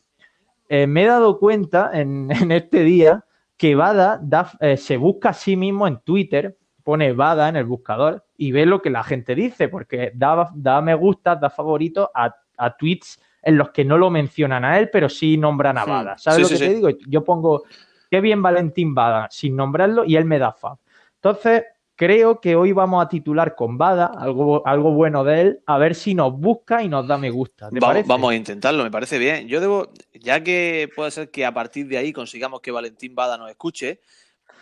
Eh, 0.69 0.87
me 0.87 1.03
he 1.03 1.07
dado 1.07 1.37
cuenta 1.37 1.91
en, 1.93 2.29
en 2.31 2.51
este 2.51 2.83
día 2.83 3.25
que 3.57 3.75
Bada 3.75 4.19
da- 4.21 4.53
eh, 4.61 4.77
se 4.77 4.97
busca 4.97 5.29
a 5.29 5.33
sí 5.33 5.57
mismo 5.57 5.87
en 5.87 5.99
Twitter, 5.99 6.57
pone 6.83 7.11
Bada 7.11 7.49
en 7.49 7.57
el 7.57 7.65
buscador 7.65 8.23
y 8.41 8.51
ve 8.51 8.65
lo 8.65 8.81
que 8.81 8.89
la 8.89 9.03
gente 9.03 9.35
dice, 9.35 9.69
porque 9.69 10.11
da, 10.15 10.49
da 10.55 10.81
me 10.81 10.95
gusta, 10.95 11.35
da 11.35 11.51
favorito 11.51 12.09
a, 12.15 12.35
a 12.57 12.75
tweets 12.75 13.21
en 13.43 13.55
los 13.55 13.69
que 13.69 13.85
no 13.85 13.99
lo 13.99 14.09
mencionan 14.09 14.65
a 14.65 14.79
él, 14.79 14.89
pero 14.89 15.09
sí 15.09 15.37
nombran 15.37 15.77
a. 15.77 15.85
Bada. 15.85 16.17
¿Sabes 16.17 16.37
Sí, 16.37 16.41
lo 16.41 16.47
sí, 16.47 16.53
que 16.55 16.59
sí. 16.59 16.65
te 16.69 16.75
digo? 16.75 16.89
Yo 17.07 17.23
pongo, 17.23 17.63
qué 18.09 18.19
bien 18.19 18.41
Valentín 18.41 18.95
Bada, 18.95 19.27
sin 19.29 19.55
nombrarlo, 19.55 20.05
y 20.05 20.15
él 20.15 20.25
me 20.25 20.39
da 20.39 20.53
fa. 20.53 20.75
Entonces, 21.17 21.65
creo 21.95 22.41
que 22.41 22.55
hoy 22.55 22.71
vamos 22.71 23.05
a 23.05 23.07
titular 23.07 23.53
con 23.53 23.77
Bada, 23.77 24.07
algo, 24.07 24.65
algo 24.65 24.91
bueno 24.91 25.23
de 25.23 25.41
él, 25.41 25.59
a 25.67 25.77
ver 25.77 25.93
si 25.93 26.15
nos 26.15 26.33
busca 26.33 26.81
y 26.81 26.89
nos 26.89 27.07
da 27.07 27.19
me 27.19 27.29
gusta. 27.29 27.69
¿Te 27.69 27.79
Va- 27.79 27.89
parece? 27.89 28.09
Vamos 28.09 28.31
a 28.31 28.35
intentarlo, 28.35 28.83
me 28.83 28.89
parece 28.89 29.19
bien. 29.19 29.47
Yo 29.47 29.61
debo, 29.61 29.87
ya 30.19 30.41
que 30.43 30.89
puede 30.95 31.11
ser 31.11 31.29
que 31.29 31.45
a 31.45 31.53
partir 31.53 31.87
de 31.87 31.99
ahí 31.99 32.11
consigamos 32.11 32.59
que 32.59 32.71
Valentín 32.71 33.13
Bada 33.13 33.37
nos 33.37 33.51
escuche, 33.51 33.99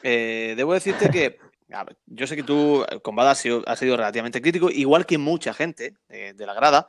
eh, 0.03 0.53
debo 0.57 0.73
decirte 0.73 1.09
que 1.09 1.48
ver, 1.69 1.97
yo 2.07 2.25
sé 2.27 2.35
que 2.35 2.43
tú 2.43 2.85
con 3.03 3.15
Bada 3.15 3.31
has 3.31 3.39
sido, 3.39 3.63
has 3.67 3.79
sido 3.79 3.95
relativamente 3.95 4.41
crítico, 4.41 4.69
igual 4.69 5.05
que 5.05 5.17
mucha 5.17 5.53
gente 5.53 5.95
eh, 6.09 6.33
de 6.35 6.45
la 6.45 6.53
grada. 6.53 6.87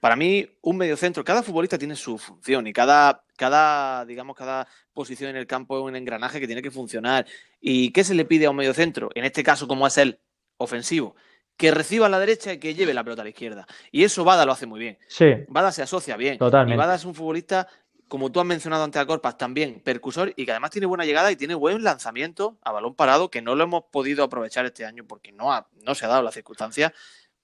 Para 0.00 0.16
mí, 0.16 0.46
un 0.62 0.76
mediocentro, 0.76 1.24
cada 1.24 1.42
futbolista 1.42 1.78
tiene 1.78 1.96
su 1.96 2.18
función 2.18 2.66
y 2.66 2.72
cada, 2.72 3.24
cada, 3.36 4.04
digamos, 4.04 4.36
cada 4.36 4.66
posición 4.92 5.30
en 5.30 5.36
el 5.36 5.46
campo 5.46 5.78
es 5.78 5.84
un 5.84 5.96
engranaje 5.96 6.40
que 6.40 6.46
tiene 6.46 6.62
que 6.62 6.70
funcionar. 6.70 7.26
¿Y 7.60 7.90
qué 7.92 8.04
se 8.04 8.14
le 8.14 8.24
pide 8.24 8.46
a 8.46 8.50
un 8.50 8.56
mediocentro? 8.56 9.10
En 9.14 9.24
este 9.24 9.42
caso, 9.42 9.68
como 9.68 9.86
es 9.86 9.96
el 9.98 10.20
ofensivo, 10.56 11.14
que 11.56 11.70
reciba 11.70 12.06
a 12.06 12.08
la 12.08 12.18
derecha 12.18 12.52
y 12.52 12.58
que 12.58 12.74
lleve 12.74 12.94
la 12.94 13.04
pelota 13.04 13.22
a 13.22 13.24
la 13.24 13.30
izquierda. 13.30 13.66
Y 13.92 14.04
eso 14.04 14.24
Bada 14.24 14.44
lo 14.44 14.52
hace 14.52 14.66
muy 14.66 14.80
bien. 14.80 14.98
Sí, 15.08 15.26
Bada 15.48 15.70
se 15.70 15.82
asocia 15.82 16.16
bien. 16.16 16.38
Totalmente. 16.38 16.74
Y 16.74 16.78
Bada 16.78 16.96
es 16.96 17.04
un 17.04 17.14
futbolista, 17.14 17.68
como 18.08 18.30
tú 18.32 18.40
has 18.40 18.46
mencionado 18.46 18.84
ante 18.84 18.98
a 18.98 19.06
Corpas, 19.06 19.36
también 19.38 19.80
percusor 19.80 20.32
y 20.36 20.44
que 20.44 20.52
además 20.52 20.70
tiene 20.70 20.86
buena 20.86 21.04
llegada 21.04 21.32
y 21.32 21.36
tiene 21.36 21.54
buen 21.54 21.82
lanzamiento 21.84 22.58
a 22.62 22.72
balón 22.72 22.94
parado, 22.94 23.30
que 23.30 23.42
no 23.42 23.54
lo 23.54 23.64
hemos 23.64 23.84
podido 23.90 24.24
aprovechar 24.24 24.66
este 24.66 24.84
año 24.84 25.04
porque 25.06 25.32
no, 25.32 25.52
ha- 25.52 25.68
no 25.84 25.94
se 25.94 26.04
ha 26.06 26.08
dado 26.08 26.22
la 26.22 26.32
circunstancia. 26.32 26.92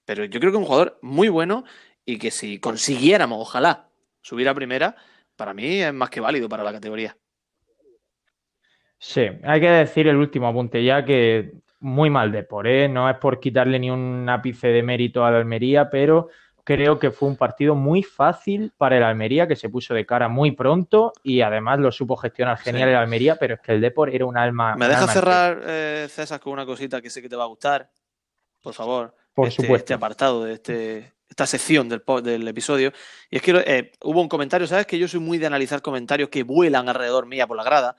Pero 0.05 0.25
yo 0.25 0.39
creo 0.39 0.51
que 0.51 0.57
es 0.57 0.61
un 0.61 0.65
jugador 0.67 0.99
muy 1.01 1.29
bueno 1.29 1.63
y 2.05 2.17
que 2.19 2.31
si 2.31 2.59
consiguiéramos, 2.59 3.39
ojalá, 3.41 3.89
subir 4.21 4.49
a 4.49 4.55
primera, 4.55 4.95
para 5.35 5.53
mí 5.53 5.81
es 5.81 5.93
más 5.93 6.09
que 6.09 6.19
válido 6.21 6.49
para 6.49 6.63
la 6.63 6.73
categoría. 6.73 7.17
sí. 8.99 9.21
Hay 9.43 9.61
que 9.61 9.69
decir 9.69 10.07
el 10.07 10.17
último 10.17 10.47
apunte 10.47 10.83
ya 10.83 11.03
que 11.05 11.53
muy 11.79 12.09
mal 12.09 12.31
de 12.31 12.43
por, 12.43 12.67
¿eh? 12.67 12.87
No 12.87 13.09
es 13.09 13.17
por 13.17 13.39
quitarle 13.39 13.79
ni 13.79 13.89
un 13.89 14.27
ápice 14.29 14.67
de 14.67 14.83
mérito 14.83 15.25
al 15.25 15.35
Almería, 15.35 15.89
pero 15.89 16.29
creo 16.63 16.99
que 16.99 17.11
fue 17.11 17.29
un 17.29 17.35
partido 17.35 17.75
muy 17.75 18.03
fácil 18.03 18.71
para 18.77 18.97
el 18.97 19.03
Almería, 19.03 19.47
que 19.47 19.55
se 19.55 19.69
puso 19.69 19.93
de 19.93 20.05
cara 20.05 20.27
muy 20.27 20.51
pronto 20.51 21.13
y 21.23 21.41
además 21.41 21.79
lo 21.79 21.91
supo 21.91 22.15
gestionar 22.17 22.57
genial 22.57 22.89
Sí. 22.89 22.91
el 22.91 22.95
Almería, 22.97 23.35
pero 23.35 23.55
es 23.55 23.61
que 23.61 23.73
el 23.73 23.81
Depor 23.81 24.09
era 24.13 24.25
un 24.25 24.37
alma. 24.37 24.75
¿Me 24.75 24.87
dejas 24.87 25.11
cerrar, 25.13 25.61
eh, 25.65 26.07
César, 26.09 26.39
con 26.39 26.53
una 26.53 26.65
cosita 26.65 27.01
que 27.01 27.09
sé 27.09 27.21
que 27.21 27.29
te 27.29 27.35
va 27.35 27.43
a 27.43 27.47
gustar? 27.47 27.89
Por 28.61 28.73
favor. 28.73 29.15
Por 29.33 29.47
este, 29.47 29.63
supuesto. 29.63 29.83
Este 29.85 29.93
apartado, 29.93 30.43
de 30.43 30.53
este, 30.53 31.13
esta 31.29 31.47
sección 31.47 31.87
del, 31.89 32.03
del 32.23 32.47
episodio. 32.47 32.91
Y 33.29 33.37
es 33.37 33.41
que 33.41 33.63
eh, 33.65 33.91
hubo 34.01 34.21
un 34.21 34.27
comentario, 34.27 34.67
¿sabes? 34.67 34.85
Que 34.85 34.99
yo 34.99 35.07
soy 35.07 35.19
muy 35.19 35.37
de 35.37 35.47
analizar 35.47 35.81
comentarios 35.81 36.29
que 36.29 36.43
vuelan 36.43 36.89
alrededor 36.89 37.25
mía 37.25 37.47
por 37.47 37.57
la 37.57 37.63
grada. 37.63 37.97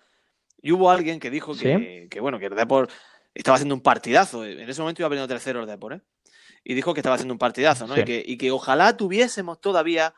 Y 0.60 0.72
hubo 0.72 0.90
alguien 0.90 1.18
que 1.18 1.30
dijo 1.30 1.56
que, 1.56 2.06
que, 2.10 2.20
bueno, 2.20 2.38
que 2.38 2.46
el 2.46 2.54
Depor 2.54 2.88
estaba 3.34 3.56
haciendo 3.56 3.74
un 3.74 3.80
partidazo. 3.80 4.44
En 4.44 4.68
ese 4.68 4.80
momento 4.80 5.02
iba 5.02 5.08
perdiendo 5.08 5.26
tercero 5.26 5.60
el 5.60 5.66
Depor, 5.66 5.94
¿eh? 5.94 6.00
Y 6.64 6.74
dijo 6.74 6.94
que 6.94 7.00
estaba 7.00 7.16
haciendo 7.16 7.34
un 7.34 7.38
partidazo, 7.38 7.86
¿no? 7.86 7.94
Sí. 7.94 8.02
Y, 8.02 8.04
que, 8.04 8.24
y 8.26 8.36
que 8.38 8.50
ojalá 8.50 8.96
tuviésemos 8.96 9.60
todavía 9.60 10.14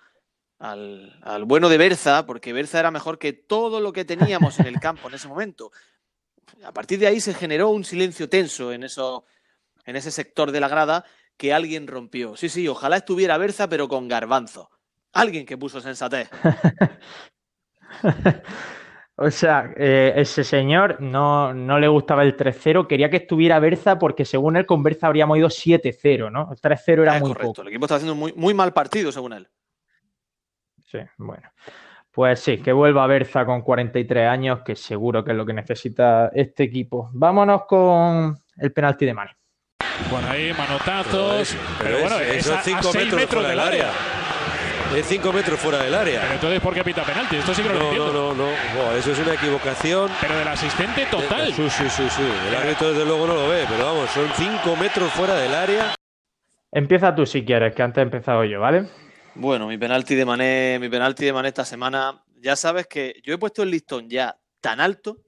al, 0.59 1.19
al 1.23 1.45
bueno 1.45 1.69
de 1.69 1.79
Berza, 1.79 2.27
porque 2.27 2.53
Berza 2.53 2.81
era 2.81 2.91
mejor 2.91 3.19
que 3.19 3.33
todo 3.33 3.81
lo 3.81 3.93
que 3.93 4.05
teníamos 4.05 4.59
en 4.61 4.67
el 4.67 4.79
campo 4.81 5.09
en 5.09 5.15
ese 5.15 5.29
momento. 5.29 5.73
A 6.63 6.73
partir 6.73 6.99
de 6.99 7.07
ahí 7.07 7.21
se 7.21 7.35
generó 7.35 7.71
un 7.71 7.85
silencio 7.85 8.29
tenso 8.29 8.73
en, 8.73 8.85
eso, 8.85 9.25
en 9.85 9.97
ese 9.97 10.11
sector 10.11 10.53
de 10.53 10.61
la 10.61 10.69
grada 10.69 11.05
que 11.37 11.53
alguien 11.53 11.87
rompió. 11.87 12.37
Sí, 12.37 12.49
sí, 12.49 12.69
ojalá 12.69 12.99
estuviera 12.99 13.39
Berza, 13.39 13.69
pero 13.69 13.89
con 13.89 14.09
garbanzo. 14.09 14.71
Alguien 15.13 15.47
que 15.47 15.59
puso 15.59 15.81
sensatez. 15.81 16.29
O 19.17 19.31
sea, 19.31 19.73
eh, 19.77 20.13
ese 20.17 20.43
señor 20.43 21.01
no, 21.01 21.55
no 21.55 21.79
le 21.79 21.87
gustaba 21.87 22.25
el 22.25 22.37
3-0, 22.37 22.89
quería 22.89 23.09
que 23.11 23.19
estuviera 23.19 23.61
Berza 23.61 23.97
porque 23.99 24.25
según 24.25 24.57
él 24.57 24.67
con 24.67 24.83
Berza 24.83 25.07
habríamos 25.07 25.39
ido 25.39 25.49
7-0, 25.49 26.33
¿no? 26.33 26.51
El 26.51 26.59
3-0 26.61 27.03
era 27.03 27.15
Es 27.17 27.21
muy 27.21 27.31
correcto. 27.31 27.49
poco. 27.53 27.63
El 27.63 27.69
equipo 27.69 27.85
está 27.87 27.95
haciendo 27.95 28.17
muy, 28.17 28.33
muy 28.33 28.55
mal 28.55 28.73
partido, 28.73 29.13
según 29.13 29.35
él. 29.35 29.49
Sí, 30.85 30.99
bueno. 31.19 31.49
Pues 32.11 32.41
sí, 32.41 32.59
que 32.59 32.73
vuelva 32.73 33.07
Berza 33.07 33.45
con 33.45 33.63
43 33.63 34.29
años, 34.29 34.61
que 34.65 34.75
seguro 34.77 35.25
que 35.25 35.31
es 35.33 35.37
lo 35.37 35.45
que 35.47 35.53
necesita 35.53 36.31
este 36.35 36.65
equipo. 36.65 37.11
Vámonos 37.13 37.67
con 37.67 38.37
el 38.57 38.73
penalti 38.73 39.07
de 39.07 39.15
Mane. 39.15 39.37
Bueno, 40.11 40.29
ahí 40.29 40.53
manotazos. 40.53 41.57
Pero, 41.81 41.97
es- 41.97 42.01
bueno, 42.03 42.19
esos 42.21 42.47
es 42.47 42.51
a, 42.51 42.59
a 42.59 42.63
cinco 42.63 42.83
seis 42.83 43.05
metros 43.05 43.21
metros 43.21 43.43
fuera 43.45 43.49
del 43.49 43.59
del 43.59 43.69
área. 43.69 43.91
Es 44.93 45.07
5 45.07 45.33
metros 45.33 45.59
fuera 45.59 45.83
del 45.83 45.95
área. 45.95 46.21
Pero 46.21 46.35
entonces, 46.35 46.61
¿por 46.61 46.75
qué 46.75 46.85
pita 46.85 47.03
penalti? 47.03 47.37
Esto 47.37 47.53
sí 47.55 47.63
que 47.63 47.69
no, 47.69 47.75
lo 47.75 47.81
No, 47.81 47.87
entiendo. 47.87 48.13
no, 48.13 48.35
no, 48.35 48.51
no. 48.75 48.93
Eso 48.97 49.11
es 49.13 49.19
una 49.19 49.35
equivocación. 49.35 50.11
Pero 50.21 50.37
del 50.37 50.49
asistente 50.49 51.07
total. 51.07 51.53
Sí, 51.53 51.69
sí, 51.71 51.89
sí, 51.91 52.09
sí. 52.11 52.23
El 52.49 52.55
árbitro 52.55 52.91
desde 52.93 53.05
luego 53.05 53.27
no 53.27 53.35
lo 53.35 53.49
ve, 53.49 53.65
pero 53.69 53.85
vamos, 53.87 54.11
son 54.11 54.29
5 54.37 54.77
metros 54.77 55.11
fuera 55.13 55.35
del 55.35 55.55
área. 55.55 55.95
Empieza 56.71 57.15
tú 57.15 57.27
si 57.27 57.45
quieres, 57.45 57.75
que 57.75 57.83
antes 57.83 57.99
he 57.99 58.03
empezado 58.03 58.45
yo, 58.45 58.61
¿vale? 58.61 58.89
Bueno, 59.35 59.67
mi 59.67 59.79
penalti 59.79 60.15
de 60.15 60.25
Mané, 60.25 60.79
mi 60.81 60.89
penalti 60.89 61.25
de 61.25 61.33
Mané 61.33 61.49
esta 61.49 61.65
semana, 61.65 62.23
ya 62.41 62.55
sabes 62.57 62.87
que 62.87 63.21
yo 63.25 63.35
he 63.35 63.39
puesto 63.39 63.63
el 63.63 63.71
listón 63.71 64.09
ya 64.09 64.37
tan 64.61 64.81
alto 64.81 65.19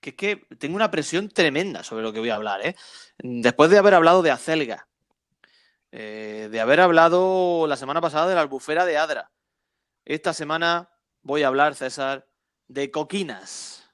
que 0.00 0.10
es 0.10 0.16
que 0.16 0.42
tengo 0.58 0.76
una 0.76 0.90
presión 0.90 1.30
tremenda 1.30 1.82
sobre 1.82 2.02
lo 2.02 2.12
que 2.12 2.18
voy 2.20 2.28
a 2.28 2.34
hablar, 2.34 2.60
¿eh? 2.66 2.76
Después 3.18 3.70
de 3.70 3.78
haber 3.78 3.94
hablado 3.94 4.20
de 4.20 4.30
Acelga, 4.30 4.86
eh, 5.96 6.48
de 6.50 6.60
haber 6.60 6.80
hablado 6.80 7.66
la 7.68 7.76
semana 7.76 8.00
pasada 8.00 8.26
de 8.26 8.34
la 8.34 8.40
albufera 8.40 8.84
de 8.84 8.96
Adra, 8.98 9.30
esta 10.04 10.32
semana 10.32 10.88
voy 11.22 11.44
a 11.44 11.46
hablar, 11.46 11.74
César, 11.76 12.26
de 12.66 12.90
coquinas. 12.90 13.88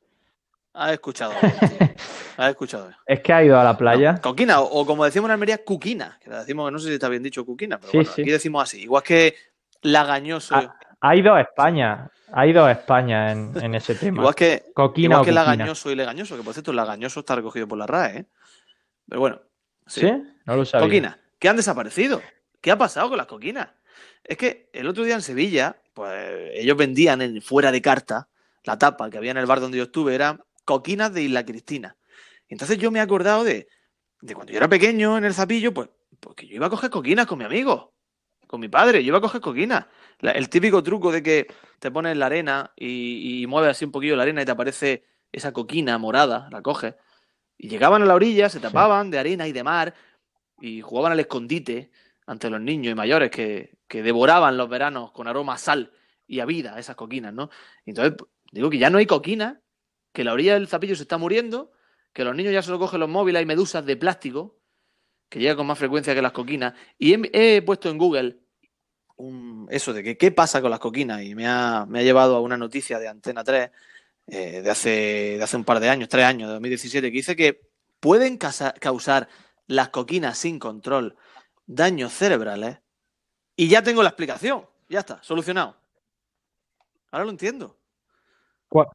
Has 0.73 0.93
escuchado, 0.93 1.33
has 2.39 2.49
escuchado. 2.51 2.91
Es 3.05 3.21
que 3.21 3.33
ha 3.33 3.45
ido 3.45 3.59
a 3.61 3.65
la 3.65 3.77
playa. 3.77 4.13
No, 4.15 4.21
coquina, 4.23 4.61
o, 4.61 4.81
o 4.81 4.87
como 4.87 5.05
decimos 5.05 5.29
en 5.29 5.33
Almería, 5.33 5.63
cuquina. 5.65 6.19
Que 6.23 6.31
decimos, 6.31 6.73
no 6.73 6.79
sé 6.79 6.89
si 6.89 6.95
está 6.95 7.09
bien 7.09 7.23
dicho 7.23 7.45
cuquina, 7.45 7.79
pero 7.79 7.91
Sí, 7.91 7.97
bueno, 7.99 8.13
sí. 8.13 8.23
aquí 8.23 8.31
decimos 8.31 8.63
así. 8.63 8.83
Igual 8.83 9.03
que 9.03 9.35
lagañoso. 9.83 10.55
Ah, 10.57 10.77
Ha 11.01 11.17
ido 11.17 11.35
a 11.35 11.41
España. 11.41 12.09
Ha 12.33 12.47
ido 12.47 12.65
a 12.65 12.71
España 12.73 13.33
en, 13.33 13.53
en 13.61 13.75
ese 13.75 13.95
tema. 13.97 14.21
igual 14.21 14.35
que, 14.35 14.71
Coquina 14.73 15.17
igual 15.17 15.25
que 15.25 15.31
cuquina. 15.33 15.45
lagañoso 15.45 15.91
y 15.91 15.97
legañoso, 15.97 16.37
que 16.37 16.43
por 16.45 16.55
cierto, 16.55 16.73
lagañoso 16.73 17.21
está 17.21 17.35
recogido 17.35 17.67
por 17.67 17.77
la 17.79 17.87
RAE, 17.87 18.17
¿eh? 18.19 18.27
Pero 19.09 19.21
bueno. 19.21 19.41
¿Sí? 19.87 20.09
No 20.47 20.55
lo 20.57 20.65
sabía. 20.65 20.87
Coquinas, 20.87 21.19
¿qué 21.41 21.49
han 21.49 21.57
desaparecido? 21.57 22.23
¿Qué 22.61 22.71
ha 22.71 22.79
pasado 22.79 23.09
con 23.09 23.19
las 23.19 23.27
coquinas? 23.27 23.71
Es 24.23 24.37
que 24.37 24.71
el 24.73 24.87
otro 24.87 25.03
día 25.03 25.17
en 25.17 25.23
Sevilla, 25.23 25.83
pues 25.95 26.53
ellos 26.55 26.77
vendían 26.77 27.21
en 27.23 27.43
fuera 27.43 27.73
de 27.73 27.83
carta, 27.83 28.29
la 28.63 28.79
tapa 28.79 29.11
que 29.11 29.19
había 29.19 29.33
en 29.33 29.39
el 29.39 29.47
bar 29.47 29.59
donde 29.59 29.79
yo 29.79 29.85
estuve 29.85 30.15
era 30.15 30.39
coquinas 30.65 31.13
de 31.13 31.23
Isla 31.23 31.45
Cristina. 31.45 31.97
Entonces 32.49 32.79
yo 32.79 32.91
me 32.93 32.99
he 33.01 33.03
acordado 33.03 33.43
de, 33.43 33.67
de 34.21 34.35
cuando 34.35 34.53
yo 34.53 34.59
era 34.59 34.69
pequeño 34.69 35.19
en 35.19 35.25
el 35.25 35.35
zapillo, 35.35 35.75
pues 35.75 35.89
porque 36.21 36.47
yo 36.47 36.55
iba 36.55 36.67
a 36.67 36.71
coger 36.71 36.91
coquinas 36.91 37.27
con 37.27 37.39
mi 37.39 37.45
amigo, 37.45 37.95
con 38.47 38.61
mi 38.61 38.69
padre, 38.69 39.03
yo 39.03 39.09
iba 39.09 39.19
a 39.19 39.23
coger 39.23 39.41
coquinas. 39.41 39.87
La- 40.21 40.33
el 40.33 40.51
típico 40.51 40.83
truco 40.83 41.11
de 41.11 41.23
que 41.23 41.47
te 41.79 41.91
pones 41.91 42.13
en 42.13 42.19
la 42.19 42.27
arena 42.27 42.73
y, 42.77 43.43
y 43.43 43.47
mueves 43.47 43.71
así 43.71 43.87
un 43.87 43.93
poquillo 43.93 44.17
la 44.17 44.25
arena 44.25 44.43
y 44.43 44.45
te 44.45 44.53
aparece 44.53 45.05
esa 45.33 45.53
coquina 45.53 45.97
morada, 45.97 46.49
la 46.51 46.61
coges. 46.61 46.95
Y 47.57 47.69
llegaban 47.69 48.03
a 48.03 48.07
la 48.07 48.15
orilla, 48.15 48.49
se 48.51 48.61
tapaban 48.61 49.11
de 49.11 49.19
arena 49.19 49.47
y 49.49 49.53
de 49.53 49.63
mar 49.63 49.95
y 50.61 50.81
jugaban 50.81 51.13
al 51.13 51.21
escondite 51.21 51.91
ante 52.27 52.51
los 52.51 52.61
niños 52.61 52.93
y 52.93 52.95
mayores 52.95 53.31
que, 53.31 53.79
que 53.89 54.03
devoraban 54.03 54.57
los 54.57 54.69
veranos 54.69 55.13
con 55.13 55.27
aroma 55.27 55.55
a 55.55 55.59
sal 55.59 55.93
y 56.27 56.41
a 56.41 56.45
vida 56.45 56.79
esas 56.79 56.97
coquinas, 56.97 57.35
¿no? 57.35 57.51
Entonces, 57.85 58.17
digo 58.53 58.71
que 58.71 58.79
ya 58.79 58.91
no 58.91 58.99
hay 58.99 59.07
coquinas, 59.07 59.59
que 60.13 60.25
la 60.25 60.33
orilla 60.33 60.55
del 60.55 60.69
zapillo 60.69 60.95
se 60.95 61.03
está 61.03 61.19
muriendo, 61.19 61.73
que 62.13 62.25
los 62.25 62.35
niños 62.35 62.53
ya 62.53 62.63
solo 62.63 62.79
cogen 62.79 63.01
los 63.01 63.09
móviles 63.09 63.43
y 63.43 63.47
medusas 63.47 63.85
de 63.85 63.97
plástico, 63.97 64.59
que 65.29 65.39
llega 65.39 65.57
con 65.57 65.67
más 65.67 65.79
frecuencia 65.79 66.15
que 66.15 66.23
las 66.23 66.33
coquinas. 66.33 66.75
Y 66.99 67.15
he, 67.15 67.57
he 67.57 67.63
puesto 67.63 67.89
en 67.89 67.99
Google 67.99 68.41
eso 69.69 69.93
de 69.93 70.03
que 70.03 70.17
qué 70.17 70.31
pasa 70.31 70.61
con 70.61 70.71
las 70.71 70.81
coquinas 70.81 71.23
y 71.23 71.35
me 71.35 71.47
ha, 71.47 71.87
me 71.89 72.01
ha 72.01 72.03
llevado 72.03 72.37
a 72.37 72.41
una 72.41 72.57
noticia 72.57 72.99
de 72.99 73.09
Antena 73.09 73.45
3 73.45 73.71
eh, 74.27 74.63
de, 74.63 74.71
hace, 74.71 74.89
de 75.37 75.43
hace 75.43 75.57
un 75.57 75.65
par 75.65 75.81
de 75.81 75.89
años, 75.89 76.09
tres 76.09 76.25
años, 76.25 76.49
de 76.49 76.55
2017, 76.55 77.11
que 77.11 77.17
dice 77.17 77.37
que 77.37 77.61
pueden 77.99 78.39
causar 78.39 79.29
las 79.71 79.91
coquinas 79.91 80.37
sin 80.37 80.59
control 80.59 81.17
daños 81.65 82.13
cerebrales. 82.13 82.79
Y 83.55 83.69
ya 83.69 83.83
tengo 83.83 84.03
la 84.03 84.09
explicación. 84.09 84.67
Ya 84.89 84.99
está, 84.99 85.23
solucionado. 85.23 85.77
Ahora 87.13 87.25
lo 87.25 87.31
entiendo. 87.31 87.79
¿Cuál? 88.69 88.89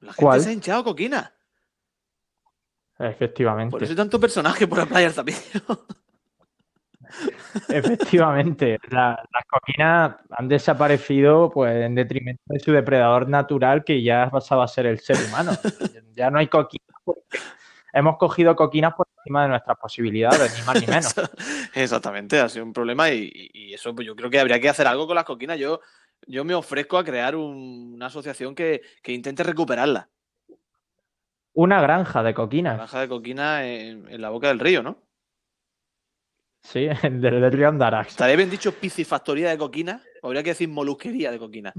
La 0.00 0.12
gente 0.14 0.22
¿Cuál? 0.24 0.40
se 0.40 0.48
ha 0.48 0.52
hinchado 0.52 0.84
coquina. 0.84 1.34
Efectivamente. 2.98 3.70
Por 3.70 3.82
eso 3.82 3.92
hay 3.92 3.96
tanto 3.96 4.18
personaje 4.18 4.66
por 4.66 4.78
la 4.78 4.86
playa 4.86 5.10
Zapillo. 5.10 5.36
Efectivamente, 7.68 8.78
la- 8.90 9.22
las 9.32 9.44
coquinas 9.46 10.16
han 10.30 10.48
desaparecido 10.48 11.50
pues 11.50 11.84
en 11.84 11.94
detrimento 11.94 12.42
de 12.46 12.60
su 12.60 12.72
depredador 12.72 13.28
natural 13.28 13.84
que 13.84 14.02
ya 14.02 14.30
pasaba 14.30 14.64
a 14.64 14.68
ser 14.68 14.86
el 14.86 15.00
ser 15.00 15.16
humano. 15.28 15.52
Ya 16.18 16.30
no 16.32 16.38
hay 16.40 16.48
coquinas 16.48 16.96
porque 17.04 17.38
hemos 17.92 18.16
cogido 18.16 18.56
coquinas 18.56 18.92
por 18.94 19.06
encima 19.28 19.42
de 19.42 19.48
nuestras 19.50 19.76
posibilidades, 19.78 20.52
ni 20.56 20.62
más 20.64 20.80
ni 20.80 20.86
menos. 20.86 21.14
Exactamente, 21.74 22.40
ha 22.40 22.48
sido 22.48 22.64
un 22.64 22.72
problema 22.72 23.10
y, 23.10 23.74
eso 23.74 23.94
pues 23.94 24.06
yo 24.06 24.16
creo 24.16 24.30
que 24.30 24.40
habría 24.40 24.58
que 24.58 24.68
hacer 24.70 24.86
algo 24.86 25.06
con 25.06 25.14
las 25.16 25.24
coquinas. 25.24 25.58
Yo, 25.58 25.80
yo 26.26 26.44
me 26.44 26.54
ofrezco 26.54 26.96
a 26.96 27.04
crear 27.04 27.36
un- 27.36 27.92
una 27.94 28.06
asociación 28.06 28.54
que, 28.54 28.80
que 29.02 29.12
intente 29.12 29.42
recuperarla. 29.42 30.08
Una 31.52 31.82
granja 31.82 32.22
de 32.22 32.32
coquinas, 32.34 32.76
granja 32.76 33.00
de 33.00 33.08
coquina 33.08 33.66
en, 33.66 34.08
en 34.08 34.20
la 34.22 34.30
boca 34.30 34.48
del 34.48 34.60
río, 34.60 34.82
¿no? 34.82 35.02
sí, 36.62 36.88
del, 37.02 37.20
del 37.20 37.52
río 37.52 37.68
Andarax. 37.68 38.08
¿Estaría 38.12 38.36
bien 38.36 38.50
dicho 38.50 38.72
piscifactoría 38.72 39.50
de 39.50 39.58
coquina? 39.58 40.02
¿O 40.22 40.28
habría 40.28 40.42
que 40.42 40.50
decir 40.50 40.68
molusquería 40.68 41.30
de 41.30 41.38
coquina? 41.38 41.74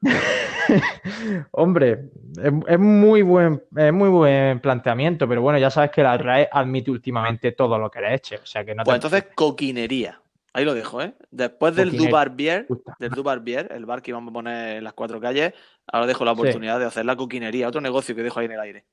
Hombre, 1.52 2.10
es, 2.42 2.52
es 2.68 2.78
muy 2.78 3.22
buen, 3.22 3.62
es 3.76 3.92
muy 3.92 4.08
buen 4.08 4.60
planteamiento, 4.60 5.28
pero 5.28 5.42
bueno, 5.42 5.58
ya 5.58 5.70
sabes 5.70 5.90
que 5.90 6.02
la 6.02 6.16
RAE 6.16 6.48
admite 6.52 6.90
últimamente 6.90 7.52
todo 7.52 7.78
lo 7.78 7.90
que 7.90 8.00
le 8.00 8.14
eche, 8.14 8.36
o 8.36 8.46
sea 8.46 8.64
que 8.64 8.74
no 8.74 8.84
Pues 8.84 9.00
te 9.00 9.06
entonces 9.06 9.30
coquinería. 9.34 10.20
Ahí 10.54 10.64
lo 10.64 10.74
dejo, 10.74 11.02
¿eh? 11.02 11.14
Después 11.30 11.76
del 11.76 11.88
Coquinería. 11.88 12.10
Dubar 12.10 12.30
Beer, 12.36 12.66
gusta. 12.68 12.96
del 12.98 13.10
Dubar 13.10 13.40
Beer, 13.40 13.68
el 13.70 13.86
bar 13.86 14.02
que 14.02 14.10
íbamos 14.10 14.30
a 14.30 14.32
poner 14.32 14.76
en 14.78 14.84
las 14.84 14.92
cuatro 14.94 15.20
calles, 15.20 15.52
ahora 15.86 16.06
dejo 16.06 16.24
la 16.24 16.34
Sí. 16.34 16.40
oportunidad 16.40 16.78
de 16.80 16.86
hacer 16.86 17.04
la 17.04 17.16
coquinería, 17.16 17.68
otro 17.68 17.80
negocio 17.80 18.14
que 18.14 18.22
dejo 18.22 18.40
ahí 18.40 18.46
en 18.46 18.52
el 18.52 18.60
aire. 18.60 18.84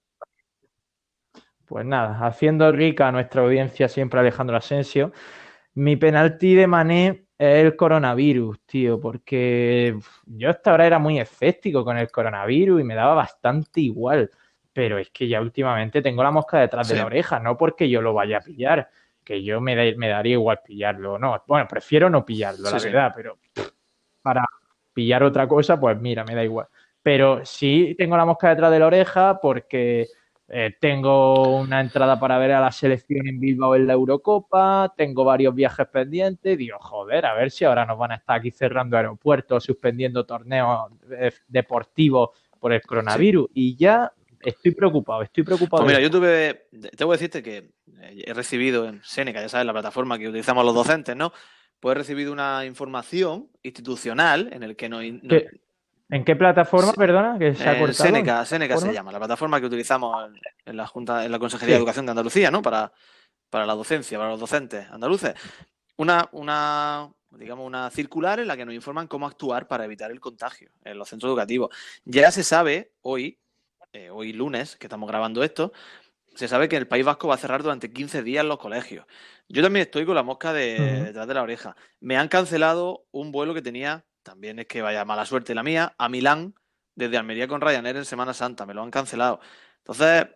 Pues 1.65 1.85
nada, 1.85 2.19
haciendo 2.27 2.71
rica 2.71 3.07
a 3.07 3.11
nuestra 3.11 3.41
audiencia 3.41 3.87
siempre 3.89 4.19
Alejandro 4.19 4.55
Asensio, 4.55 5.11
mi 5.75 5.95
penalti 5.97 6.55
de 6.55 6.67
Mané 6.67 7.25
es 7.37 7.63
el 7.65 7.75
coronavirus, 7.75 8.59
tío, 8.65 8.99
porque 8.99 9.97
yo 10.25 10.49
hasta 10.49 10.71
ahora 10.71 10.87
era 10.87 10.99
muy 10.99 11.19
escéptico 11.19 11.83
con 11.83 11.97
el 11.97 12.09
coronavirus 12.11 12.81
y 12.81 12.83
me 12.83 12.95
daba 12.95 13.13
bastante 13.15 13.81
igual, 13.81 14.29
pero 14.73 14.97
es 14.97 15.09
que 15.09 15.27
ya 15.27 15.41
últimamente 15.41 16.01
tengo 16.01 16.23
la 16.23 16.31
mosca 16.31 16.59
detrás 16.59 16.87
de 16.87 16.95
la 16.95 17.05
oreja, 17.05 17.39
no 17.39 17.57
porque 17.57 17.89
yo 17.89 18.01
lo 18.01 18.13
vaya 18.13 18.37
a 18.37 18.41
pillar, 18.41 18.89
que 19.23 19.43
yo 19.43 19.59
me, 19.59 19.75
da- 19.75 19.97
me 19.97 20.07
daría 20.09 20.33
igual 20.33 20.59
pillarlo, 20.65 21.17
no, 21.19 21.43
bueno, 21.47 21.67
prefiero 21.67 22.09
no 22.09 22.25
pillarlo, 22.25 22.65
Sí, 22.69 22.73
la 22.73 22.79
sí. 22.79 22.85
verdad, 22.87 23.13
pero 23.15 23.37
para 24.21 24.45
pillar 24.93 25.23
otra 25.23 25.47
cosa, 25.47 25.79
pues 25.79 25.99
mira, 25.99 26.23
me 26.23 26.35
da 26.35 26.43
igual. 26.43 26.67
Pero 27.01 27.45
sí 27.45 27.95
tengo 27.97 28.17
la 28.17 28.25
mosca 28.25 28.49
detrás 28.49 28.71
de 28.71 28.79
la 28.79 28.87
oreja 28.87 29.39
porque 29.39 30.07
eh, 30.47 30.75
tengo 30.79 31.57
una 31.57 31.81
entrada 31.81 32.19
para 32.19 32.37
ver 32.37 32.51
a 32.51 32.61
la 32.61 32.71
selección 32.71 33.27
en 33.27 33.39
Bilbao 33.39 33.75
en 33.75 33.87
la 33.87 33.93
Eurocopa, 33.93 34.93
tengo 34.95 35.23
varios 35.23 35.55
viajes 35.55 35.87
pendientes, 35.87 36.55
digo, 36.55 36.77
joder, 36.79 37.25
a 37.25 37.33
ver 37.33 37.49
si 37.49 37.65
ahora 37.65 37.85
nos 37.85 37.97
van 37.97 38.11
a 38.11 38.15
estar 38.15 38.37
aquí 38.37 38.51
cerrando 38.51 38.95
aeropuertos, 38.95 39.63
suspendiendo 39.63 40.23
torneos 40.23 40.91
eh, 41.09 41.31
deportivos 41.47 42.29
por 42.59 42.73
el 42.73 42.81
coronavirus 42.83 43.49
y 43.55 43.75
ya 43.75 44.11
estoy 44.39 44.71
preocupado, 44.71 45.23
estoy 45.23 45.43
preocupado. 45.43 45.83
Pues 45.83 45.95
mira, 45.95 46.03
yo 46.03 46.11
tuve, 46.11 46.67
tengo 46.95 47.11
que 47.11 47.17
decirte 47.17 47.41
que 47.41 47.57
eh, 48.01 48.23
he 48.27 48.33
recibido 48.33 48.87
en 48.87 49.01
Seneca, 49.03 49.41
ya 49.41 49.49
sabes, 49.49 49.65
la 49.65 49.73
plataforma 49.73 50.19
que 50.19 50.27
utilizamos 50.27 50.63
los 50.63 50.75
docentes, 50.75 51.15
¿no? 51.15 51.33
Pues 51.79 51.95
he 51.95 51.97
recibido 51.97 52.31
una 52.31 52.65
información 52.65 53.49
institucional 53.63 54.49
en 54.53 54.61
el 54.61 54.75
que 54.75 54.89
nos... 54.89 55.03
¿En 56.09 56.23
qué 56.23 56.35
plataforma, 56.35 56.93
perdona, 56.93 57.37
que 57.39 57.55
se 57.55 57.67
ha 57.67 57.79
cortado? 57.79 57.93
Seneca, 57.93 58.45
Seneca 58.45 58.77
se 58.77 58.93
llama, 58.93 59.11
la 59.11 59.17
plataforma 59.17 59.59
que 59.59 59.65
utilizamos 59.65 60.29
en, 60.65 60.77
la 60.77 60.85
Junta, 60.85 61.25
en 61.25 61.31
la 61.31 61.39
Consejería 61.39 61.75
de. 61.75 61.79
Educación 61.79 62.05
de 62.05 62.11
Andalucía, 62.11 62.51
¿no? 62.51 62.61
Para, 62.61 62.91
para 63.49 63.65
la 63.65 63.73
docencia, 63.73 64.17
para 64.17 64.29
los 64.29 64.39
docentes 64.39 64.87
andaluces. 64.91 65.33
Una, 65.97 66.27
una, 66.31 67.09
digamos, 67.31 67.65
una 67.65 67.89
circular 67.89 68.39
en 68.39 68.47
la 68.47 68.57
que 68.57 68.65
nos 68.65 68.75
informan 68.75 69.07
cómo 69.07 69.25
actuar 69.25 69.67
para 69.67 69.85
evitar 69.85 70.11
el 70.11 70.19
contagio 70.19 70.71
en 70.83 70.97
los 70.97 71.09
centros 71.09 71.29
educativos. 71.29 71.75
Ya 72.03 72.31
se 72.31 72.43
sabe 72.43 72.91
hoy, 73.01 73.39
eh, 73.93 74.09
hoy 74.09 74.33
lunes, 74.33 74.75
que 74.75 74.87
estamos 74.87 75.09
grabando 75.09 75.43
esto, 75.43 75.71
se 76.35 76.47
sabe 76.47 76.67
que 76.67 76.75
el 76.75 76.87
País 76.87 77.05
Vasco 77.05 77.27
va 77.27 77.35
a 77.35 77.37
cerrar 77.39 77.63
durante 77.63 77.91
15 77.91 78.21
días 78.21 78.45
los 78.45 78.59
colegios. 78.59 79.05
Yo 79.47 79.63
también 79.63 79.85
estoy 79.85 80.05
con 80.05 80.15
la 80.15 80.23
mosca 80.23 80.53
de, 80.53 81.03
detrás 81.05 81.27
de 81.27 81.33
la 81.33 81.43
oreja. 81.43 81.75
Me 81.99 82.17
han 82.17 82.27
cancelado 82.27 83.05
un 83.11 83.31
vuelo 83.31 83.53
que 83.53 83.61
tenía, 83.61 84.05
también 84.25 84.59
es 84.59 84.65
que 84.65 84.81
vaya 84.81 85.05
mala 85.05 85.25
suerte 85.25 85.53
la 85.53 85.63
mía, 85.63 85.93
a 85.97 86.09
Milán 86.09 86.55
desde 86.95 87.17
Almería 87.17 87.47
con 87.47 87.61
Ryanair 87.61 87.95
en 87.97 88.05
Semana 88.05 88.33
Santa. 88.33 88.65
Me 88.65 88.73
lo 88.73 88.81
han 88.81 88.89
cancelado. 88.91 89.39
Entonces, 89.77 90.27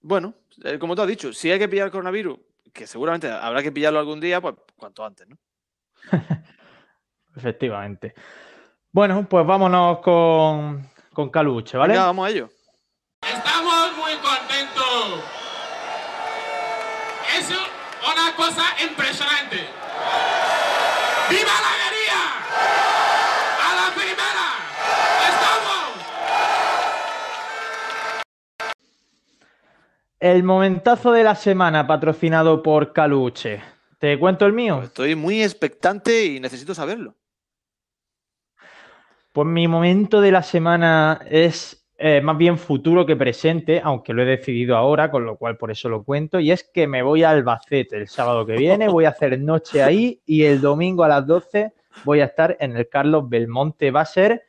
bueno, 0.00 0.34
eh, 0.64 0.78
como 0.78 0.94
tú 0.94 1.02
has 1.02 1.08
dicho, 1.08 1.32
si 1.32 1.50
hay 1.50 1.58
que 1.58 1.68
pillar 1.68 1.86
el 1.86 1.92
coronavirus, 1.92 2.38
que 2.72 2.86
seguramente 2.86 3.28
habrá 3.28 3.62
que 3.62 3.72
pillarlo 3.72 3.98
algún 3.98 4.20
día, 4.20 4.40
pues 4.40 4.54
cuanto 4.76 5.04
antes, 5.04 5.26
¿no? 5.28 5.36
Efectivamente. 7.36 8.14
Bueno, 8.92 9.26
pues 9.28 9.44
vámonos 9.44 9.98
con, 9.98 10.88
con 11.12 11.30
Caluche, 11.30 11.76
¿vale? 11.76 11.94
Venga, 11.94 12.06
vamos 12.06 12.26
a 12.26 12.30
ello. 12.30 12.48
Estamos 13.20 13.96
muy 13.96 14.12
contentos. 14.18 15.24
Es 17.36 17.50
una 17.50 18.34
cosa 18.36 18.64
impresionante. 18.88 19.66
¡Viva 21.28 21.42
la 21.44 21.72
alegría! 21.74 22.20
¡A 23.66 23.74
la 23.74 23.94
primera! 23.94 24.46
¡Estamos! 25.28 25.88
El 30.20 30.42
momentazo 30.42 31.12
de 31.12 31.22
la 31.22 31.36
semana 31.36 31.86
patrocinado 31.86 32.60
por 32.60 32.92
Caluche. 32.92 33.60
¿Te 34.00 34.18
cuento 34.18 34.46
el 34.46 34.52
mío? 34.52 34.78
Pues 34.78 34.88
estoy 34.88 35.14
muy 35.14 35.44
expectante 35.44 36.24
y 36.24 36.40
necesito 36.40 36.74
saberlo. 36.74 37.14
Pues 39.32 39.46
mi 39.46 39.68
momento 39.68 40.20
de 40.20 40.32
la 40.32 40.42
semana 40.42 41.20
es 41.30 41.88
eh, 41.98 42.20
más 42.20 42.36
bien 42.36 42.58
futuro 42.58 43.06
que 43.06 43.14
presente, 43.14 43.80
aunque 43.82 44.12
lo 44.12 44.22
he 44.22 44.26
decidido 44.26 44.76
ahora, 44.76 45.08
con 45.12 45.24
lo 45.24 45.36
cual 45.36 45.56
por 45.56 45.70
eso 45.70 45.88
lo 45.88 46.02
cuento, 46.02 46.40
y 46.40 46.50
es 46.50 46.64
que 46.64 46.88
me 46.88 47.02
voy 47.02 47.22
a 47.22 47.30
Albacete 47.30 47.96
el 47.96 48.08
sábado 48.08 48.44
que 48.44 48.56
viene, 48.56 48.88
voy 48.88 49.04
a 49.04 49.10
hacer 49.10 49.38
noche 49.38 49.84
ahí 49.84 50.20
y 50.26 50.42
el 50.42 50.60
domingo 50.60 51.04
a 51.04 51.08
las 51.08 51.24
12 51.28 51.72
voy 52.04 52.20
a 52.20 52.24
estar 52.24 52.56
en 52.58 52.76
el 52.76 52.88
Carlos 52.88 53.28
Belmonte. 53.28 53.92
Va 53.92 54.00
a 54.00 54.06
ser 54.06 54.47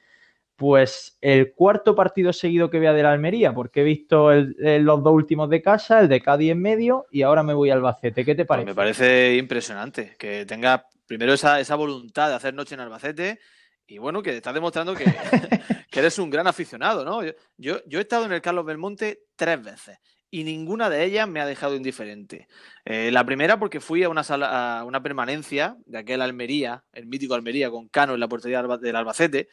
pues 0.59 1.17
el 1.21 1.53
cuarto 1.53 1.95
partido 1.95 2.33
seguido 2.33 2.69
que 2.69 2.79
vea 2.79 2.91
de 2.93 3.01
la 3.01 3.13
Almería, 3.13 3.53
porque 3.53 3.79
he 3.81 3.83
visto 3.85 4.31
el- 4.33 4.55
el- 4.59 4.83
los 4.83 5.01
dos 5.01 5.13
últimos 5.13 5.49
de 5.49 5.61
casa, 5.61 6.01
el 6.01 6.09
de 6.09 6.21
Cádiz 6.21 6.51
en 6.51 6.61
medio 6.61 7.05
y 7.09 7.21
ahora 7.21 7.43
me 7.43 7.53
voy 7.53 7.69
a 7.69 7.75
Albacete. 7.75 8.25
¿Qué 8.25 8.35
te 8.35 8.43
Pues 8.43 8.47
parece? 8.47 8.65
me 8.67 8.75
parece 8.75 9.35
impresionante 9.37 10.15
que 10.19 10.45
tenga 10.45 10.85
primero 11.07 11.33
esa, 11.33 11.61
esa 11.61 11.75
voluntad 11.75 12.27
de 12.27 12.35
hacer 12.35 12.53
noche 12.53 12.75
en 12.75 12.81
Albacete 12.81 13.39
y 13.87 13.97
bueno, 13.99 14.21
que 14.21 14.35
estás 14.35 14.53
demostrando 14.53 14.93
que, 14.93 15.05
que 15.89 15.99
eres 15.99 16.19
un 16.19 16.29
gran 16.29 16.45
aficionado, 16.45 17.05
¿no? 17.05 17.23
Yo, 17.23 17.31
yo, 17.57 17.77
yo 17.87 17.99
he 17.99 18.01
estado 18.01 18.25
en 18.25 18.33
el 18.33 18.41
Carlos 18.41 18.65
Belmonte 18.65 19.21
tres 19.37 19.63
veces 19.63 19.97
y 20.29 20.43
ninguna 20.43 20.89
de 20.89 21.05
ellas 21.05 21.27
me 21.27 21.39
ha 21.39 21.45
dejado 21.45 21.75
indiferente. 21.75 22.47
Eh, 22.85 23.09
la 23.11 23.23
primera 23.23 23.57
porque 23.57 23.79
fui 23.79 24.03
a 24.03 24.09
una, 24.09 24.23
sala, 24.23 24.79
a 24.79 24.83
una 24.83 25.01
permanencia 25.01 25.77
de 25.85 25.99
aquel 25.99 26.21
Almería, 26.21 26.83
el 26.91 27.07
mítico 27.07 27.33
Almería 27.33 27.71
con 27.71 27.87
Cano 27.87 28.13
en 28.13 28.19
la 28.19 28.27
portería 28.27 28.61
del 28.61 28.79
del 28.81 28.95
Albacete, 28.97 29.47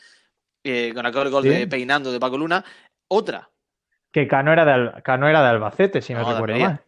eh, 0.68 0.92
con 0.94 1.06
aquel 1.06 1.30
gol 1.30 1.42
Sí. 1.44 1.48
de 1.50 1.66
Peinando 1.66 2.10
de 2.12 2.18
Paco 2.20 2.36
Luna. 2.38 2.64
Otra, 3.08 3.48
Que 4.10 4.26
Cano 4.26 4.52
era 4.52 4.64
de, 4.64 5.02
Cano 5.02 5.28
era 5.28 5.42
de 5.42 5.48
Albacete, 5.48 6.02
si 6.02 6.12
no, 6.14 6.20
recuerdo 6.30 6.56
mal. 6.58 6.80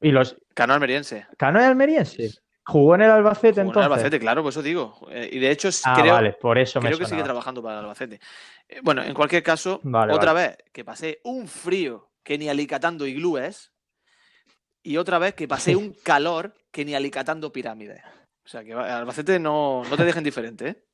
Y 0.00 0.10
los 0.10 0.36
Cano 0.54 0.74
almeriense. 0.74 1.26
Cano 1.38 1.60
almeriense. 1.60 2.30
Jugó 2.64 2.94
en 2.94 3.02
el 3.02 3.10
Albacete 3.10 3.48
Jugó 3.48 3.60
en 3.60 3.60
el 3.60 3.66
entonces. 3.68 3.90
Albacete, 3.92 4.18
claro, 4.20 4.42
por 4.42 4.50
eso 4.50 4.62
digo. 4.62 5.08
Eh, 5.10 5.30
y 5.32 5.38
de 5.38 5.50
hecho, 5.50 5.68
Ah, 5.84 5.96
creo, 6.00 6.14
vale, 6.14 6.32
por 6.32 6.58
eso 6.58 6.80
me 6.80 6.88
Creo 6.88 6.98
que 6.98 7.06
sigue 7.06 7.22
trabajando 7.22 7.62
para 7.62 7.78
el 7.78 7.84
Albacete. 7.84 8.20
Eh, 8.68 8.80
bueno, 8.82 9.02
en 9.02 9.14
cualquier 9.14 9.42
caso, 9.42 9.80
Vale, 9.82 10.12
otra 10.12 10.32
vale. 10.32 10.48
vez 10.48 10.58
que 10.72 10.84
pasé 10.84 11.20
un 11.24 11.46
frío 11.48 12.10
que 12.22 12.38
ni 12.38 12.48
alicatando 12.48 13.06
iglúes 13.06 13.72
y 14.82 14.96
otra 14.96 15.18
vez 15.18 15.34
que 15.34 15.46
pasé 15.48 15.76
un 15.76 15.92
calor 16.04 16.54
que 16.70 16.84
ni 16.84 16.94
alicatando 16.94 17.52
pirámides. 17.52 18.00
O 18.44 18.48
sea, 18.48 18.64
que 18.64 18.72
Albacete 18.74 19.38
no, 19.38 19.82
no 19.88 19.96
te 19.96 20.04
dejen 20.04 20.24
diferente, 20.24 20.68
¿eh? 20.68 20.84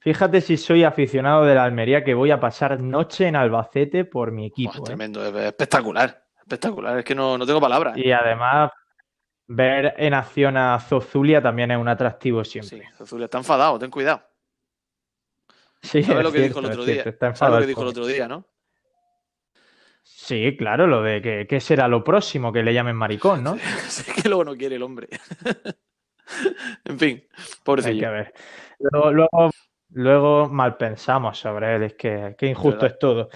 Fíjate 0.00 0.40
si 0.40 0.56
soy 0.56 0.82
aficionado 0.84 1.44
de 1.44 1.54
la 1.54 1.64
Almería 1.64 2.02
que 2.02 2.14
voy 2.14 2.30
a 2.30 2.40
pasar 2.40 2.80
noche 2.80 3.26
en 3.26 3.36
Albacete 3.36 4.04
por 4.06 4.32
mi 4.32 4.46
equipo. 4.46 4.78
¿eh? 4.78 4.82
tremendo, 4.84 5.24
es- 5.24 5.34
es 5.34 5.44
espectacular. 5.46 6.24
Espectacular, 6.38 6.98
es 6.98 7.04
que 7.04 7.14
no, 7.14 7.36
no 7.38 7.46
tengo 7.46 7.60
palabras. 7.60 7.96
¿eh? 7.96 8.02
Y 8.06 8.12
además, 8.12 8.70
ver 9.46 9.94
en 9.98 10.14
acción 10.14 10.56
a 10.56 10.78
Zozulia 10.80 11.42
también 11.42 11.70
es 11.70 11.78
un 11.78 11.88
atractivo 11.88 12.42
Sí, 12.44 12.60
siempre. 12.60 12.88
Zozulia 12.96 13.26
está 13.26 13.38
enfadado, 13.38 13.78
ten 13.78 13.90
cuidado. 13.90 14.22
Sí, 15.82 16.02
¿Sabes 16.02 16.18
es 16.18 16.24
lo 16.24 16.32
que 16.32 16.40
dijo 16.42 16.58
el 16.60 16.64
otro 16.66 16.80
es 16.82 16.86
día? 16.86 16.94
cierto, 16.94 17.10
está 17.10 17.26
¿Sabes 17.26 17.36
enfadado 17.36 17.56
lo 17.56 17.62
que 17.62 17.66
dijo 17.68 17.82
el 17.82 17.88
otro 17.88 18.06
día, 18.06 18.28
no? 18.28 18.46
Sí, 20.02 20.56
claro, 20.56 20.86
lo 20.86 21.02
de 21.02 21.20
que, 21.22 21.46
que 21.46 21.60
será 21.60 21.88
lo 21.88 22.02
próximo, 22.02 22.52
que 22.52 22.62
le 22.62 22.72
llamen 22.74 22.96
maricón, 22.96 23.42
¿no? 23.44 23.56
Sí 23.88 24.10
que 24.22 24.28
luego 24.28 24.44
no 24.44 24.56
quiere 24.56 24.76
el 24.76 24.82
hombre. 24.82 25.08
en 26.84 26.98
fin, 26.98 27.22
Hay 27.36 27.44
pobrecillo. 27.62 28.00
que 28.00 28.08
ver. 28.08 28.34
Luego, 28.78 29.12
luego, 29.12 29.50
luego 29.92 30.48
mal 30.48 30.76
pensamos 30.76 31.38
sobre 31.38 31.76
él, 31.76 31.82
es 31.84 31.94
que, 31.94 32.34
que 32.38 32.46
injusto 32.46 32.80
Verdad. 32.82 32.92
es 32.92 32.98
todo. 32.98 33.28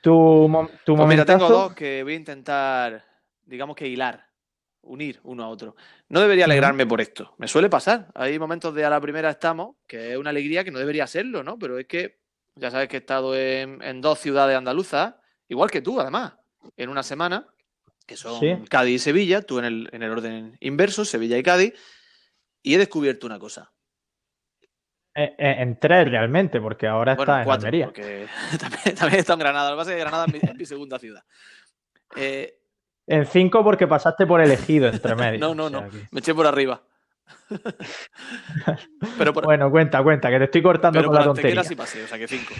Tu, 0.00 0.68
tu 0.84 0.96
Pues 0.96 1.08
mira, 1.08 1.24
tengo 1.24 1.48
dos 1.48 1.74
que 1.74 2.02
voy 2.02 2.12
a 2.12 2.16
intentar, 2.16 3.04
digamos 3.44 3.74
que 3.76 3.86
hilar. 3.88 4.26
unir 4.82 5.18
uno 5.22 5.44
a 5.44 5.48
otro. 5.48 5.76
No 6.10 6.20
debería 6.20 6.44
alegrarme 6.44 6.86
por 6.86 7.00
esto. 7.00 7.34
Me 7.38 7.48
suele 7.48 7.70
pasar. 7.70 8.08
Hay 8.14 8.38
momentos 8.38 8.74
de 8.74 8.84
a 8.84 8.90
la 8.90 9.00
primera 9.00 9.30
estamos, 9.30 9.76
que 9.86 10.12
es 10.12 10.18
una 10.18 10.28
alegría 10.30 10.62
que 10.62 10.70
no 10.70 10.78
debería 10.78 11.06
serlo, 11.06 11.42
¿no? 11.42 11.58
Pero 11.58 11.78
es 11.78 11.86
que 11.86 12.18
ya 12.54 12.70
sabes 12.70 12.88
que 12.88 12.96
he 12.96 13.00
estado 13.00 13.34
en, 13.34 13.80
en 13.82 14.00
dos 14.02 14.18
ciudades 14.18 14.56
andaluzas, 14.56 15.14
igual 15.48 15.70
que 15.70 15.80
tú, 15.80 15.98
además, 16.00 16.34
en 16.76 16.90
una 16.90 17.02
semana, 17.02 17.48
que 18.06 18.16
son 18.16 18.38
Sí. 18.38 18.56
Cádiz 18.68 18.96
y 18.96 18.98
Sevilla, 18.98 19.40
tú 19.40 19.58
en 19.58 19.64
el, 19.64 19.88
en 19.92 20.02
el 20.02 20.10
orden 20.10 20.56
inverso, 20.60 21.06
Sevilla 21.06 21.38
y 21.38 21.42
Cádiz, 21.42 21.72
y 22.62 22.74
he 22.74 22.78
descubierto 22.78 23.26
una 23.26 23.38
cosa. 23.38 23.72
Eh, 25.16 25.34
eh, 25.38 25.54
en 25.58 25.78
tres 25.78 26.10
realmente, 26.10 26.60
porque 26.60 26.86
ahora 26.88 27.14
Bueno, 27.14 27.32
está 27.38 27.42
en 27.44 27.50
Almería. 27.50 27.84
porque 27.86 28.26
también, 28.98 29.20
estado 29.20 29.34
en 29.34 29.38
Granada. 29.40 29.70
Lo 29.70 29.76
que 29.76 29.80
pasa 29.80 29.90
es 29.92 29.96
que 29.96 30.00
Granada 30.00 30.24
es 30.26 30.32
mi, 30.32 30.38
es 30.42 30.54
mi 30.56 30.66
segunda 30.66 30.98
ciudad. 30.98 31.22
Eh, 32.16 32.58
En 33.06 33.24
cinco 33.26 33.62
porque 33.62 33.86
pasaste 33.86 34.26
por 34.26 34.40
elegido 34.40 34.88
entre 34.88 35.14
medio. 35.16 35.38
no, 35.38 35.54
no, 35.54 35.66
O 35.66 35.70
sea 35.70 35.80
no. 35.82 35.90
que- 35.90 36.08
Me 36.10 36.20
eché 36.20 36.34
por 36.34 36.46
arriba. 36.46 36.82
pero 39.18 39.32
por, 39.32 39.44
Bueno, 39.44 39.70
cuenta, 39.70 40.02
cuenta, 40.02 40.30
que 40.30 40.38
te 40.38 40.44
estoy 40.44 40.62
cortando 40.62 40.98
pero 40.98 41.08
con 41.08 41.16
por 41.16 41.20
la 41.20 41.26
tontería. 41.26 41.64
sí 41.64 41.74
pasé, 41.74 42.02
o 42.04 42.08
sea 42.08 42.18
que 42.18 42.28
cinco. 42.28 42.54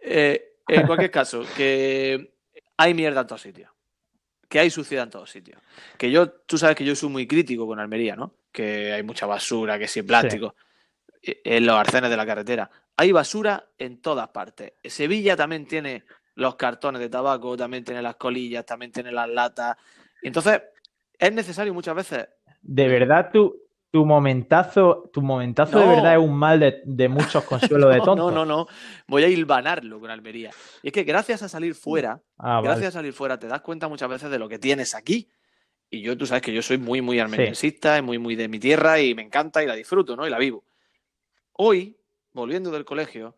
Eh, 0.00 0.56
en 0.68 0.86
cualquier 0.86 1.10
caso, 1.10 1.42
que 1.56 2.34
hay 2.76 2.94
mierda 2.94 3.22
en 3.22 3.26
todos 3.26 3.42
sitios. 3.42 3.70
Que 4.48 4.60
hay 4.60 4.70
suciedad 4.70 5.04
en 5.04 5.10
todos 5.10 5.30
sitios. 5.30 5.60
Que 5.98 6.10
yo, 6.10 6.30
tú 6.30 6.56
sabes 6.56 6.74
que 6.76 6.84
yo 6.84 6.94
soy 6.94 7.10
muy 7.10 7.26
crítico 7.26 7.66
con 7.66 7.78
Almería, 7.80 8.16
¿no? 8.16 8.34
Que 8.52 8.92
hay 8.92 9.02
mucha 9.02 9.26
basura, 9.26 9.78
que 9.78 9.88
si 9.88 10.02
plástico. 10.02 10.54
eh, 10.56 10.62
En 11.22 11.66
los 11.66 11.76
arcenes 11.76 12.10
de 12.10 12.16
la 12.16 12.26
carretera. 12.26 12.70
Hay 12.96 13.12
basura 13.12 13.64
en 13.78 14.00
todas 14.00 14.28
partes. 14.28 14.72
Sevilla 14.84 15.36
también 15.36 15.66
tiene 15.66 16.04
los 16.34 16.56
cartones 16.56 17.00
de 17.00 17.08
tabaco, 17.08 17.56
también 17.56 17.84
tiene 17.84 18.02
las 18.02 18.16
colillas, 18.16 18.64
también 18.64 18.92
tiene 18.92 19.10
las 19.12 19.28
latas. 19.28 19.76
Entonces, 20.22 20.62
es 21.18 21.32
necesario 21.32 21.74
muchas 21.74 21.94
veces 21.96 22.28
De 22.62 22.86
verdad, 22.88 23.30
tu, 23.32 23.56
tu 23.90 24.04
momentazo, 24.04 25.10
tu 25.12 25.20
momentazo 25.22 25.78
de 25.80 25.86
verdad 25.86 26.12
es 26.14 26.18
un 26.20 26.34
mal 26.36 26.60
de, 26.60 26.80
de 26.84 27.08
muchos 27.08 27.42
consuelos 27.44 27.92
de 27.92 28.00
tontos. 28.04 28.32
no, 28.32 28.44
no, 28.44 28.46
no. 28.46 28.66
Voy 29.08 29.24
a 29.24 29.28
hilvanarlo 29.28 29.98
con 30.00 30.10
Almería. 30.10 30.50
Y 30.82 30.88
es 30.88 30.92
que 30.92 31.02
gracias 31.04 31.42
a 31.42 31.48
salir 31.48 31.74
fuera, 31.74 32.20
Ah, 32.36 32.56
vale. 32.56 32.68
gracias 32.68 32.88
a 32.90 32.98
salir 32.98 33.12
fuera, 33.12 33.38
te 33.38 33.48
das 33.48 33.60
cuenta 33.60 33.88
muchas 33.88 34.08
veces 34.08 34.30
de 34.30 34.38
lo 34.38 34.48
que 34.48 34.58
tienes 34.58 34.94
aquí. 34.94 35.28
Y 35.90 36.02
yo, 36.02 36.16
tú 36.18 36.26
sabes 36.26 36.42
que 36.42 36.52
yo 36.52 36.60
soy 36.62 36.76
muy, 36.78 37.00
muy 37.00 37.18
almeriensista, 37.18 37.96
y 37.98 38.02
muy, 38.02 38.18
muy 38.18 38.36
de 38.36 38.46
mi 38.46 38.58
tierra 38.60 39.00
y 39.00 39.14
me 39.14 39.22
encanta 39.22 39.62
y 39.62 39.66
la 39.66 39.74
disfruto, 39.74 40.14
¿no? 40.16 40.26
Y 40.26 40.30
la 40.30 40.38
vivo. 40.38 40.62
Hoy, 41.60 41.96
volviendo 42.32 42.70
del 42.70 42.84
colegio, 42.84 43.36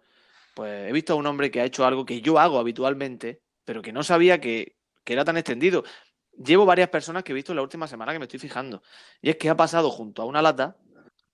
pues 0.55 0.89
he 0.89 0.93
visto 0.93 1.15
a 1.15 1.17
un 1.17 1.27
hombre 1.27 1.51
que 1.51 1.61
ha 1.61 1.65
hecho 1.65 1.87
algo 1.87 2.05
que 2.05 2.21
yo 2.21 2.39
hago 2.39 2.59
habitualmente, 2.59 3.41
pero 3.65 3.81
que 3.81 3.93
no 3.93 4.03
sabía 4.03 4.39
que, 4.41 4.77
que 5.05 5.15
era 5.15 5.25
tan 5.25 5.39
extendido. 5.39 5.85
Llevo 6.33 6.67
varias 6.67 6.91
personas 6.91 7.25
que 7.25 7.33
he 7.33 7.35
visto 7.35 7.53
en 7.53 7.57
la 7.57 7.63
última 7.63 7.87
semana 7.89 8.13
que 8.13 8.19
me 8.19 8.27
estoy 8.27 8.39
fijando. 8.39 8.83
Y 9.23 9.31
es 9.31 9.37
que 9.37 9.49
ha 9.49 9.57
pasado 9.57 9.91
junto 9.91 10.21
a 10.21 10.27
una 10.27 10.43
lata, 10.43 10.77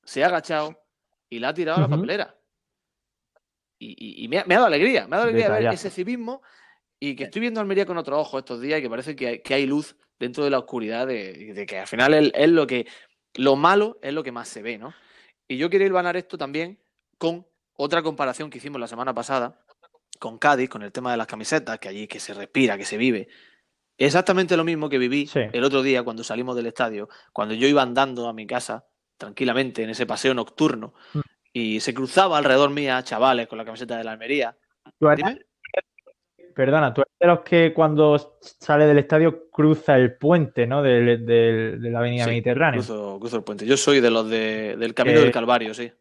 se 0.04 0.22
ha 0.22 0.28
agachado 0.28 0.80
y 1.28 1.40
la 1.40 1.48
ha 1.48 1.54
tirado 1.54 1.78
a 1.78 1.80
la 1.80 1.88
papelera. 1.96 2.38
Y, 3.78 3.88
y- 3.98 4.24
y 4.24 4.28
me, 4.28 4.38
ha, 4.38 4.44
me 4.44 4.54
ha 4.54 4.58
dado 4.58 4.68
alegría, 4.68 5.08
me 5.08 5.16
ha 5.16 5.18
dado 5.18 5.28
alegría 5.30 5.48
ver 5.50 5.62
ese 5.74 5.90
civismo 5.90 6.42
y 7.00 7.14
que 7.16 7.24
estoy 7.24 7.40
viendo 7.40 7.60
Almería 7.60 7.84
con 7.84 7.98
otro 7.98 8.18
ojo 8.18 8.38
estos 8.38 8.60
días 8.60 8.78
y 8.78 8.82
que 8.82 8.88
parece 8.90 9.14
que 9.16 9.26
hay, 9.26 9.42
que 9.42 9.54
hay 9.54 9.66
luz 9.66 9.96
dentro 10.18 10.44
de 10.44 10.50
la 10.50 10.60
oscuridad 10.60 11.06
de, 11.06 11.52
de 11.52 11.66
que 11.66 11.80
al 11.80 11.86
final 11.88 12.14
es, 12.14 12.30
es 12.32 12.48
lo 12.48 12.66
que 12.66 12.86
lo 13.34 13.54
malo 13.56 13.98
es 14.02 14.14
lo 14.14 14.22
que 14.22 14.32
más 14.32 14.48
se 14.48 14.62
ve, 14.62 14.78
¿no? 14.78 14.94
Y 15.48 15.56
yo 15.56 15.70
quiero 15.70 15.84
hilvanar 15.84 16.16
esto 16.16 16.36
también 16.38 16.78
con 17.18 17.46
otra 17.74 18.02
comparación 18.02 18.50
que 18.50 18.58
hicimos 18.58 18.80
la 18.80 18.86
semana 18.88 19.14
pasada 19.14 19.60
con 20.18 20.38
Cádiz, 20.38 20.68
con 20.70 20.82
el 20.82 20.92
tema 20.92 21.10
de 21.10 21.18
las 21.18 21.26
camisetas, 21.26 21.78
que 21.78 21.88
allí 21.88 22.06
que 22.08 22.20
se 22.20 22.32
respira, 22.34 22.78
que 22.78 22.84
se 22.86 22.96
vive. 22.96 23.28
Exactamente 23.98 24.56
lo 24.56 24.64
mismo 24.64 24.88
que 24.88 24.98
viví 24.98 25.26
Sí. 25.26 25.40
el 25.52 25.64
otro 25.64 25.82
día 25.82 26.02
cuando 26.02 26.24
salimos 26.24 26.56
del 26.56 26.66
estadio, 26.66 27.08
cuando 27.32 27.54
yo 27.54 27.66
iba 27.68 27.82
andando 27.82 28.28
a 28.28 28.32
mi 28.32 28.46
casa 28.46 28.86
tranquilamente 29.18 29.82
en 29.82 29.90
ese 29.90 30.06
paseo 30.06 30.34
nocturno 30.34 30.94
Mm. 31.14 31.20
y 31.52 31.80
se 31.80 31.94
cruzaba 31.94 32.36
alrededor 32.38 32.70
mía 32.70 33.02
chavales 33.02 33.46
con 33.46 33.56
la 33.58 33.64
camiseta 33.64 33.96
de 33.96 34.04
la 34.04 34.12
Almería. 34.12 34.56
Tú. 34.98 35.06
Perdona, 36.56 36.92
tú 36.94 37.02
eres 37.02 37.12
de 37.20 37.26
los 37.26 37.40
que 37.40 37.74
cuando 37.74 38.38
sale 38.40 38.86
del 38.86 38.96
estadio 38.98 39.50
cruza 39.50 39.94
el 39.96 40.16
puente, 40.16 40.66
¿no? 40.66 40.82
Del- 40.82 41.26
de 41.26 41.90
la 41.90 41.98
avenida 41.98 42.24
Sí, 42.24 42.30
Mediterránea. 42.30 42.80
Cruzo, 42.80 43.18
cruzo 43.20 43.36
el 43.36 43.42
puente. 43.44 43.66
Yo 43.66 43.76
soy 43.76 44.00
de 44.00 44.10
los 44.10 44.28
de- 44.30 44.76
del 44.78 44.94
Camino 44.94 45.18
Eh, 45.18 45.22
del 45.24 45.32
Calvario, 45.32 45.74
sí. 45.74 45.92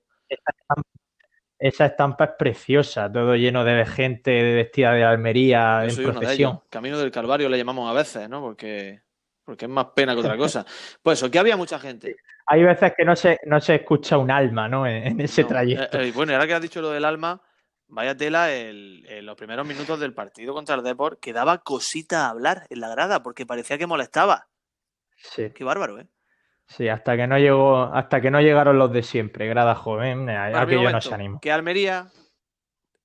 Esa 1.57 1.85
estampa 1.85 2.25
es 2.25 2.31
preciosa, 2.37 3.11
todo 3.11 3.35
lleno 3.35 3.63
de 3.63 3.85
gente 3.85 4.31
vestida 4.55 4.91
de 4.91 5.03
Almería 5.05 5.79
Yo 5.79 5.83
en 5.85 5.91
soy 5.91 6.03
uno 6.05 6.13
de 6.13 6.19
procesión. 6.19 6.51
ellos. 6.51 6.63
Camino 6.69 6.97
del 6.99 7.11
Calvario 7.11 7.47
le 7.49 7.57
llamamos 7.57 7.89
a 7.89 7.93
veces, 7.93 8.29
¿no? 8.29 8.41
Porque, 8.41 9.01
porque 9.43 9.65
es 9.65 9.71
más 9.71 9.87
pena 9.95 10.13
que 10.13 10.19
otra 10.19 10.35
cosa. 10.37 10.65
Pues 11.01 11.17
eso, 11.19 11.31
que 11.31 11.39
había 11.39 11.55
mucha 11.55 11.79
gente. 11.79 12.17
Hay 12.47 12.61
veces 12.63 12.93
que 12.95 13.05
no 13.05 13.15
se, 13.15 13.39
no 13.45 13.59
se 13.61 13.75
escucha 13.75 14.17
un 14.17 14.29
alma, 14.31 14.67
¿no? 14.67 14.85
En, 14.85 15.07
en 15.07 15.21
ese 15.21 15.43
No, 15.43 15.47
trayecto. 15.47 15.97
eh, 15.99 16.09
eh, 16.09 16.11
bueno, 16.13 16.33
ahora 16.33 16.45
que 16.45 16.53
has 16.55 16.61
dicho 16.61 16.81
lo 16.81 16.91
del 16.91 17.05
alma, 17.05 17.41
vaya 17.87 18.15
tela 18.17 18.51
el- 18.51 19.05
en 19.07 19.25
los 19.25 19.35
primeros 19.35 19.65
minutos 19.67 19.99
del 19.99 20.13
partido 20.13 20.53
contra 20.53 20.75
el 20.75 20.83
Deport, 20.83 21.19
que 21.19 21.33
daba 21.33 21.59
cosita 21.59 22.25
a 22.25 22.29
hablar 22.29 22.65
en 22.69 22.79
la 22.81 22.89
grada, 22.89 23.23
porque 23.23 23.45
parecía 23.45 23.77
que 23.77 23.87
molestaba. 23.87 24.47
Sí, 25.17 25.51
Qué 25.53 25.63
bárbaro, 25.63 25.99
¿eh? 25.99 26.07
sí, 26.67 26.87
hasta 26.89 27.15
que 27.15 27.27
no 27.27 27.37
llegó, 27.37 27.83
hasta 27.93 28.21
que 28.21 28.31
no 28.31 28.41
llegaron 28.41 28.77
los 28.77 28.91
de 28.91 29.03
siempre, 29.03 29.47
grada 29.47 29.75
joven, 29.75 30.25
Para 30.25 30.49
mi 30.51 30.57
aquello 30.73 30.91
no 30.91 31.01
se 31.01 31.13
animó. 31.13 31.39
Que 31.39 31.51
Almería 31.51 32.07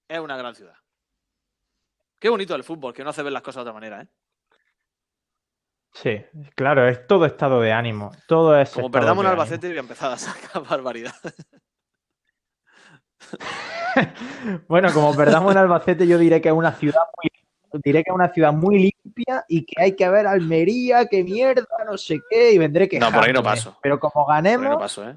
es 0.09 0.19
una 0.19 0.37
gran 0.37 0.55
ciudad. 0.55 0.75
Qué 2.19 2.29
bonito 2.29 2.55
el 2.55 2.65
fútbol, 2.65 2.93
que 2.93 3.03
no 3.05 3.11
hace 3.11 3.23
ver 3.23 3.33
las 3.33 3.43
cosas 3.43 3.65
de 3.65 3.71
otra 3.71 3.73
manera, 3.81 4.03
¿eh? 4.03 4.09
Sí, 5.93 6.25
claro, 6.55 6.87
es 6.89 7.07
todo 7.07 7.27
estado 7.27 7.61
de 7.61 7.73
ánimo. 7.73 8.13
Todo 8.29 8.57
es 8.59 8.71
Como 8.71 8.91
perdamos 8.91 9.25
ánimo. 9.25 9.31
Albacete, 9.43 9.69
voy 9.69 9.77
a 9.79 9.81
empezar 9.81 10.13
a 10.13 10.19
sacar 10.19 10.63
barbaridad. 10.69 11.15
Bueno, 14.69 14.93
como 14.93 15.15
perdamos 15.15 15.53
en 15.53 15.59
Albacete, 15.59 16.07
yo 16.07 16.19
diré 16.19 16.41
que 16.41 16.49
es 16.49 16.55
una 16.55 16.73
ciudad 16.73 17.03
muy, 17.17 17.31
diré 17.85 18.03
que 18.05 18.11
es 18.11 18.15
una 18.15 18.29
ciudad 18.33 18.53
muy 18.53 18.93
limpia 19.05 19.45
y 19.49 19.65
que 19.65 19.81
hay 19.83 19.97
que 19.97 20.09
ver 20.09 20.27
Almería, 20.27 21.07
que 21.07 21.23
mierda, 21.25 21.67
no 21.87 21.97
sé 21.99 22.21
qué, 22.29 22.53
y 22.53 22.59
vendré 22.59 22.89
que 22.89 22.99
No, 22.99 23.11
por 23.13 23.25
ahí 23.25 23.33
no 23.33 23.43
paso. 23.43 23.77
Pero 23.83 23.99
como 24.01 24.25
ganemos, 24.27 24.69
no 24.71 24.79
paso, 24.79 25.09
¿eh? 25.09 25.17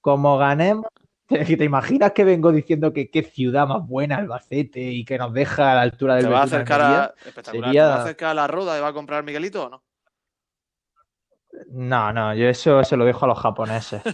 como 0.00 0.36
ganemos, 0.38 0.86
¿te, 1.26 1.44
te 1.56 1.64
imaginas 1.64 2.12
que 2.12 2.24
vengo 2.24 2.50
diciendo 2.52 2.92
que 2.92 3.10
qué 3.10 3.22
ciudad 3.22 3.66
más 3.66 3.86
buena 3.86 4.16
Albacete 4.16 4.80
y 4.80 5.04
que 5.04 5.18
nos 5.18 5.32
deja 5.32 5.72
a 5.72 5.74
la 5.76 5.80
altura 5.82 6.14
del 6.16 6.24
¿Te 6.26 6.30
va 6.30 6.40
a 6.40 6.44
acercar 6.44 6.80
a. 6.80 7.14
Espectacular. 7.24 7.64
sería- 7.66 7.82
¿Te 7.84 7.88
va 7.88 7.94
a 7.96 8.02
acercar 8.02 8.30
a 8.30 8.34
la 8.34 8.46
roda 8.46 8.78
y 8.78 8.80
va 8.80 8.88
a 8.88 8.92
comprar 8.92 9.22
Miguelito 9.24 9.66
o 9.66 9.70
no? 9.70 9.82
No, 11.68 12.12
no, 12.12 12.34
yo 12.34 12.48
eso 12.48 12.82
se 12.82 12.96
lo 12.96 13.04
dejo 13.04 13.24
a 13.26 13.28
los 13.28 13.38
japoneses. 13.38 14.02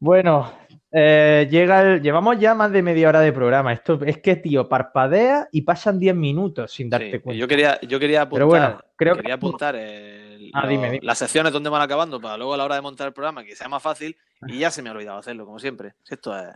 Bueno, 0.00 0.52
eh, 0.90 1.46
llega 1.50 1.82
el- 1.82 2.02
llevamos 2.02 2.38
ya 2.38 2.54
más 2.54 2.72
de 2.72 2.82
media 2.82 3.08
hora 3.08 3.20
de 3.20 3.32
programa. 3.32 3.72
Esto 3.72 3.98
es 4.04 4.18
que, 4.18 4.36
tío, 4.36 4.68
parpadea 4.68 5.48
y 5.52 5.62
pasan 5.62 5.98
10 5.98 6.14
minutos 6.14 6.72
sin 6.72 6.88
darte 6.88 7.12
Sí, 7.12 7.18
cuenta. 7.20 7.38
yo 7.40 7.46
quería, 7.48 7.80
yo 7.82 7.98
quería 8.00 8.22
apuntar, 8.22 8.38
Pero 8.38 8.46
bueno, 8.46 8.80
creo 8.96 9.14
que- 9.14 9.20
quería 9.20 9.34
apuntar 9.34 9.76
el- 9.76 10.50
Ah, 10.54 10.62
lo- 10.62 10.68
dime, 10.68 10.90
dime. 10.92 11.00
las 11.06 11.18
secciones 11.18 11.52
donde 11.52 11.68
van 11.68 11.82
acabando 11.82 12.20
para 12.20 12.36
luego 12.38 12.54
a 12.54 12.56
la 12.56 12.64
hora 12.64 12.74
de 12.76 12.80
montar 12.80 13.06
el 13.08 13.12
programa 13.12 13.44
que 13.44 13.54
sea 13.54 13.68
más 13.68 13.82
fácil 13.82 14.16
y 14.46 14.58
ya 14.58 14.70
se 14.70 14.80
me 14.82 14.88
ha 14.88 14.92
olvidado 14.92 15.18
hacerlo, 15.18 15.44
como 15.44 15.58
siempre. 15.58 15.92
Si 16.02 16.14
Esto 16.14 16.36
es. 16.38 16.54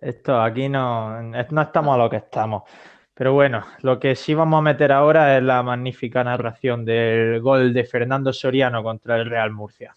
Esto 0.00 0.40
aquí 0.40 0.68
no, 0.68 1.22
no 1.22 1.62
estamos 1.62 1.94
a 1.94 1.98
lo 1.98 2.08
que 2.10 2.16
estamos. 2.16 2.62
Pero 3.14 3.32
bueno, 3.32 3.64
lo 3.82 3.98
que 3.98 4.14
sí 4.14 4.32
vamos 4.32 4.58
a 4.58 4.62
meter 4.62 4.92
ahora 4.92 5.36
es 5.36 5.42
la 5.42 5.62
magnífica 5.64 6.22
narración 6.22 6.84
del 6.84 7.40
gol 7.40 7.72
de 7.74 7.84
Fernando 7.84 8.32
Soriano 8.32 8.82
contra 8.84 9.16
el 9.16 9.28
Real 9.28 9.50
Murcia. 9.50 9.92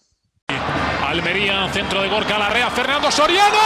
Almería, 1.12 1.68
centro 1.68 2.00
de 2.00 2.08
Gorka 2.08 2.38
Larrea, 2.38 2.70
Fernando 2.70 3.10
Soriano. 3.10 3.58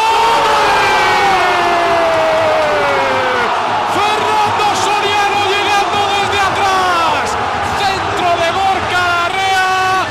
Fernando 3.94 4.66
Soriano 4.82 5.38
llegando 5.46 5.98
desde 6.16 6.40
atrás. 6.40 7.38
Centro 7.78 8.30
de 8.42 8.50
Gorka 8.50 9.00
Larrea 9.06 10.06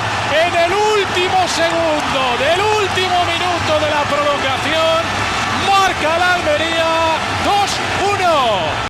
en 0.47 0.55
el 0.55 0.71
último 0.71 1.39
segundo 1.49 2.21
del 2.39 2.61
último 2.61 3.25
minuto 3.25 3.71
de 3.83 3.89
la 3.91 4.03
prolongación. 4.03 5.03
Marca 5.67 6.17
la 6.17 6.35
Almería 6.35 6.87
2-1. 7.43 8.87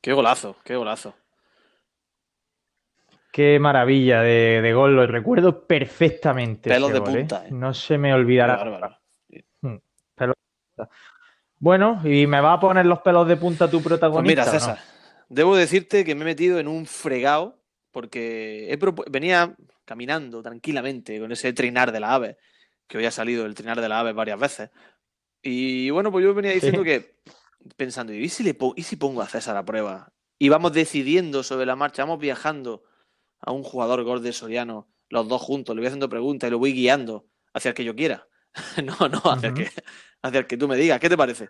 Qué 0.00 0.12
golazo, 0.14 0.56
qué 0.64 0.76
golazo. 0.76 1.19
Qué 3.32 3.58
maravilla 3.60 4.22
de, 4.22 4.60
de 4.60 4.72
gol, 4.72 4.96
lo 4.96 5.06
recuerdo 5.06 5.66
perfectamente. 5.66 6.68
Pelos 6.70 6.92
de 6.92 6.98
gol, 6.98 7.08
¿eh? 7.10 7.18
punta, 7.20 7.46
¿eh? 7.46 7.50
No 7.52 7.72
se 7.74 7.96
me 7.98 8.12
olvidará. 8.12 8.56
bárbaro. 8.56 8.98
Pelos 9.28 10.34
de 10.36 10.76
punta. 10.76 10.94
Bueno, 11.58 12.00
¿y 12.04 12.26
me 12.26 12.40
va 12.40 12.54
a 12.54 12.60
poner 12.60 12.86
los 12.86 13.00
pelos 13.00 13.28
de 13.28 13.36
punta 13.36 13.70
tu 13.70 13.78
Pues 13.78 13.86
protagonista? 13.86 14.42
mira, 14.42 14.44
no? 14.46 14.50
César, 14.50 14.78
debo 15.28 15.54
decirte 15.56 16.04
que 16.04 16.14
me 16.14 16.22
he 16.22 16.24
metido 16.24 16.58
en 16.58 16.66
un 16.68 16.86
fregado 16.86 17.58
porque 17.92 18.72
he 18.72 18.78
venía 19.10 19.54
caminando 19.84 20.42
tranquilamente 20.42 21.18
con 21.20 21.32
ese 21.32 21.52
trinar 21.52 21.92
de 21.92 22.00
la 22.00 22.14
ave, 22.14 22.36
que 22.86 22.98
hoy 22.98 23.04
ha 23.04 23.10
salido 23.10 23.46
el 23.46 23.54
trinar 23.54 23.80
de 23.80 23.88
la 23.88 24.00
ave 24.00 24.12
varias 24.12 24.38
veces. 24.38 24.70
Y 25.42 25.90
bueno, 25.90 26.10
pues 26.12 26.24
yo 26.24 26.34
venía 26.34 26.52
diciendo 26.52 26.80
Sí. 26.82 26.84
que, 26.84 27.16
pensando, 27.76 28.12
¿y 28.12 28.28
si, 28.28 28.42
le 28.42 28.56
¿y 28.76 28.82
si 28.82 28.96
pongo 28.96 29.22
a 29.22 29.26
César 29.26 29.56
a 29.56 29.64
prueba 29.64 30.12
y 30.38 30.48
vamos 30.48 30.72
decidiendo 30.72 31.42
sobre 31.42 31.66
la 31.66 31.76
marcha, 31.76 32.02
vamos 32.04 32.20
viajando 32.20 32.84
a 33.40 33.52
un 33.52 33.62
jugador 33.62 34.02
gol 34.04 34.22
de 34.22 34.32
Soriano, 34.32 34.88
los 35.08 35.28
dos 35.28 35.42
juntos, 35.42 35.74
le 35.74 35.80
voy 35.80 35.86
haciendo 35.86 36.08
preguntas 36.08 36.48
y 36.48 36.50
lo 36.50 36.58
voy 36.58 36.72
guiando 36.72 37.26
hacia 37.52 37.70
el 37.70 37.74
que 37.74 37.84
yo 37.84 37.94
quiera. 37.94 38.26
no, 38.84 39.08
no, 39.08 39.20
hacia, 39.24 39.48
el 39.48 39.54
que, 39.54 39.70
hacia 40.22 40.40
el 40.40 40.46
que 40.46 40.56
tú 40.56 40.68
me 40.68 40.76
digas. 40.76 41.00
¿Qué 41.00 41.08
te 41.08 41.16
parece? 41.16 41.48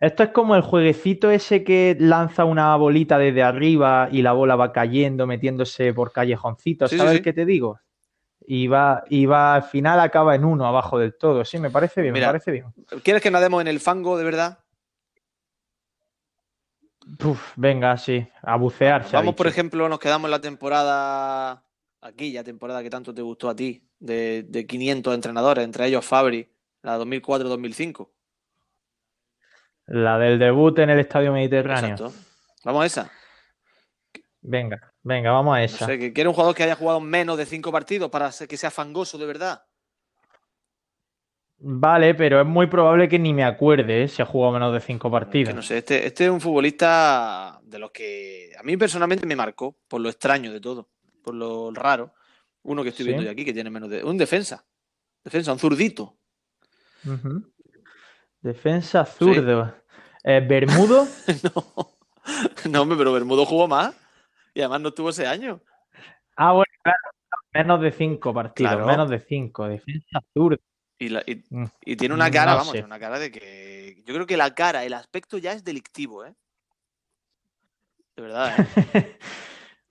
Esto 0.00 0.24
es 0.24 0.30
como 0.30 0.56
el 0.56 0.62
jueguecito 0.62 1.30
ese 1.30 1.62
que 1.62 1.96
lanza 2.00 2.44
una 2.44 2.74
bolita 2.74 3.18
desde 3.18 3.44
arriba 3.44 4.08
y 4.10 4.22
la 4.22 4.32
bola 4.32 4.56
va 4.56 4.72
cayendo, 4.72 5.28
metiéndose 5.28 5.94
por 5.94 6.10
callejoncitos. 6.10 6.90
Sí, 6.90 6.96
sí, 6.96 6.98
¿Sabes 6.98 7.18
sí. 7.18 7.22
qué 7.22 7.32
te 7.32 7.44
digo? 7.44 7.78
Y 8.44 8.66
va, 8.66 9.04
y 9.08 9.26
va, 9.26 9.54
al 9.54 9.62
final 9.62 10.00
acaba 10.00 10.34
en 10.34 10.44
uno 10.44 10.66
abajo 10.66 10.98
del 10.98 11.16
todo. 11.16 11.44
Sí, 11.44 11.58
me 11.58 11.70
parece 11.70 12.02
bien, 12.02 12.14
Mira, 12.14 12.26
me 12.26 12.32
parece 12.32 12.50
bien. 12.50 12.66
¿Quieres 13.04 13.22
que 13.22 13.30
nademos 13.30 13.60
en 13.60 13.68
el 13.68 13.78
fango 13.78 14.18
de 14.18 14.24
verdad? 14.24 14.58
Uf, 17.24 17.52
venga, 17.56 17.96
sí, 17.96 18.26
a 18.42 18.56
bucear. 18.56 19.06
Vamos, 19.12 19.34
por 19.34 19.46
ejemplo, 19.46 19.88
nos 19.88 19.98
quedamos 19.98 20.28
en 20.28 20.30
la 20.32 20.40
temporada, 20.40 21.64
aquella 22.00 22.42
temporada 22.42 22.82
que 22.82 22.90
tanto 22.90 23.12
te 23.12 23.22
gustó 23.22 23.48
a 23.50 23.56
ti, 23.56 23.86
de, 23.98 24.44
de 24.44 24.66
500 24.66 25.14
entrenadores, 25.14 25.64
entre 25.64 25.86
ellos 25.86 26.04
Fabri, 26.04 26.50
la 26.82 26.98
2004-2005. 26.98 28.10
La 29.86 30.18
del 30.18 30.38
debut 30.38 30.78
en 30.78 30.90
el 30.90 31.00
Estadio 31.00 31.32
Mediterráneo. 31.32 31.90
Exacto. 31.90 32.14
Vamos 32.64 32.82
a 32.84 32.86
esa. 32.86 33.10
Venga, 34.40 34.92
venga, 35.02 35.30
vamos 35.32 35.54
a 35.54 35.58
No 35.58 35.64
esa. 35.64 35.86
sé, 35.86 35.98
que 35.98 36.12
quiere 36.12 36.28
un 36.28 36.34
jugador 36.34 36.54
que 36.54 36.62
haya 36.62 36.76
jugado 36.76 37.00
menos 37.00 37.36
de 37.36 37.46
cinco 37.46 37.70
partidos 37.70 38.10
para 38.10 38.30
que 38.48 38.56
sea 38.56 38.70
fangoso 38.70 39.18
de 39.18 39.26
verdad. 39.26 39.64
Vale, 41.64 42.14
pero 42.16 42.40
es 42.40 42.46
muy 42.46 42.66
probable 42.66 43.08
que 43.08 43.20
ni 43.20 43.32
me 43.32 43.44
acuerde 43.44 44.02
¿eh? 44.02 44.08
si 44.08 44.20
ha 44.20 44.26
jugado 44.26 44.52
menos 44.54 44.72
de 44.72 44.80
cinco 44.80 45.10
partidos. 45.10 45.50
Que 45.50 45.54
no 45.54 45.62
sé, 45.62 45.78
este, 45.78 46.06
este 46.06 46.24
es 46.24 46.30
un 46.30 46.40
futbolista 46.40 47.60
de 47.62 47.78
los 47.78 47.92
que 47.92 48.50
a 48.58 48.64
mí 48.64 48.76
personalmente 48.76 49.26
me 49.26 49.36
marcó, 49.36 49.76
por 49.86 50.00
lo 50.00 50.08
extraño 50.08 50.52
de 50.52 50.60
todo, 50.60 50.88
por 51.22 51.34
lo 51.34 51.70
raro. 51.72 52.14
Uno 52.64 52.82
que 52.82 52.88
estoy 52.88 53.04
Sí. 53.04 53.08
viendo 53.10 53.24
yo 53.24 53.30
aquí 53.30 53.44
que 53.44 53.52
tiene 53.52 53.70
menos 53.70 53.90
de. 53.90 54.02
Un 54.02 54.18
defensa. 54.18 54.64
Defensa, 55.22 55.52
un 55.52 55.58
zurdito. 55.60 56.16
Defensa 58.40 59.04
zurdo. 59.04 59.74
Eh, 60.24 60.44
Bermudo. 60.46 61.06
no. 61.54 62.70
no, 62.70 62.82
hombre, 62.82 62.98
pero 62.98 63.12
Bermudo 63.12 63.44
jugó 63.46 63.68
más. 63.68 63.94
Y 64.54 64.60
además 64.60 64.80
no 64.80 64.88
estuvo 64.88 65.10
ese 65.10 65.26
año. 65.26 65.60
Ah, 66.36 66.52
bueno, 66.52 66.72
claro. 66.82 66.98
Menos 67.54 67.80
de 67.82 67.92
cinco 67.92 68.34
partidos. 68.34 68.72
Claro. 68.72 68.86
Menos 68.86 69.10
de 69.10 69.20
cinco. 69.20 69.68
Defensa 69.68 70.20
zurdo. 70.34 70.58
Y, 71.02 71.08
la- 71.08 71.24
y- 71.26 71.42
Mm, 71.50 71.64
y 71.84 71.96
tiene 71.96 72.14
una 72.14 72.30
cara, 72.30 72.52
no 72.52 72.58
vamos, 72.58 72.72
tiene 72.72 72.86
una 72.86 73.00
cara 73.00 73.18
de 73.18 73.32
que. 73.32 74.02
Yo 74.06 74.14
creo 74.14 74.24
que 74.24 74.36
la 74.36 74.54
cara, 74.54 74.84
el 74.84 74.94
aspecto 74.94 75.36
ya 75.36 75.52
es 75.52 75.64
delictivo, 75.64 76.24
¿eh? 76.24 76.32
De 78.14 78.22
verdad, 78.22 78.54
¿eh? 78.56 78.56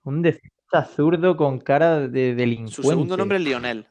Un 0.04 0.22
defensa 0.22 0.86
zurdo 0.86 1.36
con 1.36 1.58
cara 1.60 2.08
de 2.08 2.34
delincuente. 2.34 2.72
Su 2.74 2.82
segundo 2.82 3.18
nombre 3.18 3.36
es 3.36 3.44
Lionel. 3.44 3.86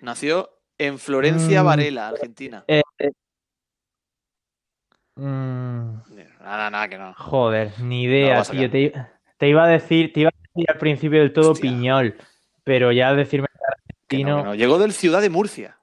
Nació 0.00 0.48
en 0.78 1.00
Florencia 1.00 1.62
Mm. 1.62 1.66
Varela, 1.66 2.08
Argentina. 2.08 2.64
Eh, 2.68 2.82
eh, 2.98 3.10
mm, 5.16 5.94
Nada, 6.40 6.70
nada, 6.70 6.88
que 6.88 6.98
no. 6.98 7.14
joder, 7.14 7.72
ni 7.80 8.04
idea, 8.04 8.42
tío. 8.44 8.70
Te, 9.38 9.48
iba 9.48 9.64
a 9.64 9.68
decir, 9.68 10.12
te 10.12 10.20
iba 10.20 10.30
a 10.30 10.38
decir 10.40 10.70
al 10.70 10.78
principio 10.78 11.18
del 11.18 11.32
todo 11.32 11.50
Hostia. 11.50 11.68
Piñol, 11.68 12.16
pero 12.62 12.92
ya 12.92 13.12
decirme 13.14 13.48
que 14.10 14.16
Que 14.18 14.24
no, 14.24 14.30
argentino. 14.38 14.42
que 14.42 14.48
no. 14.48 14.54
Llegó 14.56 14.78
del 14.78 14.92
Ciudad 14.92 15.20
de 15.22 15.30
Murcia. 15.30 15.78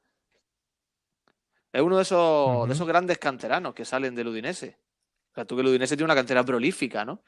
Es 1.72 1.82
uno 1.82 1.96
de 1.98 2.02
esos, 2.04 2.68
de 2.68 2.74
esos 2.74 2.88
grandes 2.88 3.18
canteranos 3.18 3.74
que 3.74 3.86
salen 3.86 4.16
del 4.16 4.28
Udinese. 4.28 4.78
O 5.32 5.36
sea, 5.36 5.46
tú 5.46 5.56
que 5.56 5.62
el 5.62 5.68
Udinese 5.68 5.96
tiene 5.96 6.06
una 6.06 6.16
cantera 6.16 6.44
prolífica, 6.44 7.06
¿no? 7.06 7.24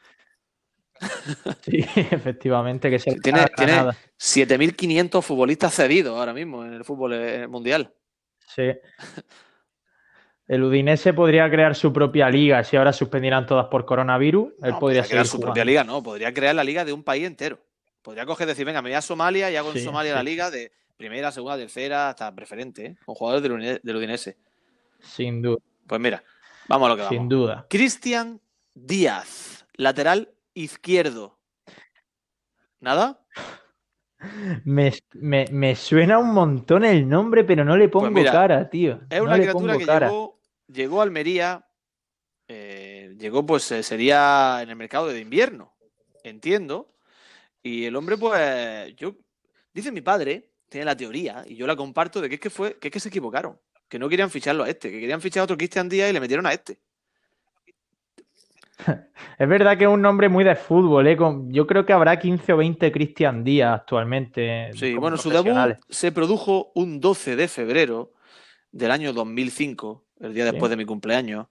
Sí, 1.62 1.86
efectivamente, 1.96 2.90
que 2.90 3.00
se 3.00 3.16
Tiene, 3.20 3.46
tiene 3.56 3.72
Granada. 3.74 3.96
7.500 4.20 5.22
futbolistas 5.22 5.74
cedidos 5.74 6.18
ahora 6.18 6.34
mismo 6.34 6.66
en 6.66 6.74
el 6.74 6.84
fútbol 6.84 7.14
eh, 7.14 7.48
mundial. 7.48 7.94
Sí. 8.56 8.72
El 10.48 10.64
Udinese 10.64 11.14
podría 11.14 11.50
crear 11.50 11.76
su 11.76 11.94
propia 11.94 12.28
liga 12.30 12.64
si 12.64 12.76
ahora 12.76 12.92
suspendieran 12.92 13.46
todas 13.46 13.68
por 13.68 13.86
coronavirus. 13.86 14.52
Él 14.64 14.72
No, 14.72 14.80
podría 14.80 15.04
crear 15.04 15.26
su 15.28 15.34
jugando. 15.38 15.48
propia 15.54 15.66
liga, 15.66 15.84
no, 15.84 16.02
podría 16.02 16.34
crear 16.34 16.56
la 16.56 16.64
liga 16.64 16.84
de 16.84 16.92
un 16.92 17.04
país 17.04 17.26
entero. 17.26 17.60
Podría 18.02 18.26
coger 18.26 18.48
y 18.48 18.50
decir, 18.50 18.66
venga, 18.66 18.82
me 18.82 18.90
voy 18.90 18.96
a 18.96 19.02
Somalia 19.02 19.52
y 19.52 19.56
hago 19.56 19.72
en 19.72 19.84
Somalia 19.84 20.14
sí. 20.14 20.16
la 20.18 20.24
liga 20.24 20.50
de 20.50 20.72
primera, 21.00 21.32
segunda, 21.32 21.56
tercera, 21.58 22.10
hasta 22.10 22.36
preferente, 22.36 22.86
¿eh? 22.86 22.96
con 23.06 23.16
jugadores 23.16 23.42
del, 23.42 23.54
Udine- 23.54 23.80
del 23.82 23.96
Udinese. 23.96 24.38
Sin 25.00 25.42
duda, 25.42 25.58
Pues 25.88 26.02
mira, 26.02 26.22
vamos 26.68 26.88
a 26.88 26.90
lo 26.90 26.96
que 26.98 27.02
vamos. 27.04 27.18
sin 27.18 27.30
duda. 27.30 27.66
Cristian 27.70 28.42
Díaz, 28.74 29.66
lateral 29.76 30.34
izquierdo. 30.54 31.40
¿Nada? 32.82 33.26
Me, 34.66 34.92
me- 35.14 35.48
me 35.52 35.76
suena 35.78 36.18
un 36.20 36.34
montón 36.34 36.84
el 36.84 37.08
nombre, 37.08 37.46
pero 37.46 37.64
no 37.64 37.78
le 37.78 37.88
pongo 37.88 38.08
Pues 38.08 38.16
mira, 38.16 38.32
cara, 38.34 38.70
tío. 38.70 39.00
Es 39.10 39.20
No 39.20 39.24
una 39.24 39.38
le 39.38 39.44
criatura 39.44 39.68
pongo 39.74 39.80
que 39.80 39.86
cara. 39.86 40.08
llegó, 40.10 40.42
llegó 40.68 41.00
a 41.00 41.04
Almería, 41.04 41.66
eh, 42.50 43.16
llegó 43.18 43.46
pues 43.46 43.72
eh, 43.72 43.84
sería 43.84 44.60
en 44.62 44.70
el 44.70 44.76
mercado 44.76 45.08
de 45.08 45.22
invierno, 45.22 45.74
entiendo. 46.24 46.94
Y 47.64 47.86
el 47.86 47.96
hombre 47.96 48.18
pues, 48.18 48.94
yo, 48.98 49.16
dice 49.74 49.94
mi 49.94 50.02
padre, 50.02 50.50
tiene 50.70 50.86
la 50.86 50.96
teoría, 50.96 51.44
y 51.48 51.56
yo 51.56 51.68
la 51.68 51.76
comparto, 51.76 52.22
de 52.22 52.30
que 52.30 52.36
es 52.36 52.42
que, 52.42 52.50
fue, 52.50 52.78
que 52.78 52.88
es 52.88 52.92
que 52.92 53.00
se 53.00 53.10
equivocaron, 53.10 53.58
que 53.88 54.00
no 54.00 54.08
querían 54.08 54.30
ficharlo 54.30 54.64
a 54.64 54.70
este, 54.70 54.92
que 54.92 55.00
querían 55.00 55.22
fichar 55.22 55.42
a 55.42 55.44
otro 55.46 55.58
Cristian 55.58 55.90
Díaz 55.90 56.10
y 56.10 56.14
le 56.14 56.20
metieron 56.20 56.46
a 56.46 56.54
este. 56.54 56.78
Es 59.38 59.48
verdad 59.48 59.78
que 59.78 59.86
es 59.86 59.90
un 59.90 60.02
nombre 60.02 60.30
muy 60.30 60.44
de 60.44 60.56
fútbol, 60.56 61.08
¿eh? 61.08 61.18
Yo 61.48 61.66
creo 61.68 61.86
que 61.86 61.94
habrá 61.94 62.20
15 62.20 62.54
o 62.54 62.58
20 62.58 62.92
Cristian 62.92 63.44
Díaz 63.44 63.82
actualmente. 63.82 64.72
Sí, 64.74 64.96
bueno, 64.96 65.18
su 65.18 65.30
debut 65.30 65.78
se 65.90 66.12
produjo 66.12 66.72
un 66.76 67.00
12 67.00 67.36
de 67.36 67.48
febrero 67.48 68.14
del 68.72 68.92
año 68.92 69.14
2005, 69.14 70.06
el 70.20 70.34
día 70.34 70.46
Sí. 70.46 70.52
después 70.52 70.70
de 70.70 70.78
mi 70.78 70.86
cumpleaños, 70.86 71.48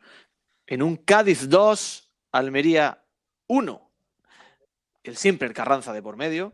en 0.67 0.83
un 0.83 0.97
Cádiz 0.97 1.49
2, 1.49 2.13
Almería 2.33 3.03
1. 3.47 3.91
El 5.03 5.17
siempre 5.17 5.49
el 5.49 5.55
Carranza 5.55 5.93
de 5.93 6.03
por 6.03 6.17
medio. 6.17 6.53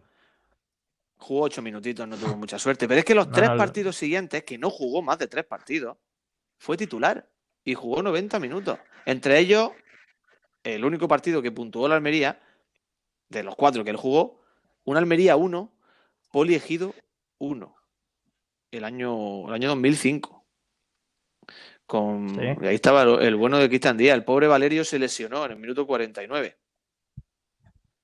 Jugó 1.25 1.45
ocho 1.45 1.63
minutitos, 1.63 2.07
no 2.07 2.19
tuvo 2.19 2.37
mucha 2.37 2.59
suerte. 2.59 2.87
Pero 2.87 2.99
es 2.99 3.05
que 3.07 3.15
los 3.15 3.31
tres 3.31 3.49
partidos 3.57 3.97
siguientes, 3.97 4.45
que 4.45 4.59
no 4.59 4.69
jugó 4.69 5.01
más 5.01 5.19
de 5.19 5.27
tres 5.27 5.47
partidos, 5.47 5.97
fue 6.59 6.77
titular 6.77 7.27
y 7.65 7.73
jugó 7.73 8.03
90 8.03 8.39
minutos. 8.41 8.79
Entre 9.07 9.39
ellos, 9.39 9.71
el 10.63 10.85
único 10.85 11.09
partido 11.09 11.41
que 11.41 11.51
puntuó 11.51 11.89
la 11.89 11.95
Almería, 11.95 12.43
de 13.31 13.43
los 13.43 13.57
cuatro 13.57 13.83
que 13.85 13.91
él 13.91 13.97
jugó, 13.97 14.43
un 14.85 14.99
Almería 14.99 15.37
1, 15.37 15.73
Poli 16.31 16.57
Ejido 16.57 16.95
1. 17.39 17.75
El 18.71 18.85
año, 18.85 19.49
el 19.49 19.55
año 19.55 19.69
2005. 19.71 20.45
Con, 21.87 22.35
Sí. 22.35 22.67
ahí 22.67 22.75
estaba 22.75 23.03
el, 23.03 23.23
el 23.23 23.37
bueno 23.37 23.57
de 23.57 23.69
Cristian 23.71 23.97
Díaz. 23.97 24.15
El 24.15 24.25
pobre 24.25 24.47
Valerio 24.47 24.85
se 24.85 24.99
lesionó 24.99 25.47
en 25.47 25.53
el 25.53 25.59
minuto 25.59 25.87
49. 25.87 26.59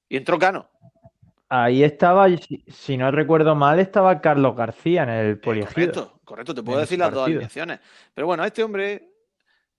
Y 0.08 0.16
entró 0.16 0.38
Cano. 0.38 0.70
Ahí 1.52 1.82
estaba, 1.82 2.28
si, 2.68 2.96
no 2.96 3.10
recuerdo 3.10 3.56
mal, 3.56 3.80
estaba 3.80 4.20
Carlos 4.20 4.54
García 4.56 5.02
en 5.02 5.08
el 5.08 5.30
Eh, 5.32 5.36
poliegido. 5.36 5.74
correcto, 5.74 6.20
correcto, 6.24 6.54
te 6.54 6.62
puedo 6.62 6.78
en 6.78 6.84
decir 6.84 6.98
las 6.98 7.12
dos 7.12 7.26
alineaciones. 7.26 7.80
Pero 8.14 8.26
bueno, 8.28 8.44
este 8.44 8.62
hombre. 8.62 9.08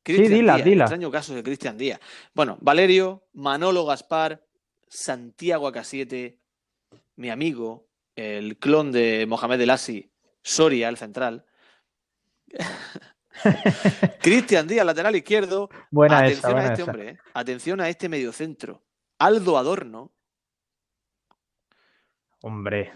Sí, 0.05 0.13
dila, 0.28 0.55
Díaz, 0.55 0.65
dila. 0.65 0.84
extraño 0.86 1.09
caso 1.11 1.34
de 1.34 1.43
Cristian 1.43 1.78
Díaz. 1.78 1.99
Bueno, 2.34 2.57
Valerio, 2.59 3.24
Manolo 3.34 3.86
Gaspar, 3.86 4.43
Santiago 4.88 5.67
Acasiete, 5.67 6.39
mi 7.15 7.30
amigo, 7.30 7.88
el 8.15 8.57
clon 8.57 8.91
de 8.91 9.26
Mohamed 9.28 9.61
El 9.61 9.69
Asi, 9.69 10.11
Soria, 10.41 10.89
el 10.89 10.97
central. 10.97 11.45
Cristian 14.22 14.67
Díaz, 14.67 14.86
lateral 14.86 15.15
izquierdo. 15.15 15.69
Buena 15.89 16.19
Atención 16.19 16.51
esa, 16.51 16.59
a 16.59 16.63
este 16.65 16.82
esa. 16.82 16.91
hombre, 16.91 17.09
¿eh? 17.11 17.17
Atención 17.34 17.80
a 17.82 17.89
este 17.89 18.09
mediocentro. 18.09 18.84
Aldo 19.19 19.57
Adorno. 19.57 20.11
Hombre, 22.42 22.92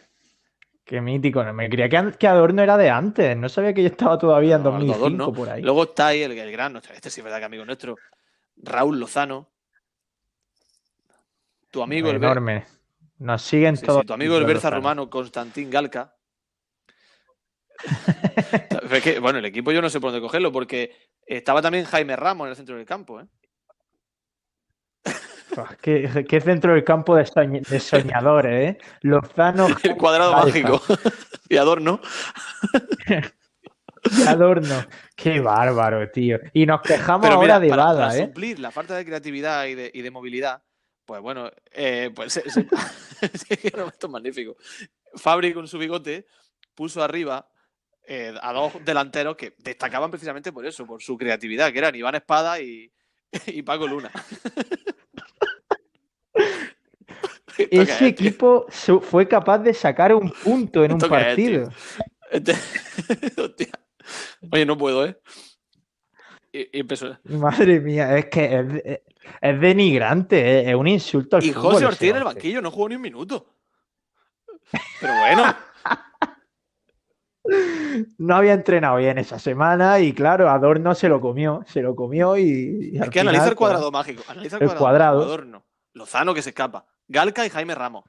qué 0.84 1.02
mítico. 1.02 1.44
Me 1.54 1.70
creía 1.70 1.90
que, 1.90 2.18
que 2.18 2.28
Adorno 2.28 2.62
era 2.62 2.78
de 2.78 2.90
antes. 2.90 3.36
No 3.38 3.48
sabía 3.50 3.74
que 3.74 3.82
yo 3.84 3.90
estaba 3.90 4.18
todavía 4.18 4.56
en 4.56 4.64
No, 4.64 4.70
Aldo 4.76 4.86
2005 4.88 5.06
Adorno. 5.24 5.34
por 5.34 5.50
ahí. 5.50 5.62
Luego 5.62 5.84
está 5.84 6.08
ahí 6.08 6.24
el, 6.24 6.32
el 6.32 6.52
gran, 6.52 6.76
este 6.78 7.10
sí 7.10 7.22
es 7.22 7.24
verdad 7.24 7.40
que 7.40 7.46
amigo 7.46 7.66
nuestro, 7.66 7.96
Raúl 8.58 9.00
Lozano. 9.00 9.50
Tu 11.72 11.82
amigo 11.84 12.10
el 12.10 12.18
Enorme. 12.18 12.66
Nos 13.18 13.42
siguen 13.42 13.76
sí, 13.78 13.82
sí, 13.82 13.86
todos. 13.88 14.06
tu 14.06 14.14
amigo 14.14 14.38
el 14.38 14.46
Berza 14.46 14.70
rumano, 14.70 15.10
Constantín 15.10 15.70
Galca. 15.70 16.16
Es 18.92 19.04
que, 19.04 19.20
bueno, 19.20 19.40
el 19.40 19.46
equipo 19.46 19.72
yo 19.72 19.82
no 19.82 19.90
sé 19.90 20.00
por 20.00 20.12
dónde 20.12 20.22
cogerlo, 20.26 20.52
porque 20.52 20.96
estaba 21.26 21.62
también 21.62 21.86
Jaime 21.86 22.16
Ramos 22.16 22.46
en 22.46 22.50
el 22.52 22.56
centro 22.56 22.78
del 22.78 22.86
campo. 22.86 23.20
¿eh? 23.20 23.26
Qué, 25.82 26.26
qué 26.28 26.42
centro 26.42 26.74
del 26.74 26.84
campo 26.84 27.16
de, 27.16 27.24
soñ- 27.24 27.66
de 27.66 27.80
soñadores, 27.80 28.76
¿eh? 28.76 28.78
Lozano. 29.02 29.68
El 29.84 29.96
cuadrado 29.96 30.34
mágico. 30.34 30.82
y 31.50 31.58
Adorno. 31.58 32.02
y 34.04 34.24
Adorno. 34.28 34.86
Qué 35.16 35.40
bárbaro, 35.40 36.10
tío. 36.12 36.40
Y 36.54 36.66
nos 36.66 36.82
quejamos 36.82 37.22
Pero 37.28 37.40
mira, 37.40 37.56
ahora 37.56 37.66
de 37.66 37.70
para, 37.70 37.84
Bada, 37.86 38.08
para 38.08 38.18
¿eh? 38.18 38.26
suplir 38.26 38.60
la 38.60 38.72
falta 38.72 38.96
de 38.96 39.06
creatividad 39.06 39.66
y 39.66 39.76
de, 39.76 39.92
y 39.94 40.02
de 40.02 40.12
movilidad, 40.12 40.62
pues 41.06 41.22
bueno, 41.22 41.52
eh, 41.72 42.12
pues 42.14 42.38
esto 42.38 42.60
es 43.22 44.10
magnífico. 44.10 44.58
Fabri 45.16 45.54
con 45.54 45.68
su 45.68 45.78
bigote 45.78 46.26
puso 46.74 47.02
arriba 47.04 47.48
eh, 48.08 48.34
a 48.42 48.52
dos 48.52 48.74
delanteros 48.84 49.36
que 49.36 49.56
destacaban 49.60 50.12
precisamente 50.12 50.52
por 50.52 50.66
eso, 50.66 50.86
por 50.86 51.02
su 51.02 51.18
creatividad, 51.18 51.72
que 51.72 51.80
eran 51.80 51.96
Iván 51.96 52.16
Espada 52.16 52.60
y, 52.60 52.92
y 53.48 53.62
Paco 53.62 53.88
Luna. 53.88 54.12
¿Esto 56.36 57.54
qué 57.56 57.68
Ese 57.72 57.98
tío? 57.98 58.08
equipo 58.08 58.66
fue 59.02 59.28
capaz 59.28 59.60
de 59.60 59.74
sacar 59.74 60.14
un 60.14 60.30
punto 60.32 60.84
en 60.84 60.92
un 60.94 60.98
¿Esto 60.98 61.10
qué 61.10 61.22
es, 61.22 61.26
partido. 61.26 61.70
Este-. 62.32 62.56
Oye, 64.52 64.66
no 64.66 64.78
puedo, 64.78 65.06
¿eh? 65.06 65.20
Y- 66.52 66.80
Impresionante. 66.80 67.30
Madre 67.30 67.80
mía, 67.80 68.18
es 68.18 68.26
que 68.28 68.92
es, 69.42 69.60
denigrante, 69.60 70.60
¿eh? 70.60 70.70
es 70.70 70.76
un 70.76 70.88
insulto 70.88 71.38
al 71.38 71.44
Y 71.44 71.52
fútbol. 71.52 71.74
José 71.74 71.86
Ortiz 71.86 72.10
en 72.12 72.18
el 72.18 72.24
banquillo 72.24 72.62
no 72.62 72.72
jugó 72.72 72.90
ni 72.90 72.96
un 72.96 73.02
minuto. 73.02 73.54
Pero 75.00 75.14
bueno, 75.20 75.44
No 78.18 78.36
había 78.36 78.54
entrenado 78.54 78.98
bien 78.98 79.18
esa 79.20 79.38
semana 79.38 80.00
y 80.00 80.14
claro, 80.14 80.50
Adorno 80.50 80.96
se 80.96 81.08
lo 81.08 81.22
comió, 81.22 81.64
se 81.68 81.82
lo 81.84 81.96
comió 81.96 82.36
y, 82.38 82.92
y 82.94 82.98
es 82.98 83.10
que 83.10 83.20
analiza 83.20 83.44
final, 83.44 83.50
el 83.52 83.56
cuadrado 83.56 83.92
mágico. 83.92 84.24
Analiza 84.28 84.58
el, 84.58 84.64
El 84.64 84.68
cuadrado. 84.70 84.80
cuadrado. 84.84 85.22
Adorno, 85.24 85.66
Lozano 85.96 86.34
que 86.34 86.42
se 86.42 86.50
escapa. 86.50 86.86
Galca 87.08 87.46
y 87.46 87.50
Jaime 87.50 87.74
Ramos. 87.74 88.06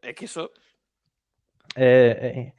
Es 0.00 0.14
que 0.14 0.24
eso. 0.24 0.50
eh, 1.74 2.16
eh, 2.22 2.54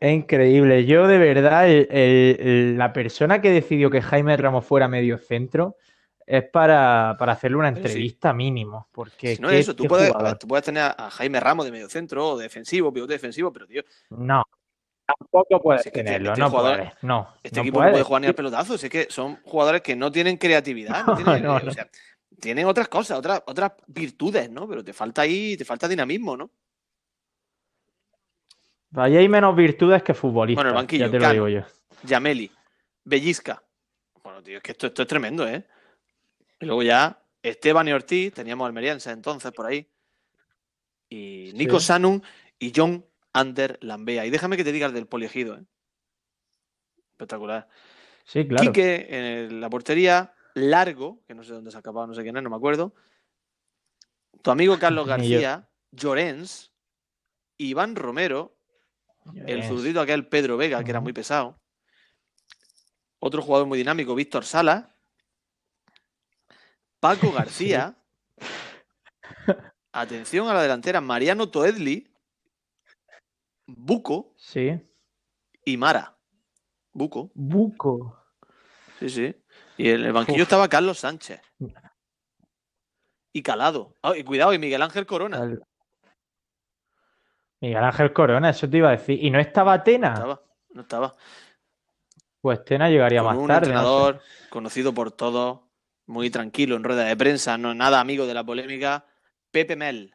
es 0.00 0.12
increíble. 0.12 0.84
Yo 0.84 1.06
de 1.06 1.18
verdad, 1.18 1.68
el- 1.68 2.76
la 2.76 2.92
persona 2.92 3.40
que 3.40 3.50
decidió 3.50 3.90
que 3.90 4.02
Jaime 4.02 4.36
Ramos 4.36 4.66
fuera 4.66 4.88
medio 4.88 5.16
centro 5.18 5.76
es 6.26 6.44
para, 6.50 7.16
para 7.18 7.32
hacerle 7.32 7.56
una 7.56 7.70
sí. 7.72 7.76
entrevista 7.78 8.32
mínimo. 8.32 8.88
Porque 8.92 9.36
Si 9.36 9.42
no 9.42 9.48
es 9.50 9.60
eso, 9.60 9.74
tú 9.74 9.84
puedes, 9.86 10.12
tú 10.38 10.46
puedes 10.48 10.64
tener 10.64 10.82
a- 10.96 11.10
Jaime 11.10 11.40
Ramos 11.40 11.64
de 11.64 11.72
medio 11.72 11.88
centro 11.88 12.30
o 12.30 12.36
de 12.36 12.44
defensivo, 12.44 12.92
pivote 12.92 13.14
defensivo, 13.14 13.52
pero 13.52 13.66
tío, 13.66 13.82
No, 14.10 14.44
tampoco 15.06 15.62
puedes 15.62 15.82
que 15.84 15.88
este- 15.88 16.02
tenerlo, 16.04 16.30
este 16.30 16.40
no 16.40 16.50
puedes. 16.50 16.92
No, 17.02 17.28
este 17.42 17.56
no 17.56 17.62
equipo 17.62 17.82
no 17.82 17.90
puede 17.90 18.02
jugar 18.04 18.20
ni 18.22 18.26
al 18.28 18.34
pelotazo. 18.34 18.74
Es 18.74 18.88
que 18.90 19.06
son 19.08 19.36
jugadores 19.44 19.82
que 19.82 19.96
no 19.96 20.10
tienen 20.12 20.36
creatividad, 20.36 21.06
no 21.06 21.14
No, 21.18 21.24
tienen, 21.24 21.42
no. 21.44 21.54
o 21.56 21.70
sea, 21.72 21.88
tienen 22.40 22.66
otras 22.66 22.88
cosas, 22.88 23.18
otras, 23.18 23.42
otras 23.46 23.72
virtudes, 23.86 24.50
¿no? 24.50 24.68
Pero 24.68 24.84
te 24.84 24.92
falta 24.92 25.22
ahí, 25.22 25.56
te 25.56 25.64
falta 25.64 25.88
dinamismo, 25.88 26.36
¿no? 26.36 26.50
Vaya 28.90 29.18
hay 29.18 29.28
menos 29.28 29.54
virtudes 29.54 30.02
que 30.02 30.14
futbolistas. 30.14 30.64
Bueno, 30.64 30.70
el 30.70 30.76
banquillo, 30.76 31.06
ya 31.06 31.10
te 31.10 31.16
lo 31.18 31.22
Cano. 31.22 31.32
digo 31.34 31.48
yo. 31.48 31.60
Yameli, 32.04 32.50
Bellisca. 33.04 33.62
Bueno, 34.22 34.42
tío, 34.42 34.56
es 34.58 34.62
que 34.62 34.72
esto, 34.72 34.86
esto 34.86 35.02
es 35.02 35.08
tremendo, 35.08 35.46
¿eh? 35.46 35.66
Y 36.60 36.66
luego 36.66 36.82
ya 36.82 37.22
Esteban 37.42 37.86
y 37.88 37.92
Ortiz, 37.92 38.32
teníamos 38.32 38.66
almeriense 38.66 39.10
entonces 39.10 39.52
por 39.52 39.66
ahí. 39.66 39.86
Y 41.08 41.52
Nico 41.54 41.80
Sí. 41.80 41.86
Sanum 41.86 42.20
y 42.58 42.72
John 42.74 43.04
Ander 43.32 43.78
Lambea. 43.82 44.26
Y 44.26 44.30
déjame 44.30 44.56
que 44.56 44.64
te 44.64 44.72
diga 44.72 44.86
el 44.86 44.94
del 44.94 45.06
poliegido, 45.06 45.56
¿eh? 45.56 45.64
Espectacular. 47.12 47.68
Sí, 48.24 48.46
claro. 48.46 48.62
Quique 48.64 49.06
en 49.10 49.60
la 49.60 49.68
portería, 49.70 50.34
Largo, 50.58 51.22
que 51.26 51.34
no 51.34 51.42
sé 51.42 51.52
dónde 51.52 51.70
se 51.70 51.76
ha 51.76 51.80
acabado, 51.80 52.06
no 52.06 52.14
sé 52.14 52.22
quién 52.22 52.36
es, 52.36 52.42
no 52.42 52.50
me 52.50 52.56
acuerdo. 52.56 52.94
Tu 54.42 54.50
amigo 54.50 54.78
Carlos. 54.78 55.06
García, 55.08 55.68
Llorens, 55.90 56.72
Iván 57.56 57.96
Romero, 57.96 58.56
el 59.46 59.62
zurdito 59.64 60.00
aquel 60.00 60.26
Pedro 60.28 60.56
Vega, 60.56 60.82
que 60.84 60.90
era 60.90 61.00
muy 61.00 61.12
pesado. 61.12 61.60
Otro 63.20 63.42
jugador 63.42 63.66
muy 63.66 63.78
dinámico, 63.78 64.14
Víctor 64.14 64.44
Sala. 64.44 64.94
Paco 67.00 67.32
García. 67.32 67.96
Atención 69.92 70.48
a 70.48 70.54
la 70.54 70.62
delantera, 70.62 71.00
Mariano 71.00 71.48
Toedli. 71.50 72.12
Buco 73.66 74.34
Sí. 74.36 74.80
y 75.64 75.76
Mara. 75.76 76.16
Buco, 76.92 77.30
Buco. 77.34 78.16
sí, 78.98 79.08
sí. 79.08 79.34
Y 79.78 79.90
en 79.90 80.04
el 80.04 80.12
banquillo 80.12 80.38
Uf. 80.38 80.42
estaba 80.42 80.68
Carlos 80.68 80.98
Sánchez. 80.98 81.40
Y 83.32 83.42
Calado. 83.42 83.94
Ah, 84.02 84.16
y 84.16 84.24
cuidado, 84.24 84.52
y 84.52 84.58
Miguel 84.58 84.82
Ángel 84.82 85.06
Corona. 85.06 85.38
Al- 85.38 85.62
Miguel 87.60 87.84
Ángel 87.84 88.12
Corona, 88.12 88.50
eso 88.50 88.68
te 88.68 88.76
iba 88.76 88.88
a 88.88 88.92
decir. 88.92 89.22
¿Y 89.22 89.30
no 89.30 89.38
estaba 89.40 89.82
Tena? 89.82 90.10
No 90.10 90.14
estaba, 90.14 90.42
no 90.70 90.80
estaba. 90.82 91.16
Pues 92.40 92.64
Tena 92.64 92.88
llegaría 92.88 93.20
Con 93.22 93.28
más 93.28 93.38
un 93.38 93.46
tarde. 93.48 93.60
no 93.60 93.66
sé. 93.66 93.78
entrenador 93.78 94.20
conocido 94.50 94.94
por 94.94 95.10
todos, 95.12 95.60
muy 96.06 96.30
tranquilo 96.30 96.76
en 96.76 96.84
rueda 96.84 97.04
de 97.04 97.16
prensa, 97.16 97.58
no 97.58 97.74
nada 97.74 98.00
amigo 98.00 98.26
de 98.26 98.34
la 98.34 98.44
polémica, 98.44 99.06
Pepe 99.50 99.76
Mel. 99.76 100.14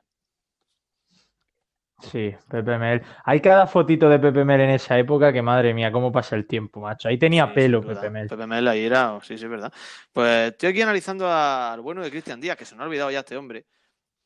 Sí, 2.02 2.36
Pepe 2.50 2.78
Mel. 2.78 3.02
Hay 3.24 3.40
cada 3.40 3.66
fotito 3.66 4.10
de 4.10 4.20
Pepe 4.20 4.44
Mel 4.44 4.60
en 4.62 4.72
esa 4.72 4.98
época 5.00 5.32
que 5.32 5.42
madre 5.42 5.74
mía, 5.74 5.92
cómo 5.92 6.12
pasa 6.12 6.36
el 6.36 6.46
tiempo, 6.46 6.82
macho. 6.82 7.08
Ahí 7.08 7.18
tenía 7.18 7.48
Sí, 7.48 7.54
pelo 7.56 7.82
duda. 7.82 7.96
Pepe 7.96 8.10
Mel. 8.10 8.28
Pepe 8.28 8.46
Mel 8.48 8.68
ahí 8.68 8.84
era, 8.84 9.18
sí, 9.22 9.38
sí, 9.38 9.46
es 9.46 9.50
verdad. 9.50 9.72
Pues 10.12 10.52
estoy 10.52 10.70
aquí 10.70 10.82
analizando 10.82 11.32
al 11.32 11.80
bueno 11.82 12.04
de 12.04 12.10
Cristian 12.12 12.42
Díaz, 12.42 12.58
que 12.58 12.66
se 12.66 12.76
me 12.76 12.84
ha 12.84 12.86
olvidado 12.88 13.10
ya 13.12 13.20
este 13.20 13.38
hombre. 13.38 13.66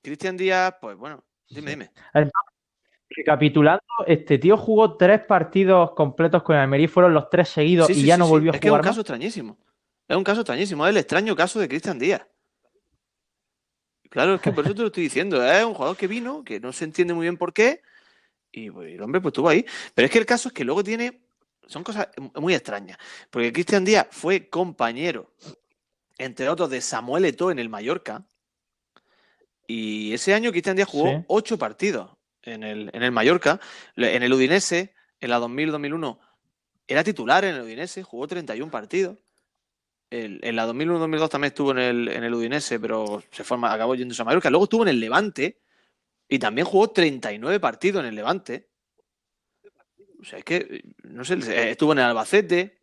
Cristian 0.02 0.38
Díaz, 0.38 0.76
pues 0.82 0.98
bueno, 0.98 1.24
dime, 1.50 1.72
dime. 1.72 1.92
Recapitulando, 3.10 3.82
este 4.06 4.38
tío 4.38 4.58
jugó 4.58 4.98
tres 4.98 5.22
partidos 5.26 5.92
completos 5.92 6.44
con 6.44 6.56
el 6.56 6.64
Almería 6.64 6.90
fueron 6.90 7.14
los 7.14 7.30
tres 7.30 7.48
seguidos 7.50 7.88
Sí, 7.88 7.94
y 7.94 7.96
sí, 8.02 8.06
ya 8.06 8.16
sí, 8.16 8.20
no 8.20 8.26
sí. 8.26 8.32
volvió 8.32 8.52
Es 8.52 8.58
a 8.58 8.60
que 8.60 8.68
es 8.68 8.72
un 8.72 8.74
jugar 8.74 8.82
más. 8.86 8.90
caso 8.92 9.02
extrañísimo. 9.02 9.58
Es 10.08 10.18
un 10.18 10.24
caso 10.24 10.42
extrañísimo, 10.42 10.86
es 10.86 10.92
el 10.92 10.98
extraño 10.98 11.36
caso 11.36 11.60
de 11.60 11.68
Cristian 11.70 12.00
Díaz. 12.00 12.26
Claro, 14.10 14.36
es 14.36 14.42
que 14.42 14.52
por 14.52 14.66
eso 14.66 14.74
te 14.74 14.82
lo 14.82 14.88
estoy 14.88 15.04
diciendo. 15.04 15.44
Es 15.44 15.64
un 15.66 15.74
jugador 15.74 15.98
que 15.98 16.08
vino, 16.08 16.44
que 16.44 16.60
no 16.60 16.72
se 16.74 16.86
entiende 16.86 17.14
muy 17.14 17.24
bien 17.26 17.38
por 17.38 17.54
qué, 17.54 17.82
y 18.52 18.72
pues, 18.72 18.94
el 18.94 19.02
hombre 19.02 19.22
pues 19.22 19.32
estuvo 19.32 19.50
ahí. 19.50 19.66
Pero 19.94 20.06
es 20.06 20.12
que 20.12 20.20
el 20.20 20.26
caso 20.26 20.50
es 20.50 20.54
que 20.54 20.64
luego 20.64 20.84
tiene. 20.84 21.22
Son 21.68 21.84
cosas 21.84 22.08
muy 22.36 22.56
extrañas. 22.56 22.98
Porque 23.30 23.52
Cristian 23.52 23.84
Díaz 23.84 24.08
fue 24.10 24.48
compañero, 24.48 25.34
entre 26.18 26.48
otros, 26.48 26.70
de 26.70 26.80
Samuel 26.80 27.26
Eto'o 27.26 27.52
en 27.52 27.60
el 27.60 27.68
Mallorca. 27.70 28.24
Y 29.68 30.14
ese 30.14 30.34
año 30.34 30.52
Cristian 30.52 30.78
Díaz 30.78 30.88
jugó 30.88 31.10
Sí. 31.10 31.26
ocho 31.28 31.58
partidos 31.58 32.12
en 32.44 32.64
el, 32.64 32.90
en 32.94 33.04
el 33.04 33.12
Mallorca. 33.12 33.60
En 33.98 34.24
el 34.24 34.32
Udinese, 34.34 34.94
en 35.20 35.30
la 35.30 35.40
2000-2001, 35.40 36.18
era 36.88 37.04
titular 37.04 37.44
en 37.44 37.56
el 37.56 37.62
Udinese, 37.64 38.02
jugó 38.02 38.28
31 38.28 38.72
partidos. 38.72 39.18
El- 40.10 40.40
en 40.44 40.56
la 40.56 40.66
2001-2002 40.66 41.30
también 41.30 41.50
estuvo 41.50 41.72
en 41.72 41.80
el, 41.80 42.08
en 42.08 42.24
el 42.24 42.34
Udinese, 42.34 42.80
pero 42.80 43.22
se 43.32 43.44
forma, 43.44 43.74
acabó 43.74 43.96
yéndose 43.96 44.22
a 44.22 44.26
Mallorca. 44.26 44.50
Luego 44.50 44.66
estuvo 44.66 44.84
en 44.84 44.90
el 44.90 45.00
Levante 45.00 45.60
y 46.30 46.40
también 46.40 46.66
jugó 46.66 46.90
39 46.90 47.60
partidos 47.60 48.02
en 48.02 48.08
el 48.10 48.16
Levante. 48.16 48.70
O 50.20 50.24
sea, 50.24 50.40
es 50.40 50.46
que, 50.46 50.82
no 51.04 51.24
sé, 51.24 51.36
eh, 51.36 51.72
estuvo 51.72 51.92
en 51.92 52.00
el 52.00 52.06
Albacete. 52.06 52.82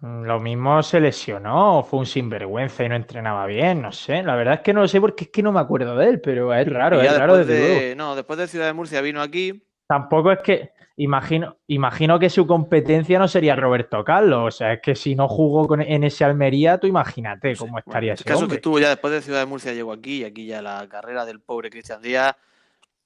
Mm, 0.00 0.24
Lo 0.24 0.40
mismo 0.40 0.82
se 0.82 1.00
lesionó 1.00 1.78
o 1.78 1.82
fue 1.84 2.00
un 2.00 2.06
sinvergüenza 2.06 2.84
y 2.84 2.88
no 2.88 2.96
entrenaba 2.96 3.46
bien, 3.46 3.82
no 3.82 3.92
sé. 3.92 4.22
La 4.22 4.36
verdad 4.36 4.54
es 4.54 4.60
que 4.60 4.72
no 4.72 4.80
lo 4.82 4.88
sé 4.88 5.00
porque 5.00 5.24
es 5.24 5.30
que 5.30 5.42
no 5.42 5.52
me 5.52 5.60
acuerdo 5.60 5.96
de 5.96 6.08
él, 6.08 6.20
pero 6.20 6.52
es 6.54 6.66
raro, 6.68 7.00
es 7.00 7.16
raro 7.18 7.36
desde 7.38 7.58
luego. 7.58 7.80
de, 7.80 7.96
no, 7.96 8.14
después 8.16 8.38
de 8.38 8.48
Ciudad 8.48 8.66
de 8.66 8.72
Murcia 8.72 9.00
vino 9.00 9.20
aquí. 9.22 9.62
Tampoco 9.92 10.32
es 10.32 10.38
que 10.40 10.70
imagino, 10.96 11.58
imagino 11.66 12.18
que 12.18 12.30
su 12.30 12.46
competencia 12.46 13.18
no 13.18 13.28
sería 13.28 13.54
Roberto 13.54 14.02
Carlos. 14.04 14.54
O 14.54 14.56
sea, 14.56 14.72
es 14.72 14.80
que 14.80 14.94
si 14.94 15.14
no 15.14 15.28
jugó 15.28 15.68
con- 15.68 15.82
en 15.82 16.02
ese 16.04 16.24
Almería, 16.24 16.78
tú 16.78 16.86
imagínate 16.86 17.54
cómo 17.56 17.72
Bueno, 17.72 17.84
estaría 17.86 18.12
el 18.12 18.14
ese 18.14 18.24
caso 18.24 18.48
que 18.48 18.54
estuvo 18.54 18.78
ya 18.78 18.88
después 18.88 19.12
de 19.12 19.20
Ciudad 19.20 19.40
de 19.40 19.46
Murcia, 19.46 19.74
llegó 19.74 19.92
aquí 19.92 20.22
y 20.22 20.24
aquí 20.24 20.46
ya 20.46 20.62
la 20.62 20.88
carrera 20.88 21.26
del 21.26 21.40
pobre 21.40 21.68
Cristian 21.68 22.00
Díaz 22.00 22.34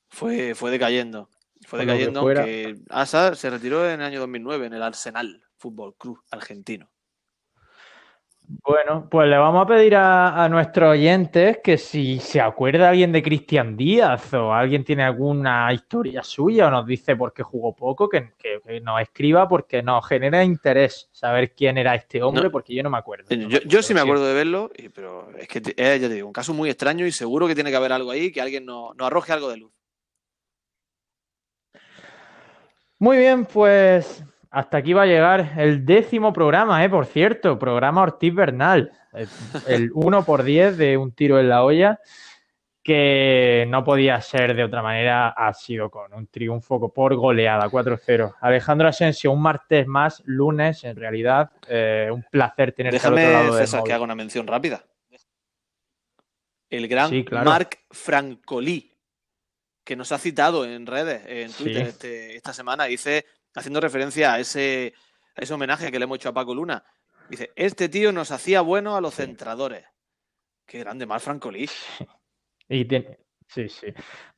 fue, 0.08 0.54
fue 0.54 0.70
decayendo. 0.70 1.28
Fue 1.66 1.80
que 1.80 1.86
decayendo, 1.86 2.20
fuera. 2.20 2.42
aunque 2.42 2.76
Asa 2.90 3.34
se 3.34 3.50
retiró 3.50 3.84
en 3.88 4.00
el 4.00 4.06
año 4.06 4.20
2009 4.20 4.66
en 4.66 4.74
el 4.74 4.82
Arsenal 4.82 5.42
Fútbol 5.56 5.94
Club 5.98 6.20
argentino. 6.30 6.88
Bueno, 8.48 9.08
pues 9.10 9.28
le 9.28 9.36
vamos 9.36 9.64
a 9.64 9.66
pedir 9.66 9.96
a, 9.96 10.44
a 10.44 10.48
nuestros 10.48 10.90
oyentes 10.92 11.58
que 11.64 11.76
si 11.76 12.20
se 12.20 12.40
acuerda 12.40 12.90
alguien 12.90 13.10
de 13.10 13.20
Cristian 13.22 13.76
Díaz 13.76 14.32
o 14.34 14.52
alguien 14.52 14.84
tiene 14.84 15.02
alguna 15.02 15.72
historia 15.72 16.22
suya 16.22 16.68
o 16.68 16.70
nos 16.70 16.86
dice 16.86 17.16
por 17.16 17.32
qué 17.32 17.42
jugó 17.42 17.74
poco, 17.74 18.08
que, 18.08 18.34
que- 18.38 18.60
que 18.64 18.80
nos 18.80 19.00
escriba 19.00 19.48
porque 19.48 19.82
nos 19.82 20.06
genera 20.06 20.44
interés 20.44 21.08
saber 21.10 21.54
quién 21.54 21.76
era 21.76 21.96
este 21.96 22.22
hombre, 22.22 22.44
No. 22.44 22.50
porque 22.52 22.72
yo 22.74 22.84
no 22.84 22.90
me 22.90 22.98
acuerdo. 22.98 23.26
Eh, 23.30 23.36
No 23.36 23.48
Yo, 23.48 23.58
yo 23.66 23.82
sí 23.82 23.92
me 23.94 24.00
acuerdo 24.00 24.24
de 24.26 24.34
verlo, 24.34 24.70
pero 24.94 25.28
es 25.36 25.48
que 25.48 25.58
es, 25.58 26.00
ya 26.00 26.08
te 26.08 26.14
digo, 26.14 26.28
un 26.28 26.32
caso 26.32 26.54
muy 26.54 26.70
extraño 26.70 27.04
y 27.04 27.10
seguro 27.12 27.48
que 27.48 27.54
tiene 27.56 27.70
que 27.70 27.76
haber 27.76 27.92
algo 27.92 28.12
ahí, 28.12 28.30
que 28.30 28.40
alguien 28.40 28.64
nos, 28.64 28.94
nos 28.96 29.06
arroje 29.08 29.32
algo 29.32 29.48
de 29.48 29.56
luz. 29.56 29.72
Muy 32.98 33.18
bien, 33.18 33.44
pues 33.44 34.24
hasta 34.56 34.78
aquí 34.78 34.94
va 34.94 35.02
a 35.02 35.06
llegar 35.06 35.52
el 35.58 35.84
décimo 35.84 36.32
programa, 36.32 36.82
¿eh? 36.82 36.88
Por 36.88 37.04
cierto, 37.04 37.58
programa 37.58 38.02
Ortiz 38.02 38.34
Bernal, 38.34 38.90
el- 39.12 39.28
el 39.66 39.90
1 39.92 40.24
por 40.24 40.42
10 40.44 40.78
de 40.78 40.96
un 40.96 41.12
tiro 41.12 41.38
en 41.38 41.48
la 41.48 41.62
olla. 41.62 42.00
que 42.82 43.66
no 43.68 43.82
podía 43.82 44.20
ser 44.20 44.54
de 44.54 44.62
otra 44.62 44.80
manera, 44.80 45.30
ha 45.30 45.52
sido 45.54 45.90
con 45.90 46.14
un 46.14 46.28
triunfo 46.28 46.92
por 46.94 47.16
goleada, 47.16 47.68
4-0. 47.68 48.36
Alejandro 48.40 48.86
Asensio, 48.86 49.32
un 49.32 49.42
martes 49.42 49.88
más, 49.88 50.22
lunes 50.24 50.84
en 50.84 50.94
realidad, 50.94 51.50
eh, 51.66 52.08
un 52.12 52.22
placer 52.30 52.70
tener 52.70 52.92
Déjame, 52.92 53.22
al 53.24 53.26
otro 53.26 53.38
lado 53.42 53.56
del 53.56 53.66
César, 53.66 53.82
que 53.82 53.92
haga 53.92 54.04
una 54.04 54.14
mención 54.14 54.46
rápida. 54.46 54.84
El 56.70 56.86
gran 56.86 57.10
Sí, 57.10 57.24
claro. 57.24 57.50
Marc 57.50 57.80
Francolí, 57.90 58.92
que 59.84 59.96
nos 59.96 60.12
ha 60.12 60.18
citado 60.18 60.64
en 60.64 60.86
redes, 60.86 61.22
en 61.26 61.48
Sí. 61.50 61.64
Twitter 61.64 61.88
este- 61.88 62.36
esta 62.36 62.52
semana, 62.52 62.84
dice, 62.84 63.24
haciendo 63.56 63.80
referencia 63.80 64.34
a 64.34 64.38
ese, 64.38 64.94
a 65.34 65.40
ese 65.42 65.54
homenaje 65.54 65.90
que 65.90 65.98
le 65.98 66.04
hemos 66.04 66.16
hecho 66.16 66.28
a 66.28 66.34
Paco 66.34 66.54
Luna, 66.54 66.84
dice, 67.28 67.50
este 67.56 67.88
tío 67.88 68.12
nos 68.12 68.30
hacía 68.30 68.60
bueno 68.60 68.94
a 68.96 69.00
los 69.00 69.14
centradores. 69.14 69.84
Qué 70.66 70.78
grande, 70.80 71.06
Marc 71.06 71.22
Francolí. 71.22 71.68
Y 72.68 72.84
tiene- 72.84 73.18
Sí, 73.48 73.68
sí. 73.68 73.86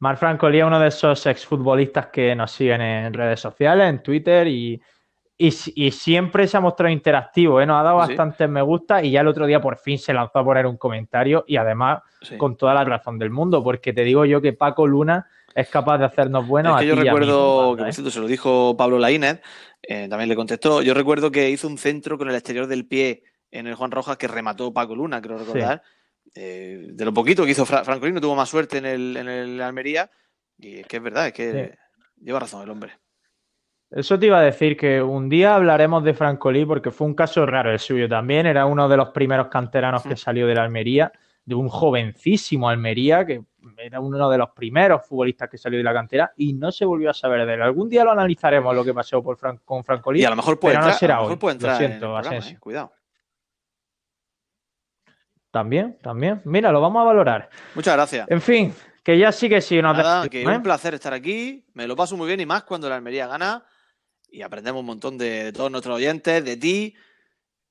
Marc 0.01 0.19
Francolí 0.19 0.59
es 0.59 0.65
uno 0.65 0.79
de 0.79 0.89
esos 0.89 1.25
exfutbolistas 1.25 2.09
que 2.09 2.35
nos 2.35 2.53
siguen 2.53 2.83
en 2.83 3.15
redes 3.15 3.41
sociales, 3.41 3.89
en 3.89 4.03
Twitter 4.03 4.47
y, 4.47 4.79
y, 5.39 5.51
si- 5.51 5.73
y 5.75 5.91
siempre 5.93 6.47
se 6.47 6.59
ha 6.59 6.61
mostrado 6.61 6.93
interactivo, 6.93 7.59
¿eh? 7.59 7.65
Nos 7.65 7.81
ha 7.81 7.85
dado 7.85 8.03
Sí. 8.03 8.09
bastantes 8.09 8.47
me 8.51 8.61
gusta 8.61 9.03
y 9.03 9.13
ya 9.13 9.23
el 9.23 9.29
otro 9.29 9.47
día 9.47 9.63
por 9.63 9.79
fin 9.79 9.99
se 9.99 10.13
lanzó 10.13 10.41
a 10.41 10.45
poner 10.45 10.67
un 10.67 10.77
comentario 10.77 11.43
y 11.49 11.57
además 11.57 12.03
Sí. 12.21 12.37
con 12.37 12.59
toda 12.59 12.75
la 12.75 12.85
razón 12.85 13.19
del 13.19 13.31
mundo, 13.31 13.65
porque 13.65 13.95
te 13.95 14.05
digo 14.05 14.27
yo 14.27 14.43
que 14.43 14.53
Paco 14.53 14.87
Luna 14.87 15.27
es 15.55 15.69
capaz 15.69 15.99
de 15.99 16.05
hacernos 16.05 16.47
buenos 16.47 16.75
es 16.77 16.81
que 16.81 16.87
yo 16.87 16.95
recuerdo, 16.95 17.77
que 17.77 17.83
por 17.83 17.89
¿eh? 17.89 17.93
cierto 17.93 18.11
se 18.11 18.21
lo 18.21 18.27
dijo 18.27 18.77
Pablo 18.77 18.99
Laínez, 18.99 19.41
eh, 19.83 20.09
también 20.09 20.29
le 20.29 20.37
contestó, 20.37 20.83
yo 20.83 20.95
recuerdo 20.95 21.31
que 21.31 21.51
hizo 21.51 21.67
un 21.69 21.79
centro 21.79 22.19
con 22.19 22.29
el 22.29 22.35
exterior 22.35 22.67
del 22.67 22.87
pie 22.87 23.25
en 23.51 23.67
el 23.67 23.75
Juan 23.75 23.91
Rojas 23.91 24.17
que 24.17 24.29
remató 24.29 24.73
Paco 24.73 24.95
Luna, 24.95 25.21
creo 25.21 25.39
recordar. 25.39 25.83
Eh, 26.35 26.89
de 26.91 27.05
lo 27.05 27.15
poquito 27.15 27.45
que 27.45 27.53
hizo 27.53 27.65
Fra 27.65 27.85
Francolino, 27.85 28.21
tuvo 28.21 28.37
más 28.37 28.49
suerte 28.49 28.79
en 28.79 28.87
el, 28.87 29.17
en 29.17 29.29
el 29.29 29.61
Almería, 29.61 30.11
y 30.59 30.79
es 30.79 30.87
que 30.87 30.99
es 30.99 31.03
verdad, 31.03 31.29
es 31.29 31.33
que 31.33 31.75
lleva 32.21 32.41
razón 32.41 32.63
el 32.63 32.71
hombre. 32.71 32.93
Eso 33.91 34.19
te 34.19 34.27
iba 34.27 34.39
a 34.39 34.43
decir 34.43 34.77
que 34.77 35.01
un 35.01 35.31
día 35.31 35.55
hablaremos 35.55 36.05
de 36.05 36.13
Francolí 36.13 36.67
porque 36.67 36.91
fue 36.91 37.07
un 37.07 37.15
caso 37.15 37.47
raro 37.47 37.73
el 37.73 37.79
suyo 37.79 38.07
también. 38.09 38.47
Era 38.47 38.67
uno 38.67 38.87
de 38.89 38.99
los 38.99 39.09
primeros 39.11 39.49
canteranos 39.49 40.03
que 40.03 40.17
salió 40.17 40.47
de 40.47 40.55
la 40.55 40.65
Almería, 40.65 41.11
de 41.49 41.55
un 41.55 41.69
jovencísimo 41.71 42.69
Almería, 42.69 43.25
que 43.25 43.43
era 43.79 44.01
uno 44.01 44.29
de 44.29 44.37
los 44.37 44.51
primeros 44.51 45.07
futbolistas 45.07 45.49
que 45.49 45.57
salió 45.57 45.79
de 45.79 45.83
la 45.85 45.95
cantera 45.95 46.31
y 46.37 46.53
no 46.53 46.71
se 46.71 46.85
volvió 46.85 47.09
a 47.09 47.15
saber 47.15 47.47
de 47.47 47.55
él. 47.55 47.63
Algún 47.63 47.89
día 47.89 48.05
lo 48.05 48.11
analizaremos 48.11 48.75
lo 48.75 48.85
que 48.85 48.93
pasó 48.93 49.23
por 49.23 49.39
Fran- 49.39 49.59
con 49.65 49.83
Francolí. 49.83 50.21
Y 50.21 50.25
a 50.27 50.31
lo 50.31 50.37
mejor 50.37 50.61
puede 50.61 50.75
pero 50.75 50.83
entrar, 50.85 50.95
no 50.95 50.99
será 50.99 51.15
a 51.15 51.17
lo 51.17 51.23
mejor 51.23 51.33
hoy. 51.37 51.39
puede 51.41 51.53
entrar 51.55 51.73
lo 51.73 51.81
en 51.81 51.89
siento, 51.91 52.07
programa, 52.07 52.29
Asensio. 52.29 52.57
eh, 52.57 52.61
cuidado. 52.61 52.93
También, 55.51 55.99
también. 56.03 56.43
Mira, 56.45 56.71
lo 56.71 56.81
vamos 56.83 57.01
a 57.01 57.05
valorar. 57.05 57.49
Muchas 57.75 57.95
gracias. 57.95 58.27
En 58.31 58.43
fin, 58.43 58.75
que 59.03 59.19
ya 59.19 59.33
sí 59.33 59.49
que 59.49 59.63
sí 59.63 59.81
nos 59.81 59.97
Nada, 59.97 60.29
que 60.29 60.43
¿eh? 60.43 60.47
un 60.47 60.63
placer 60.63 60.93
estar 60.93 61.15
aquí, 61.15 61.65
me 61.73 61.87
lo 61.87 61.97
paso 61.97 62.17
muy 62.17 62.27
bien 62.27 62.41
y 62.41 62.47
más 62.47 62.65
cuando 62.65 62.89
la 62.91 62.97
Almería 62.97 63.27
gana 63.27 63.65
y 64.31 64.43
aprendemos 64.43 64.81
un 64.81 64.87
montón 64.87 65.17
de, 65.17 65.45
de 65.45 65.53
todos 65.53 65.71
nuestros 65.71 65.97
oyentes, 65.97 66.45
de 66.45 66.57
ti 66.59 66.95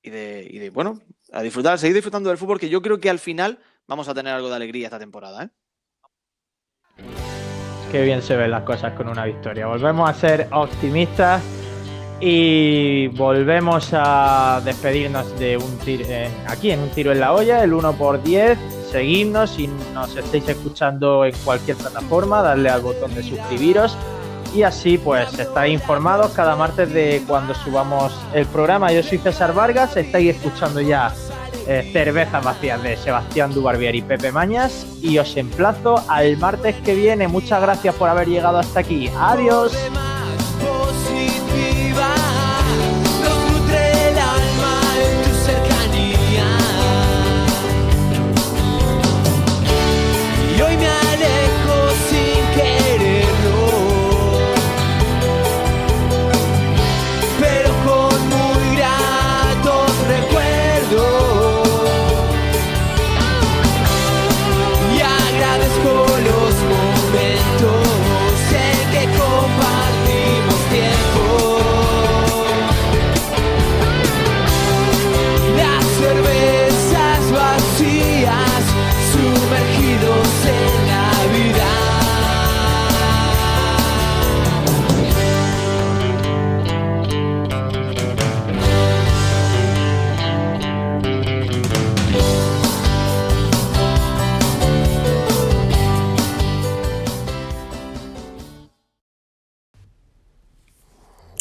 y 0.02 0.10
de, 0.10 0.48
y 0.50 0.58
de, 0.58 0.70
bueno, 0.70 1.00
a 1.32 1.42
disfrutar, 1.42 1.78
seguir 1.78 1.94
disfrutando 1.94 2.28
del 2.30 2.38
fútbol 2.38 2.58
que 2.58 2.68
yo 2.68 2.82
creo 2.82 2.98
que 2.98 3.10
al 3.10 3.20
final 3.20 3.60
vamos 3.88 4.08
a 4.08 4.14
tener 4.14 4.34
algo 4.34 4.48
de 4.48 4.56
alegría 4.56 4.86
esta 4.86 4.98
temporada, 4.98 5.44
¿eh? 5.44 5.48
Qué 7.90 8.02
bien 8.02 8.20
se 8.22 8.36
ven 8.36 8.50
las 8.50 8.62
cosas 8.62 8.92
con 8.92 9.08
una 9.08 9.24
victoria. 9.24 9.66
Volvemos 9.66 10.08
a 10.10 10.14
ser 10.14 10.48
optimistas 10.52 11.42
y 12.20 13.08
volvemos 13.08 13.90
a 13.92 14.60
despedirnos 14.64 15.38
de 15.38 15.56
un 15.56 15.78
tiro 15.78 16.04
aquí 16.46 16.70
en 16.70 16.80
un 16.80 16.90
tiro 16.90 17.12
en 17.12 17.20
la 17.20 17.32
olla, 17.32 17.64
el 17.64 17.72
1 17.72 17.92
por 17.94 18.22
10 18.22 18.58
Seguidnos 18.90 19.50
si 19.50 19.68
nos 19.92 20.16
estáis 20.16 20.48
escuchando 20.48 21.24
en 21.24 21.34
cualquier 21.44 21.76
plataforma, 21.76 22.40
darle 22.40 22.70
al 22.70 22.80
botón 22.80 23.14
de 23.14 23.22
suscribiros 23.22 23.96
y 24.54 24.62
así 24.62 24.96
pues 24.96 25.38
estáis 25.38 25.74
informados 25.74 26.32
cada 26.32 26.56
martes 26.56 26.90
de 26.94 27.22
cuando 27.28 27.54
subamos 27.54 28.18
el 28.32 28.46
programa. 28.46 28.90
Yo 28.90 29.02
soy 29.02 29.18
César 29.18 29.52
Vargas, 29.52 29.94
estáis 29.98 30.36
escuchando 30.36 30.80
ya 30.80 31.12
eh, 31.68 31.88
cervezas 31.92 32.42
vacías 32.42 32.82
de 32.82 32.96
Sebastián 32.96 33.52
Dubarbier 33.52 33.94
y 33.94 34.00
Pepe 34.02 34.32
Mañas 34.32 34.86
y 35.02 35.18
os 35.18 35.36
emplazo 35.36 36.02
al 36.08 36.38
martes 36.38 36.74
que 36.76 36.94
viene. 36.94 37.28
Muchas 37.28 37.60
gracias 37.60 37.94
por 37.94 38.08
haber 38.08 38.26
llegado 38.26 38.58
hasta 38.58 38.80
aquí. 38.80 39.10
Adiós. 39.14 39.76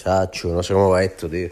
Chacho, 0.08 0.53
no 0.53 0.64
sé 0.64 0.74
cómo 0.74 0.91
va 0.91 1.03
esto, 1.03 1.30
tío. 1.30 1.49